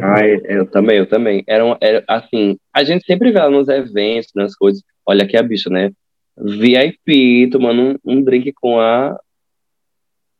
Ai, 0.00 0.40
eu 0.48 0.64
também, 0.66 0.98
eu 0.98 1.08
também. 1.08 1.42
Era, 1.46 1.64
um, 1.64 1.76
era 1.80 2.04
assim, 2.08 2.56
a 2.72 2.84
gente 2.84 3.04
sempre 3.04 3.32
vê 3.32 3.38
ela 3.40 3.50
nos 3.50 3.68
eventos, 3.68 4.30
nas 4.34 4.54
coisas. 4.54 4.82
Olha 5.04 5.24
aqui 5.24 5.36
a 5.36 5.42
bicha, 5.42 5.68
né? 5.68 5.90
VIP, 6.38 7.50
tomando 7.50 7.98
um, 8.04 8.12
um 8.12 8.22
drink 8.22 8.52
com 8.52 8.78
a 8.78 9.18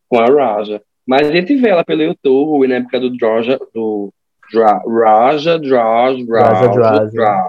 com 0.09 0.19
a 0.19 0.27
Raja. 0.27 0.81
Mas 1.07 1.29
a 1.29 1.33
gente 1.33 1.57
vê 1.57 1.69
ela 1.71 1.85
pelo 1.85 2.03
YouTube, 2.03 2.69
na 2.69 2.77
época 2.77 3.01
do 3.01 3.11
Droja, 3.17 3.59
do 3.75 4.13
Dra, 4.53 4.81
Raja, 4.87 5.59
Droja, 5.59 6.25
Raja, 6.29 6.81
Raja. 6.81 7.49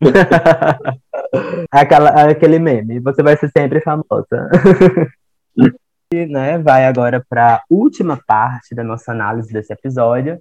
Aquela, 1.70 2.30
aquele 2.30 2.58
meme, 2.58 3.00
você 3.00 3.22
vai 3.22 3.36
ser 3.36 3.50
sempre 3.50 3.80
famosa. 3.80 4.48
e, 6.12 6.26
né, 6.26 6.58
vai 6.58 6.86
agora 6.86 7.24
para 7.28 7.56
a 7.56 7.62
última 7.68 8.18
parte 8.26 8.74
da 8.74 8.82
nossa 8.84 9.12
análise 9.12 9.52
desse 9.52 9.72
episódio, 9.72 10.38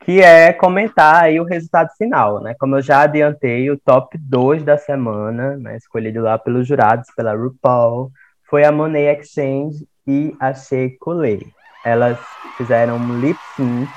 que 0.00 0.20
é 0.20 0.52
comentar 0.52 1.24
aí 1.24 1.40
o 1.40 1.44
resultado 1.44 1.88
final, 1.96 2.42
né? 2.42 2.54
Como 2.58 2.76
eu 2.76 2.82
já 2.82 3.02
adiantei, 3.02 3.70
o 3.70 3.78
top 3.78 4.18
2 4.18 4.64
da 4.64 4.76
semana, 4.76 5.56
né, 5.56 5.76
escolhido 5.76 6.20
lá 6.20 6.36
pelos 6.38 6.66
jurados, 6.66 7.08
pela 7.16 7.34
RuPaul, 7.34 8.10
foi 8.50 8.64
a 8.64 8.72
Monet 8.72 9.20
Exchange 9.20 9.86
e 10.06 10.34
a 10.40 10.52
Shea 10.52 10.90
Coulee. 11.00 11.46
Elas 11.84 12.18
fizeram 12.56 12.96
um 12.96 13.20
lip 13.20 13.38
sync, 13.56 13.90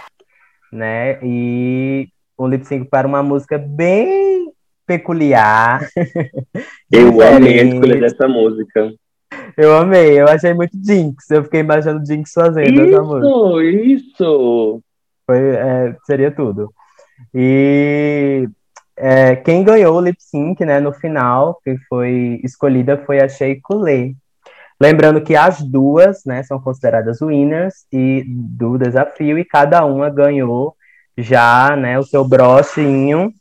né? 0.71 1.19
E 1.23 2.07
um 2.37 2.47
lip 2.47 2.65
sync 2.65 2.89
para 2.89 3.07
uma 3.07 3.23
música 3.23 3.57
bem 3.57 4.51
peculiar. 4.85 5.87
Eu 6.91 7.21
amei 7.21 7.59
a 7.59 7.63
escolha 7.63 7.99
dessa 7.99 8.27
música. 8.27 8.93
Eu 9.57 9.75
amei, 9.75 10.19
eu 10.19 10.27
achei 10.27 10.53
muito 10.53 10.77
Jinx. 10.83 11.29
Eu 11.29 11.43
fiquei 11.43 11.61
imaginando 11.61 12.05
Jinx 12.05 12.31
fazendo 12.33 12.69
isso, 12.69 12.95
essa 12.95 13.01
música. 13.01 13.63
Isso, 13.63 14.81
Foi, 15.25 15.37
é, 15.37 15.95
seria 16.05 16.31
tudo. 16.31 16.71
E 17.33 18.47
é, 18.97 19.35
quem 19.35 19.63
ganhou 19.63 19.97
o 19.97 20.01
lip 20.01 20.21
sync, 20.21 20.63
né, 20.63 20.79
no 20.79 20.93
final, 20.93 21.59
que 21.63 21.77
foi 21.89 22.39
escolhida, 22.43 23.01
foi 23.05 23.19
a 23.19 23.27
Shea 23.27 23.57
Coulee. 23.61 24.15
Lembrando 24.79 25.21
que 25.21 25.35
as 25.35 25.61
duas, 25.61 26.23
né, 26.25 26.43
são 26.43 26.59
consideradas 26.59 27.21
winners 27.21 27.85
e 27.91 28.23
do 28.27 28.77
desafio 28.77 29.37
e 29.37 29.45
cada 29.45 29.85
uma 29.85 30.09
ganhou 30.09 30.74
já, 31.17 31.75
né, 31.75 31.97
o 31.97 32.03
seu 32.03 32.23
brochinho 32.23 33.33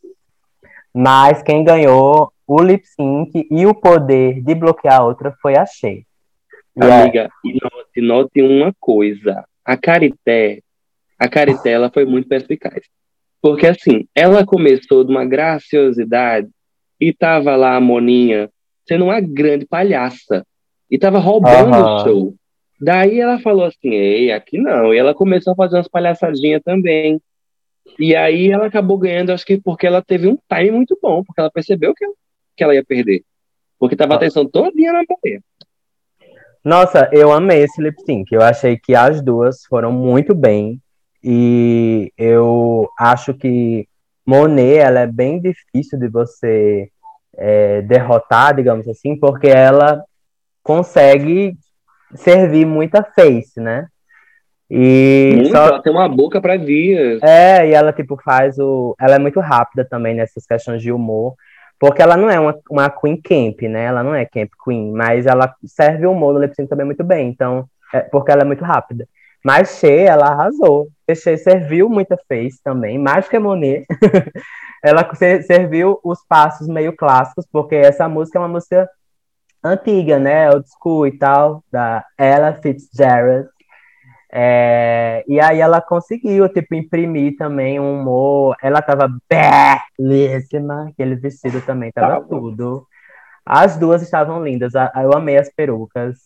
mas 0.94 1.42
quem 1.42 1.64
ganhou 1.64 2.32
o 2.46 2.62
lip 2.62 2.86
sync 2.86 3.48
e 3.50 3.66
o 3.66 3.74
poder 3.74 4.40
de 4.40 4.54
bloquear 4.54 5.00
a 5.00 5.04
outra 5.04 5.34
foi 5.42 5.56
a 5.56 5.66
Shea. 5.66 6.02
Amiga, 6.78 7.22
é. 7.22 7.28
e 7.44 7.58
note, 7.60 8.00
note 8.00 8.42
uma 8.42 8.72
coisa. 8.78 9.44
A 9.64 9.76
Carité, 9.76 10.60
a 11.18 11.28
Carité, 11.28 11.72
ela 11.72 11.90
foi 11.90 12.04
muito 12.04 12.28
perspicaz. 12.28 12.84
Porque 13.42 13.66
assim, 13.66 14.06
ela 14.14 14.46
começou 14.46 15.02
de 15.02 15.10
uma 15.10 15.24
graciosidade 15.24 16.48
e 17.00 17.12
tava 17.12 17.56
lá 17.56 17.74
a 17.74 17.80
Moninha 17.80 18.48
sendo 18.86 19.06
uma 19.06 19.20
grande 19.20 19.66
palhaça. 19.66 20.46
E 20.88 20.98
tava 20.98 21.18
roubando 21.18 21.76
uhum. 21.76 21.96
o 21.96 21.98
show. 22.04 22.34
Daí 22.80 23.18
ela 23.18 23.40
falou 23.40 23.64
assim, 23.64 23.90
ei, 23.94 24.30
aqui 24.30 24.58
não. 24.58 24.94
E 24.94 24.98
ela 24.98 25.14
começou 25.14 25.54
a 25.54 25.56
fazer 25.56 25.76
umas 25.76 25.88
palhaçadinhas 25.88 26.62
também. 26.62 27.20
E 27.98 28.14
aí 28.16 28.50
ela 28.50 28.66
acabou 28.66 28.98
ganhando, 28.98 29.30
acho 29.30 29.44
que 29.44 29.60
porque 29.60 29.86
ela 29.86 30.02
teve 30.02 30.26
um 30.28 30.38
time 30.52 30.70
muito 30.70 30.98
bom, 31.00 31.22
porque 31.22 31.40
ela 31.40 31.50
percebeu 31.50 31.94
que, 31.94 32.04
que 32.56 32.64
ela 32.64 32.74
ia 32.74 32.84
perder. 32.84 33.22
Porque 33.78 33.96
tava 33.96 34.14
a 34.14 34.16
atenção 34.16 34.46
todinha 34.46 34.92
na 34.92 35.02
mulher. 35.08 35.40
Nossa, 36.64 37.10
eu 37.12 37.30
amei 37.30 37.62
esse 37.62 37.80
lip 37.82 38.00
sync. 38.02 38.32
Eu 38.32 38.42
achei 38.42 38.78
que 38.78 38.94
as 38.94 39.20
duas 39.20 39.64
foram 39.66 39.92
muito 39.92 40.34
bem. 40.34 40.80
E 41.22 42.12
eu 42.16 42.88
acho 42.98 43.34
que 43.34 43.86
Monet, 44.26 44.78
ela 44.78 45.00
é 45.00 45.06
bem 45.06 45.40
difícil 45.40 45.98
de 45.98 46.08
você 46.08 46.90
é, 47.36 47.82
derrotar, 47.82 48.56
digamos 48.56 48.88
assim, 48.88 49.18
porque 49.18 49.48
ela 49.48 50.02
consegue 50.62 51.56
servir 52.14 52.64
muita 52.64 53.02
face, 53.02 53.60
né? 53.60 53.86
E 54.76 55.34
muito, 55.36 55.50
só... 55.50 55.68
ela 55.68 55.80
tem 55.80 55.92
uma 55.92 56.08
boca 56.08 56.40
para 56.40 56.56
dias. 56.56 57.22
É, 57.22 57.68
e 57.68 57.72
ela 57.72 57.92
tipo 57.92 58.20
faz 58.20 58.58
o, 58.58 58.96
ela 59.00 59.14
é 59.14 59.18
muito 59.20 59.38
rápida 59.38 59.84
também 59.84 60.16
nessas 60.16 60.44
questões 60.44 60.82
de 60.82 60.90
humor, 60.90 61.34
porque 61.78 62.02
ela 62.02 62.16
não 62.16 62.28
é 62.28 62.40
uma, 62.40 62.58
uma 62.68 62.90
queen 62.90 63.20
camp, 63.22 63.62
né? 63.62 63.84
Ela 63.84 64.02
não 64.02 64.16
é 64.16 64.24
camp 64.24 64.50
queen, 64.64 64.90
mas 64.90 65.26
ela 65.26 65.54
serve 65.64 66.06
o 66.06 66.10
humor 66.10 66.34
no 66.34 66.40
lip 66.40 66.56
sync 66.56 66.68
também 66.68 66.84
muito 66.84 67.04
bem, 67.04 67.28
então, 67.28 67.66
é 67.92 68.00
porque 68.00 68.32
ela 68.32 68.42
é 68.42 68.44
muito 68.44 68.64
rápida. 68.64 69.06
Mas 69.44 69.78
Shea, 69.78 70.10
ela 70.10 70.26
arrasou. 70.26 70.88
Shea 71.08 71.36
serviu 71.36 71.88
muita 71.88 72.18
face 72.28 72.58
também, 72.64 72.98
mais 72.98 73.28
que 73.28 73.36
a 73.36 73.40
Monet. 73.40 73.84
ela 74.82 75.08
serviu 75.46 76.00
os 76.02 76.18
passos 76.26 76.66
meio 76.66 76.96
clássicos, 76.96 77.46
porque 77.52 77.76
essa 77.76 78.08
música 78.08 78.38
é 78.38 78.42
uma 78.42 78.48
música 78.48 78.88
antiga, 79.62 80.18
né? 80.18 80.50
Old 80.50 80.66
school 80.68 81.06
e 81.06 81.16
tal, 81.16 81.62
da 81.70 82.04
Ella 82.18 82.54
Fitzgerald. 82.54 83.48
É, 84.36 85.22
e 85.28 85.38
aí 85.38 85.60
ela 85.60 85.80
conseguiu, 85.80 86.48
tipo, 86.48 86.74
imprimir 86.74 87.36
também 87.36 87.78
um 87.78 88.00
humor. 88.00 88.56
Ela 88.60 88.82
tava 88.82 89.08
belíssima, 89.30 90.88
aquele 90.88 91.14
vestido 91.14 91.60
também 91.60 91.92
tava 91.92 92.20
tá 92.20 92.26
tudo. 92.26 92.84
As 93.46 93.78
duas 93.78 94.02
estavam 94.02 94.42
lindas, 94.42 94.72
eu 94.74 95.14
amei 95.14 95.36
as 95.36 95.48
perucas, 95.54 96.18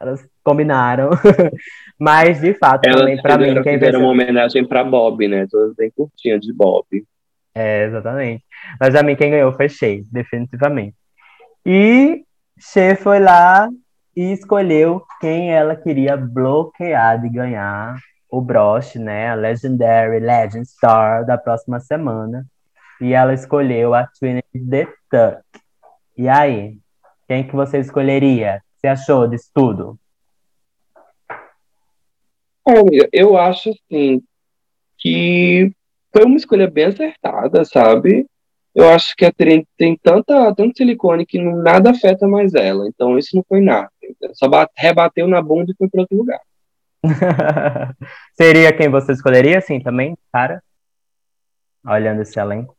elas 0.00 0.26
combinaram. 0.42 1.10
Mas, 1.96 2.40
de 2.40 2.52
fato, 2.54 2.84
elas 2.84 3.02
também 3.02 3.22
pra 3.22 3.38
mim... 3.38 3.62
Quem 3.62 3.78
fizeram 3.78 4.00
uma 4.00 4.08
homenagem 4.08 4.66
pra 4.66 4.82
Bob, 4.82 5.28
né? 5.28 5.46
Todas 5.48 5.76
bem 5.76 5.92
curtinhas 5.96 6.40
de 6.40 6.52
Bob. 6.52 6.84
É, 7.54 7.84
exatamente. 7.84 8.42
Mas 8.80 8.96
a 8.96 9.04
mim 9.04 9.14
quem 9.14 9.30
ganhou 9.30 9.52
foi 9.52 9.68
Shea, 9.68 10.02
definitivamente. 10.10 10.96
E 11.64 12.24
Shea 12.58 12.96
foi 12.96 13.20
lá 13.20 13.68
e 14.16 14.32
escolheu 14.32 15.02
quem 15.20 15.52
ela 15.52 15.74
queria 15.74 16.16
bloquear 16.16 17.20
de 17.20 17.28
ganhar 17.28 17.96
o 18.30 18.40
broche, 18.40 18.98
né? 18.98 19.30
A 19.30 19.34
Legendary 19.34 20.20
Legend 20.20 20.66
Star 20.66 21.24
da 21.24 21.38
próxima 21.38 21.80
semana. 21.80 22.46
E 23.00 23.12
ela 23.12 23.34
escolheu 23.34 23.94
a 23.94 24.06
Trinity 24.06 24.58
the 24.68 24.86
Tuck. 25.10 25.42
E 26.16 26.28
aí, 26.28 26.78
quem 27.26 27.46
que 27.46 27.54
você 27.54 27.78
escolheria? 27.78 28.62
Você 28.76 28.86
achou 28.86 29.26
disso 29.26 29.50
tudo? 29.52 29.98
Olha, 32.64 33.08
eu 33.12 33.36
acho 33.36 33.70
assim 33.70 34.22
que 34.96 35.72
foi 36.12 36.24
uma 36.24 36.36
escolha 36.36 36.70
bem 36.70 36.86
acertada, 36.86 37.64
sabe? 37.64 38.26
Eu 38.74 38.88
acho 38.88 39.14
que 39.16 39.24
a 39.24 39.32
Trinity 39.32 39.68
tem 39.76 39.96
tanta, 39.96 40.54
tanto 40.54 40.76
silicone 40.76 41.26
que 41.26 41.38
nada 41.38 41.90
afeta 41.90 42.26
mais 42.26 42.54
ela. 42.54 42.88
Então 42.88 43.18
isso 43.18 43.36
não 43.36 43.44
foi 43.48 43.60
nada. 43.60 43.90
Só 44.32 44.48
bate, 44.48 44.72
rebateu 44.76 45.26
na 45.28 45.40
bunda 45.40 45.72
e 45.72 45.76
foi 45.76 45.88
para 45.88 46.00
outro 46.02 46.16
lugar. 46.16 46.40
Seria 48.34 48.72
quem 48.72 48.88
você 48.88 49.12
escolheria, 49.12 49.58
assim, 49.58 49.80
também, 49.80 50.16
cara? 50.32 50.62
Olhando 51.86 52.22
esse 52.22 52.38
elenco. 52.38 52.74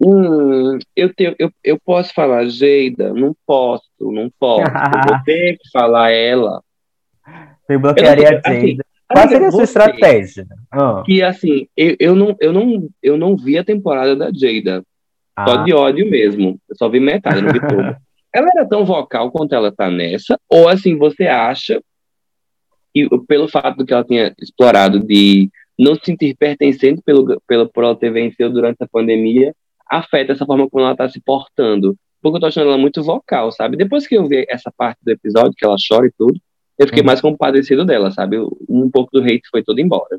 Hum, 0.00 0.78
eu, 0.96 1.12
tenho, 1.12 1.34
eu, 1.38 1.50
eu 1.62 1.78
posso 1.78 2.14
falar 2.14 2.46
Geida? 2.46 3.12
Não 3.12 3.36
posso, 3.46 3.84
não 4.00 4.30
posso. 4.38 4.62
eu 4.62 5.08
vou 5.08 5.22
ter 5.24 5.58
que 5.58 5.70
falar 5.70 6.10
ela. 6.10 6.62
Você 7.66 7.76
bloquearia 7.76 8.28
a 8.28 8.30
Geida. 8.30 8.42
Assim, 8.46 8.78
Qual 9.12 9.28
seria 9.28 9.48
a 9.48 9.50
sua 9.50 9.64
estratégia? 9.64 10.46
Ah. 10.70 11.02
Que 11.04 11.22
assim, 11.22 11.66
eu, 11.76 11.96
eu, 11.98 12.14
não, 12.14 12.36
eu, 12.40 12.52
não, 12.52 12.88
eu 13.02 13.18
não 13.18 13.36
vi 13.36 13.58
a 13.58 13.64
temporada 13.64 14.16
da 14.16 14.30
Jada. 14.32 14.82
Ah. 15.36 15.46
Só 15.46 15.64
de 15.64 15.74
ódio 15.74 16.08
mesmo. 16.08 16.58
Eu 16.68 16.76
só 16.76 16.88
vi 16.88 17.00
metade, 17.00 17.42
não 17.42 17.52
vi 17.52 17.60
tudo. 17.60 17.96
ela 18.34 18.48
era 18.54 18.68
tão 18.68 18.84
vocal 18.84 19.30
quanto 19.30 19.54
ela 19.54 19.72
tá 19.72 19.90
nessa? 19.90 20.38
Ou 20.48 20.68
assim, 20.68 20.96
você 20.96 21.26
acha 21.26 21.82
que 22.94 23.08
pelo 23.26 23.48
fato 23.48 23.84
que 23.84 23.92
ela 23.92 24.04
tinha 24.04 24.34
explorado 24.40 25.00
de 25.00 25.50
não 25.78 25.94
se 25.94 26.02
sentir 26.04 26.36
pertencente 26.36 27.02
pelo, 27.02 27.40
pelo, 27.46 27.68
por 27.68 27.84
ela 27.84 27.96
ter 27.96 28.10
vencido 28.10 28.50
durante 28.52 28.82
a 28.82 28.88
pandemia, 28.88 29.54
afeta 29.88 30.32
essa 30.32 30.46
forma 30.46 30.68
como 30.68 30.84
ela 30.84 30.96
tá 30.96 31.08
se 31.08 31.20
portando? 31.20 31.96
Porque 32.22 32.36
eu 32.36 32.40
tô 32.40 32.46
achando 32.46 32.68
ela 32.68 32.78
muito 32.78 33.02
vocal, 33.02 33.50
sabe? 33.50 33.76
Depois 33.76 34.06
que 34.06 34.16
eu 34.16 34.26
vi 34.26 34.44
essa 34.48 34.70
parte 34.76 34.98
do 35.02 35.10
episódio, 35.10 35.54
que 35.56 35.64
ela 35.64 35.76
chora 35.88 36.06
e 36.06 36.12
tudo, 36.16 36.38
eu 36.78 36.86
fiquei 36.86 37.02
uhum. 37.02 37.06
mais 37.06 37.20
compadecido 37.20 37.84
dela, 37.84 38.10
sabe? 38.10 38.38
Um 38.68 38.90
pouco 38.90 39.10
do 39.12 39.22
hate 39.22 39.48
foi 39.50 39.62
todo 39.62 39.80
embora. 39.80 40.18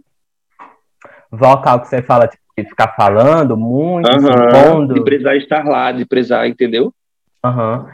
Vocal 1.31 1.81
que 1.81 1.87
você 1.87 2.01
fala, 2.01 2.27
tipo, 2.27 2.41
de 2.57 2.65
ficar 2.65 2.93
falando 2.95 3.55
muito, 3.55 4.09
uhum, 4.09 4.87
De 4.93 5.03
precisar 5.03 5.35
estar 5.37 5.65
lá, 5.65 5.91
de 5.91 6.05
precisar, 6.05 6.47
entendeu? 6.47 6.93
Uhum. 7.43 7.87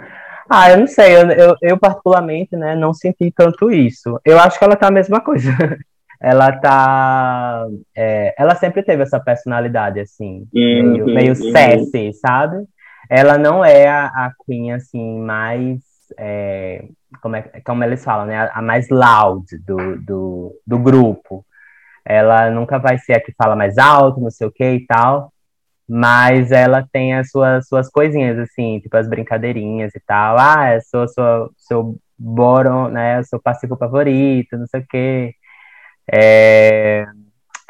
Ah, 0.49 0.71
eu 0.71 0.79
não 0.79 0.87
sei, 0.87 1.15
eu, 1.15 1.29
eu, 1.31 1.55
eu, 1.61 1.77
particularmente, 1.77 2.55
né, 2.55 2.75
não 2.75 2.93
senti 2.93 3.31
tanto 3.31 3.69
isso. 3.69 4.19
Eu 4.23 4.39
acho 4.39 4.57
que 4.57 4.63
ela 4.63 4.77
tá 4.77 4.87
a 4.87 4.91
mesma 4.91 5.19
coisa. 5.19 5.49
ela 6.21 6.51
tá. 6.53 7.65
É, 7.95 8.33
ela 8.37 8.55
sempre 8.55 8.81
teve 8.81 9.03
essa 9.03 9.19
personalidade, 9.19 9.99
assim, 9.99 10.47
uhum, 10.53 10.91
meio, 10.91 11.05
meio 11.05 11.29
uhum. 11.29 11.51
sassy, 11.51 12.13
sabe? 12.13 12.65
Ela 13.09 13.37
não 13.37 13.63
é 13.63 13.87
a, 13.87 14.05
a 14.05 14.31
Queen, 14.45 14.71
assim, 14.71 15.19
mais. 15.19 15.79
É, 16.17 16.85
como, 17.21 17.35
é, 17.35 17.43
como 17.65 17.83
eles 17.83 18.03
falam, 18.03 18.25
né? 18.25 18.37
A, 18.37 18.59
a 18.59 18.61
mais 18.61 18.89
loud 18.89 19.45
do, 19.59 19.97
do, 20.01 20.61
do 20.65 20.79
grupo. 20.79 21.45
Ela 22.05 22.49
nunca 22.49 22.77
vai 22.77 22.97
ser 22.97 23.13
a 23.13 23.19
que 23.19 23.33
fala 23.37 23.53
mais 23.53 23.77
alto, 23.77 24.21
não 24.21 24.31
sei 24.31 24.47
o 24.47 24.51
que 24.51 24.63
e 24.63 24.85
tal. 24.85 25.31
Mas 25.87 26.51
ela 26.51 26.85
tem 26.91 27.13
as 27.13 27.29
suas, 27.29 27.67
suas 27.67 27.89
coisinhas, 27.89 28.37
assim, 28.39 28.79
tipo 28.79 28.95
as 28.97 29.07
brincadeirinhas 29.07 29.95
e 29.95 30.01
tal. 30.05 30.37
Ah, 30.37 30.75
eu 30.75 30.81
sou, 30.81 31.07
sou 31.07 31.51
seu 31.57 31.97
Boron, 32.17 32.89
né? 32.89 33.19
Eu 33.19 33.23
sou 33.23 33.39
passivo 33.39 33.77
favorito, 33.77 34.57
não 34.57 34.67
sei 34.67 34.81
o 34.81 34.87
quê. 34.87 35.33
É, 36.11 37.05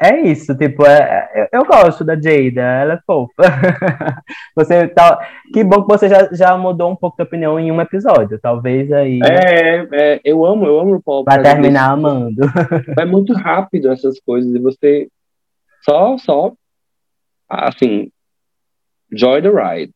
é 0.00 0.20
isso, 0.20 0.56
tipo, 0.56 0.86
é, 0.86 1.28
é, 1.34 1.48
eu 1.52 1.64
gosto 1.64 2.04
da 2.04 2.14
Jada, 2.14 2.60
ela 2.60 2.94
é 2.94 3.00
fofa. 3.04 3.32
você 4.54 4.86
tá, 4.86 5.18
que 5.52 5.64
bom 5.64 5.82
que 5.82 5.88
você 5.88 6.08
já, 6.08 6.28
já 6.32 6.56
mudou 6.56 6.92
um 6.92 6.94
pouco 6.96 7.16
de 7.16 7.24
opinião 7.24 7.58
em 7.58 7.72
um 7.72 7.80
episódio, 7.80 8.38
talvez 8.40 8.92
aí. 8.92 9.18
É, 9.24 9.88
é 9.92 10.20
eu 10.24 10.46
amo, 10.46 10.66
eu 10.66 10.78
amo 10.78 10.94
o 10.96 11.02
Paul. 11.02 11.24
Vai 11.24 11.42
terminar 11.42 11.90
amando. 11.90 12.42
Vai 12.94 13.06
muito 13.06 13.32
rápido 13.32 13.90
essas 13.90 14.20
coisas 14.20 14.54
e 14.54 14.58
você 14.60 15.08
só, 15.82 16.16
só, 16.16 16.52
assim, 17.48 18.10
joy 19.12 19.42
the 19.42 19.48
ride. 19.48 19.92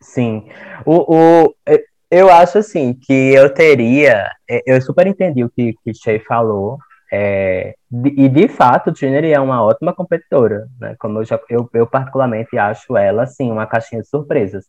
Sim, 0.00 0.48
o, 0.86 1.16
o, 1.16 1.54
eu 2.10 2.30
acho 2.30 2.58
assim 2.58 2.94
que 2.94 3.34
eu 3.34 3.52
teria, 3.52 4.30
eu 4.66 4.80
super 4.80 5.06
entendi 5.06 5.42
o 5.44 5.50
que 5.50 5.74
o 5.86 5.94
Shea 5.94 6.20
falou, 6.26 6.78
é, 7.10 7.74
e 8.04 8.28
de 8.28 8.48
fato, 8.48 8.92
Trinity 8.92 9.32
é 9.32 9.40
uma 9.40 9.62
ótima 9.62 9.94
competidora, 9.94 10.66
né? 10.78 10.94
Como 10.98 11.18
eu, 11.18 11.24
já, 11.24 11.40
eu, 11.48 11.68
eu 11.72 11.86
particularmente 11.86 12.58
acho 12.58 12.96
ela, 12.96 13.22
assim, 13.22 13.50
uma 13.50 13.66
caixinha 13.66 14.02
de 14.02 14.08
surpresas. 14.08 14.66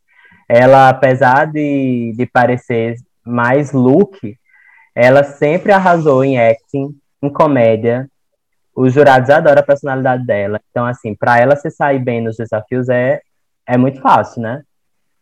Ela, 0.48 0.90
apesar 0.90 1.46
de, 1.46 2.14
de 2.16 2.26
parecer 2.26 2.96
mais 3.26 3.74
look, 3.74 4.38
ela 4.96 5.24
sempre 5.24 5.72
arrasou 5.72 6.24
em 6.24 6.40
acting, 6.40 6.96
em 7.22 7.30
comédia. 7.30 8.10
Os 8.80 8.94
jurados 8.94 9.30
adoram 9.30 9.60
a 9.60 9.66
personalidade 9.66 10.26
dela. 10.26 10.58
Então, 10.72 10.86
assim, 10.86 11.14
para 11.14 11.38
ela 11.38 11.54
se 11.58 11.70
sair 11.70 12.00
bem 12.00 12.22
nos 12.22 12.38
desafios 12.38 12.88
é, 12.88 13.20
é 13.68 13.78
muito 13.78 14.00
fácil, 14.00 14.42
né? 14.42 14.64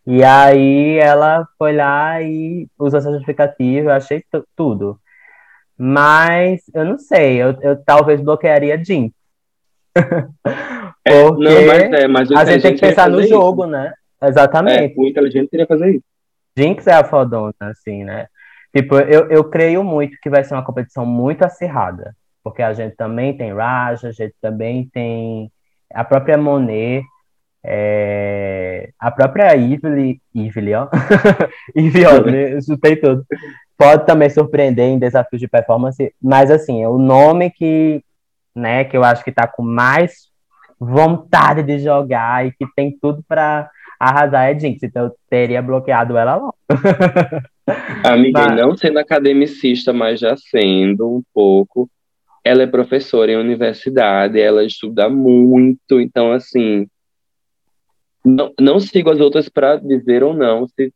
E 0.05 0.23
aí 0.23 0.99
ela 0.99 1.43
foi 1.57 1.75
lá 1.75 2.21
e 2.21 2.67
usou 2.77 2.99
essa 2.99 3.11
justificativa, 3.11 3.89
eu 3.89 3.93
achei 3.95 4.23
tudo. 4.55 4.99
Mas 5.75 6.61
eu 6.71 6.85
não 6.85 6.99
sei, 6.99 7.41
eu, 7.41 7.57
eu 7.63 7.83
talvez 7.83 8.21
bloquearia 8.21 8.83
Jim. 8.83 9.11
É, 11.09 11.23
Porque 11.23 11.43
não, 11.45 11.67
mas, 11.67 11.83
é, 11.83 12.07
mas 12.09 12.31
a 12.33 12.43
gente 12.43 12.61
tem 12.63 12.75
que 12.75 12.81
pensar 12.81 13.09
no 13.09 13.25
jogo, 13.25 13.61
isso. 13.63 13.71
né? 13.71 13.93
Exatamente. 14.21 14.93
É, 14.93 15.01
o 15.01 15.07
inteligente 15.07 15.49
queria 15.49 15.65
fazer 15.65 15.91
isso. 15.91 16.03
Jinx 16.57 16.85
é 16.85 16.95
a 16.95 17.03
fodona, 17.05 17.53
assim, 17.61 18.03
né? 18.03 18.27
Tipo, 18.75 18.97
eu, 18.97 19.29
eu 19.29 19.45
creio 19.45 19.85
muito 19.85 20.17
que 20.21 20.29
vai 20.29 20.43
ser 20.43 20.53
uma 20.53 20.65
competição 20.65 21.05
muito 21.05 21.43
acirrada. 21.43 22.13
Porque 22.49 22.63
a 22.63 22.73
gente 22.73 22.95
também 22.95 23.35
tem 23.35 23.53
Raja, 23.53 24.09
a 24.09 24.11
gente 24.11 24.35
também 24.41 24.89
tem 24.93 25.51
a 25.93 26.03
própria 26.03 26.37
Monet, 26.37 27.03
é, 27.63 28.89
a 28.99 29.11
própria 29.11 29.55
Ivy, 29.55 30.21
Ivy, 30.33 30.73
ó. 30.73 30.87
Ivy, 31.75 32.05
ó, 32.05 32.17
eu 32.29 32.61
chutei 32.61 32.95
tudo 32.95 33.25
pode 33.77 34.05
também 34.05 34.29
surpreender 34.29 34.85
em 34.85 34.97
desafios 34.97 35.39
de 35.39 35.47
performance, 35.47 36.11
mas 36.21 36.49
assim, 36.49 36.85
o 36.85 36.97
nome 36.97 37.51
que, 37.51 38.03
né, 38.55 38.83
que 38.83 38.97
eu 38.97 39.03
acho 39.03 39.23
que 39.23 39.29
está 39.29 39.47
com 39.47 39.61
mais 39.61 40.27
vontade 40.79 41.61
de 41.63 41.79
jogar 41.79 42.45
e 42.45 42.51
que 42.51 42.65
tem 42.75 42.97
tudo 42.99 43.23
para 43.27 43.69
arrasar 43.99 44.49
é 44.49 44.59
Jinx, 44.59 44.81
então 44.83 45.05
eu 45.05 45.15
teria 45.29 45.61
bloqueado 45.61 46.17
ela 46.17 46.35
logo. 46.35 46.55
Amiga, 48.03 48.45
mas... 48.47 48.55
não 48.55 48.75
sendo 48.75 48.99
academicista, 48.99 49.91
mas 49.93 50.19
já 50.19 50.35
sendo 50.37 51.17
um 51.17 51.23
pouco, 51.33 51.89
ela 52.47 52.63
é 52.63 52.67
professora 52.67 53.31
em 53.31 53.37
universidade, 53.37 54.39
ela 54.39 54.63
estuda 54.63 55.09
muito, 55.09 55.99
então 55.99 56.31
assim, 56.31 56.87
não, 58.23 58.53
não 58.59 58.79
sigo 58.79 59.11
as 59.11 59.19
outras 59.19 59.49
para 59.49 59.77
dizer 59.77 60.23
ou 60.23 60.33
não 60.33 60.67
se 60.67 60.93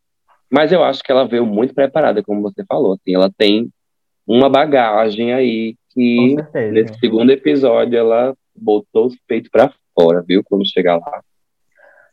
mas 0.51 0.73
eu 0.73 0.83
acho 0.83 1.01
que 1.01 1.09
ela 1.09 1.25
veio 1.25 1.45
muito 1.45 1.73
preparada, 1.73 2.21
como 2.21 2.41
você 2.41 2.65
falou. 2.65 2.93
Assim, 2.93 3.15
ela 3.15 3.31
tem 3.31 3.71
uma 4.27 4.49
bagagem 4.49 5.33
aí 5.33 5.75
que 5.93 6.35
nesse 6.73 6.99
segundo 6.99 7.31
episódio 7.31 7.97
ela 7.97 8.35
botou 8.53 9.05
os 9.05 9.15
peitos 9.25 9.49
para 9.49 9.71
fora, 9.97 10.21
viu? 10.21 10.43
Quando 10.43 10.67
chegar 10.67 10.97
lá. 10.97 11.21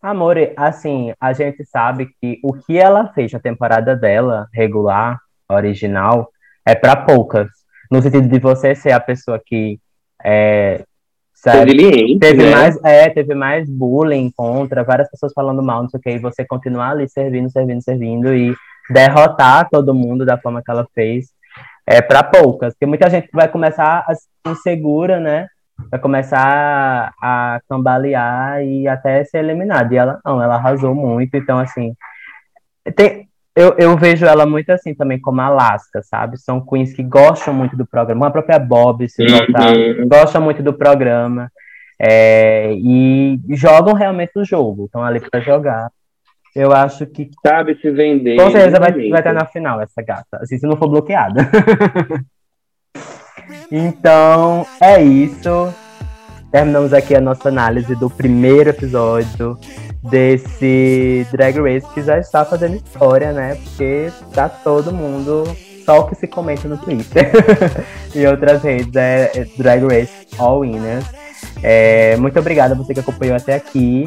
Amor, 0.00 0.36
assim, 0.56 1.12
a 1.20 1.32
gente 1.32 1.64
sabe 1.64 2.08
que 2.20 2.38
o 2.44 2.52
que 2.52 2.78
ela 2.78 3.12
fez 3.12 3.32
na 3.32 3.40
temporada 3.40 3.96
dela, 3.96 4.46
regular, 4.54 5.18
original, 5.50 6.30
é 6.64 6.76
para 6.76 6.94
poucas. 6.94 7.48
No 7.90 8.02
sentido 8.02 8.28
de 8.28 8.38
você 8.38 8.74
ser 8.74 8.92
a 8.92 9.00
pessoa 9.00 9.40
que 9.44 9.78
é, 10.24 10.84
Sabe? 11.34 12.18
teve 12.18 12.44
né? 12.44 12.50
mais, 12.50 12.84
é, 12.84 13.08
teve 13.10 13.34
mais 13.34 13.70
bullying 13.70 14.32
contra 14.36 14.82
várias 14.82 15.08
pessoas 15.08 15.32
falando 15.32 15.62
mal, 15.62 15.82
não 15.82 15.88
sei 15.88 15.98
o 15.98 16.02
que, 16.02 16.10
e 16.10 16.18
você 16.18 16.44
continuar 16.44 16.90
ali 16.90 17.08
servindo, 17.08 17.48
servindo, 17.48 17.80
servindo 17.80 18.34
e 18.34 18.54
derrotar 18.90 19.68
todo 19.70 19.94
mundo 19.94 20.26
da 20.26 20.36
forma 20.36 20.60
que 20.62 20.70
ela 20.70 20.86
fez 20.94 21.26
é 21.86 22.02
para 22.02 22.24
poucas, 22.24 22.74
porque 22.74 22.86
muita 22.86 23.08
gente 23.08 23.28
vai 23.32 23.48
começar 23.48 24.04
insegura, 24.46 25.20
né? 25.20 25.46
Vai 25.90 26.00
começar 26.00 27.14
a, 27.22 27.54
a 27.56 27.60
cambalear 27.68 28.62
e 28.62 28.88
até 28.88 29.24
ser 29.24 29.38
eliminada. 29.38 29.94
E 29.94 29.96
ela 29.96 30.20
não, 30.24 30.42
ela 30.42 30.56
arrasou 30.56 30.94
muito, 30.94 31.36
então 31.36 31.56
assim, 31.56 31.94
tem, 32.96 33.27
eu, 33.58 33.74
eu 33.76 33.96
vejo 33.96 34.24
ela 34.24 34.46
muito 34.46 34.70
assim 34.70 34.94
também 34.94 35.20
como 35.20 35.40
Alaska, 35.40 36.00
sabe? 36.02 36.38
São 36.38 36.64
queens 36.64 36.92
que 36.92 37.02
gostam 37.02 37.52
muito 37.52 37.76
do 37.76 37.84
programa. 37.84 38.28
A 38.28 38.30
própria 38.30 38.56
Bob, 38.56 39.08
se 39.08 39.26
voltar, 39.26 39.76
uhum. 39.76 40.08
gosta 40.08 40.38
muito 40.38 40.62
do 40.62 40.72
programa. 40.72 41.50
É, 42.00 42.72
e 42.74 43.40
jogam 43.50 43.94
realmente 43.94 44.30
o 44.36 44.44
jogo, 44.44 44.84
estão 44.84 45.02
ali 45.02 45.18
para 45.18 45.40
jogar. 45.40 45.90
Eu 46.54 46.72
acho 46.72 47.04
que. 47.06 47.30
Sabe 47.44 47.74
se 47.80 47.90
vender. 47.90 48.36
Com 48.36 48.48
certeza 48.52 48.78
vai, 48.78 48.92
vai 48.92 49.20
estar 49.20 49.32
na 49.32 49.44
final 49.44 49.80
essa 49.80 50.00
gata. 50.02 50.38
Assim, 50.40 50.56
se 50.56 50.66
não 50.66 50.76
for 50.76 50.88
bloqueada. 50.88 51.50
então, 53.72 54.64
é 54.80 55.02
isso. 55.02 55.74
Terminamos 56.52 56.92
aqui 56.92 57.16
a 57.16 57.20
nossa 57.20 57.48
análise 57.48 57.94
do 57.96 58.08
primeiro 58.08 58.70
episódio 58.70 59.58
desse 60.02 61.26
Drag 61.32 61.58
Race 61.58 61.86
que 61.92 62.02
já 62.02 62.18
está 62.18 62.44
fazendo 62.44 62.76
história, 62.76 63.32
né? 63.32 63.56
Porque 63.56 64.10
tá 64.32 64.48
todo 64.48 64.92
mundo. 64.92 65.44
Só 65.84 66.00
o 66.00 66.06
que 66.06 66.14
se 66.16 66.26
comenta 66.26 66.68
no 66.68 66.76
Twitter 66.76 67.32
e 68.14 68.26
outras 68.26 68.62
redes 68.62 68.94
é, 68.94 69.32
é 69.34 69.46
Drag 69.56 69.82
Race 69.84 70.26
All 70.36 70.60
Winners. 70.60 71.06
É, 71.62 72.14
muito 72.16 72.38
obrigada 72.38 72.74
a 72.74 72.76
você 72.76 72.92
que 72.92 73.00
acompanhou 73.00 73.36
até 73.36 73.54
aqui. 73.54 74.04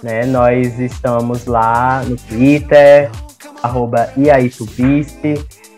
Né? 0.00 0.24
Nós 0.26 0.78
estamos 0.78 1.46
lá 1.46 2.04
no 2.04 2.16
Twitter, 2.16 3.10
arroba 3.62 4.10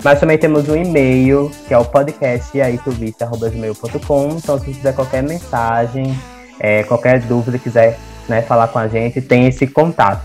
mas 0.05 0.21
também 0.21 0.39
temos 0.39 0.69
um 0.69 0.77
e-mail, 0.77 1.51
que 1.67 1.75
é 1.75 1.79
o 1.79 1.85
podcast 1.85 2.57
iaituviste.gmail.com. 2.57 4.29
Então, 4.37 4.59
se 4.59 4.67
quiser 4.67 4.95
qualquer 4.95 5.23
mensagem, 5.23 6.17
é, 6.61 6.83
qualquer 6.85 7.21
dúvida, 7.21 7.59
quiser 7.59 7.99
né, 8.29 8.43
falar 8.43 8.69
com 8.69 8.79
a 8.79 8.89
gente, 8.89 9.21
tem 9.21 9.47
esse 9.47 9.67
contato. 9.67 10.25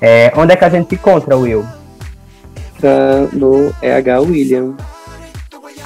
É, 0.00 0.32
onde 0.36 0.52
é 0.52 0.56
que 0.56 0.64
a 0.64 0.68
gente 0.68 0.94
encontra, 0.94 1.36
Will? 1.36 1.64
Tá 2.80 3.28
no 3.32 3.72
EH 3.82 4.20
William. 4.20 4.74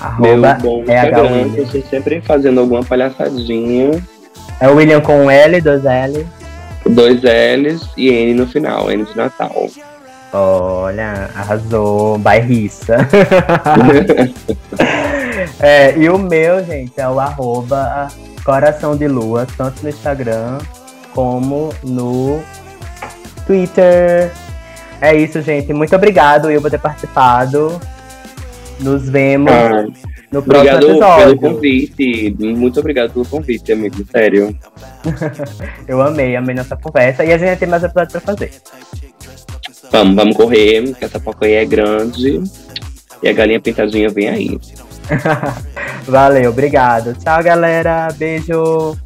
Arroba 0.00 0.36
Meu 0.36 0.54
bom 0.56 0.84
EH 0.86 1.20
William. 1.20 1.68
Eu 1.72 1.82
sempre 1.82 2.20
fazendo 2.20 2.60
alguma 2.60 2.82
palhaçadinha. 2.82 4.02
É 4.60 4.68
o 4.68 4.74
William 4.74 5.00
com 5.00 5.30
L, 5.30 5.60
dois 5.60 5.84
L. 5.84 6.26
Dois 6.86 7.20
L's 7.22 7.88
e 7.96 8.08
N 8.08 8.34
no 8.34 8.46
final, 8.46 8.90
N 8.90 9.04
de 9.04 9.16
Natal. 9.16 9.68
Olha, 10.32 11.28
arrasou, 11.34 12.18
bairrista. 12.18 12.96
é, 15.60 15.96
e 15.96 16.08
o 16.08 16.18
meu, 16.18 16.64
gente, 16.64 16.92
é 16.96 17.08
o 17.08 17.18
arroba 17.18 18.08
Coração 18.44 18.96
de 18.96 19.08
Lua, 19.08 19.46
tanto 19.56 19.82
no 19.82 19.88
Instagram 19.88 20.58
como 21.14 21.72
no 21.82 22.42
Twitter. 23.46 24.30
É 25.00 25.14
isso, 25.14 25.40
gente. 25.40 25.72
Muito 25.72 25.94
obrigado, 25.96 26.46
Will, 26.46 26.60
por 26.60 26.70
ter 26.70 26.78
participado. 26.78 27.80
Nos 28.78 29.08
vemos 29.08 29.52
ah, 29.52 29.86
no 30.30 30.42
próximo 30.42 30.76
obrigado 30.76 30.86
episódio. 30.86 31.24
pelo 31.24 31.54
convite. 31.54 32.36
Muito 32.38 32.80
obrigado 32.80 33.12
pelo 33.12 33.24
convite, 33.26 33.72
amigo. 33.72 34.04
Sério. 34.10 34.56
Eu 35.88 36.00
amei, 36.00 36.36
amei 36.36 36.54
nossa 36.54 36.76
conversa. 36.76 37.24
E 37.24 37.32
a 37.32 37.38
gente 37.38 37.58
tem 37.58 37.68
mais 37.68 37.82
episódios 37.82 38.12
pra 38.12 38.20
fazer. 38.20 38.52
Vamos, 39.90 40.14
vamos 40.14 40.36
correr, 40.36 40.94
que 40.94 41.04
essa 41.04 41.20
aí 41.40 41.52
é 41.52 41.64
grande. 41.64 42.42
E 43.22 43.28
a 43.28 43.32
galinha 43.32 43.60
pintadinha 43.60 44.08
vem 44.08 44.28
aí. 44.28 44.58
Valeu, 46.06 46.50
obrigado. 46.50 47.14
Tchau, 47.14 47.42
galera. 47.42 48.08
Beijo. 48.16 48.96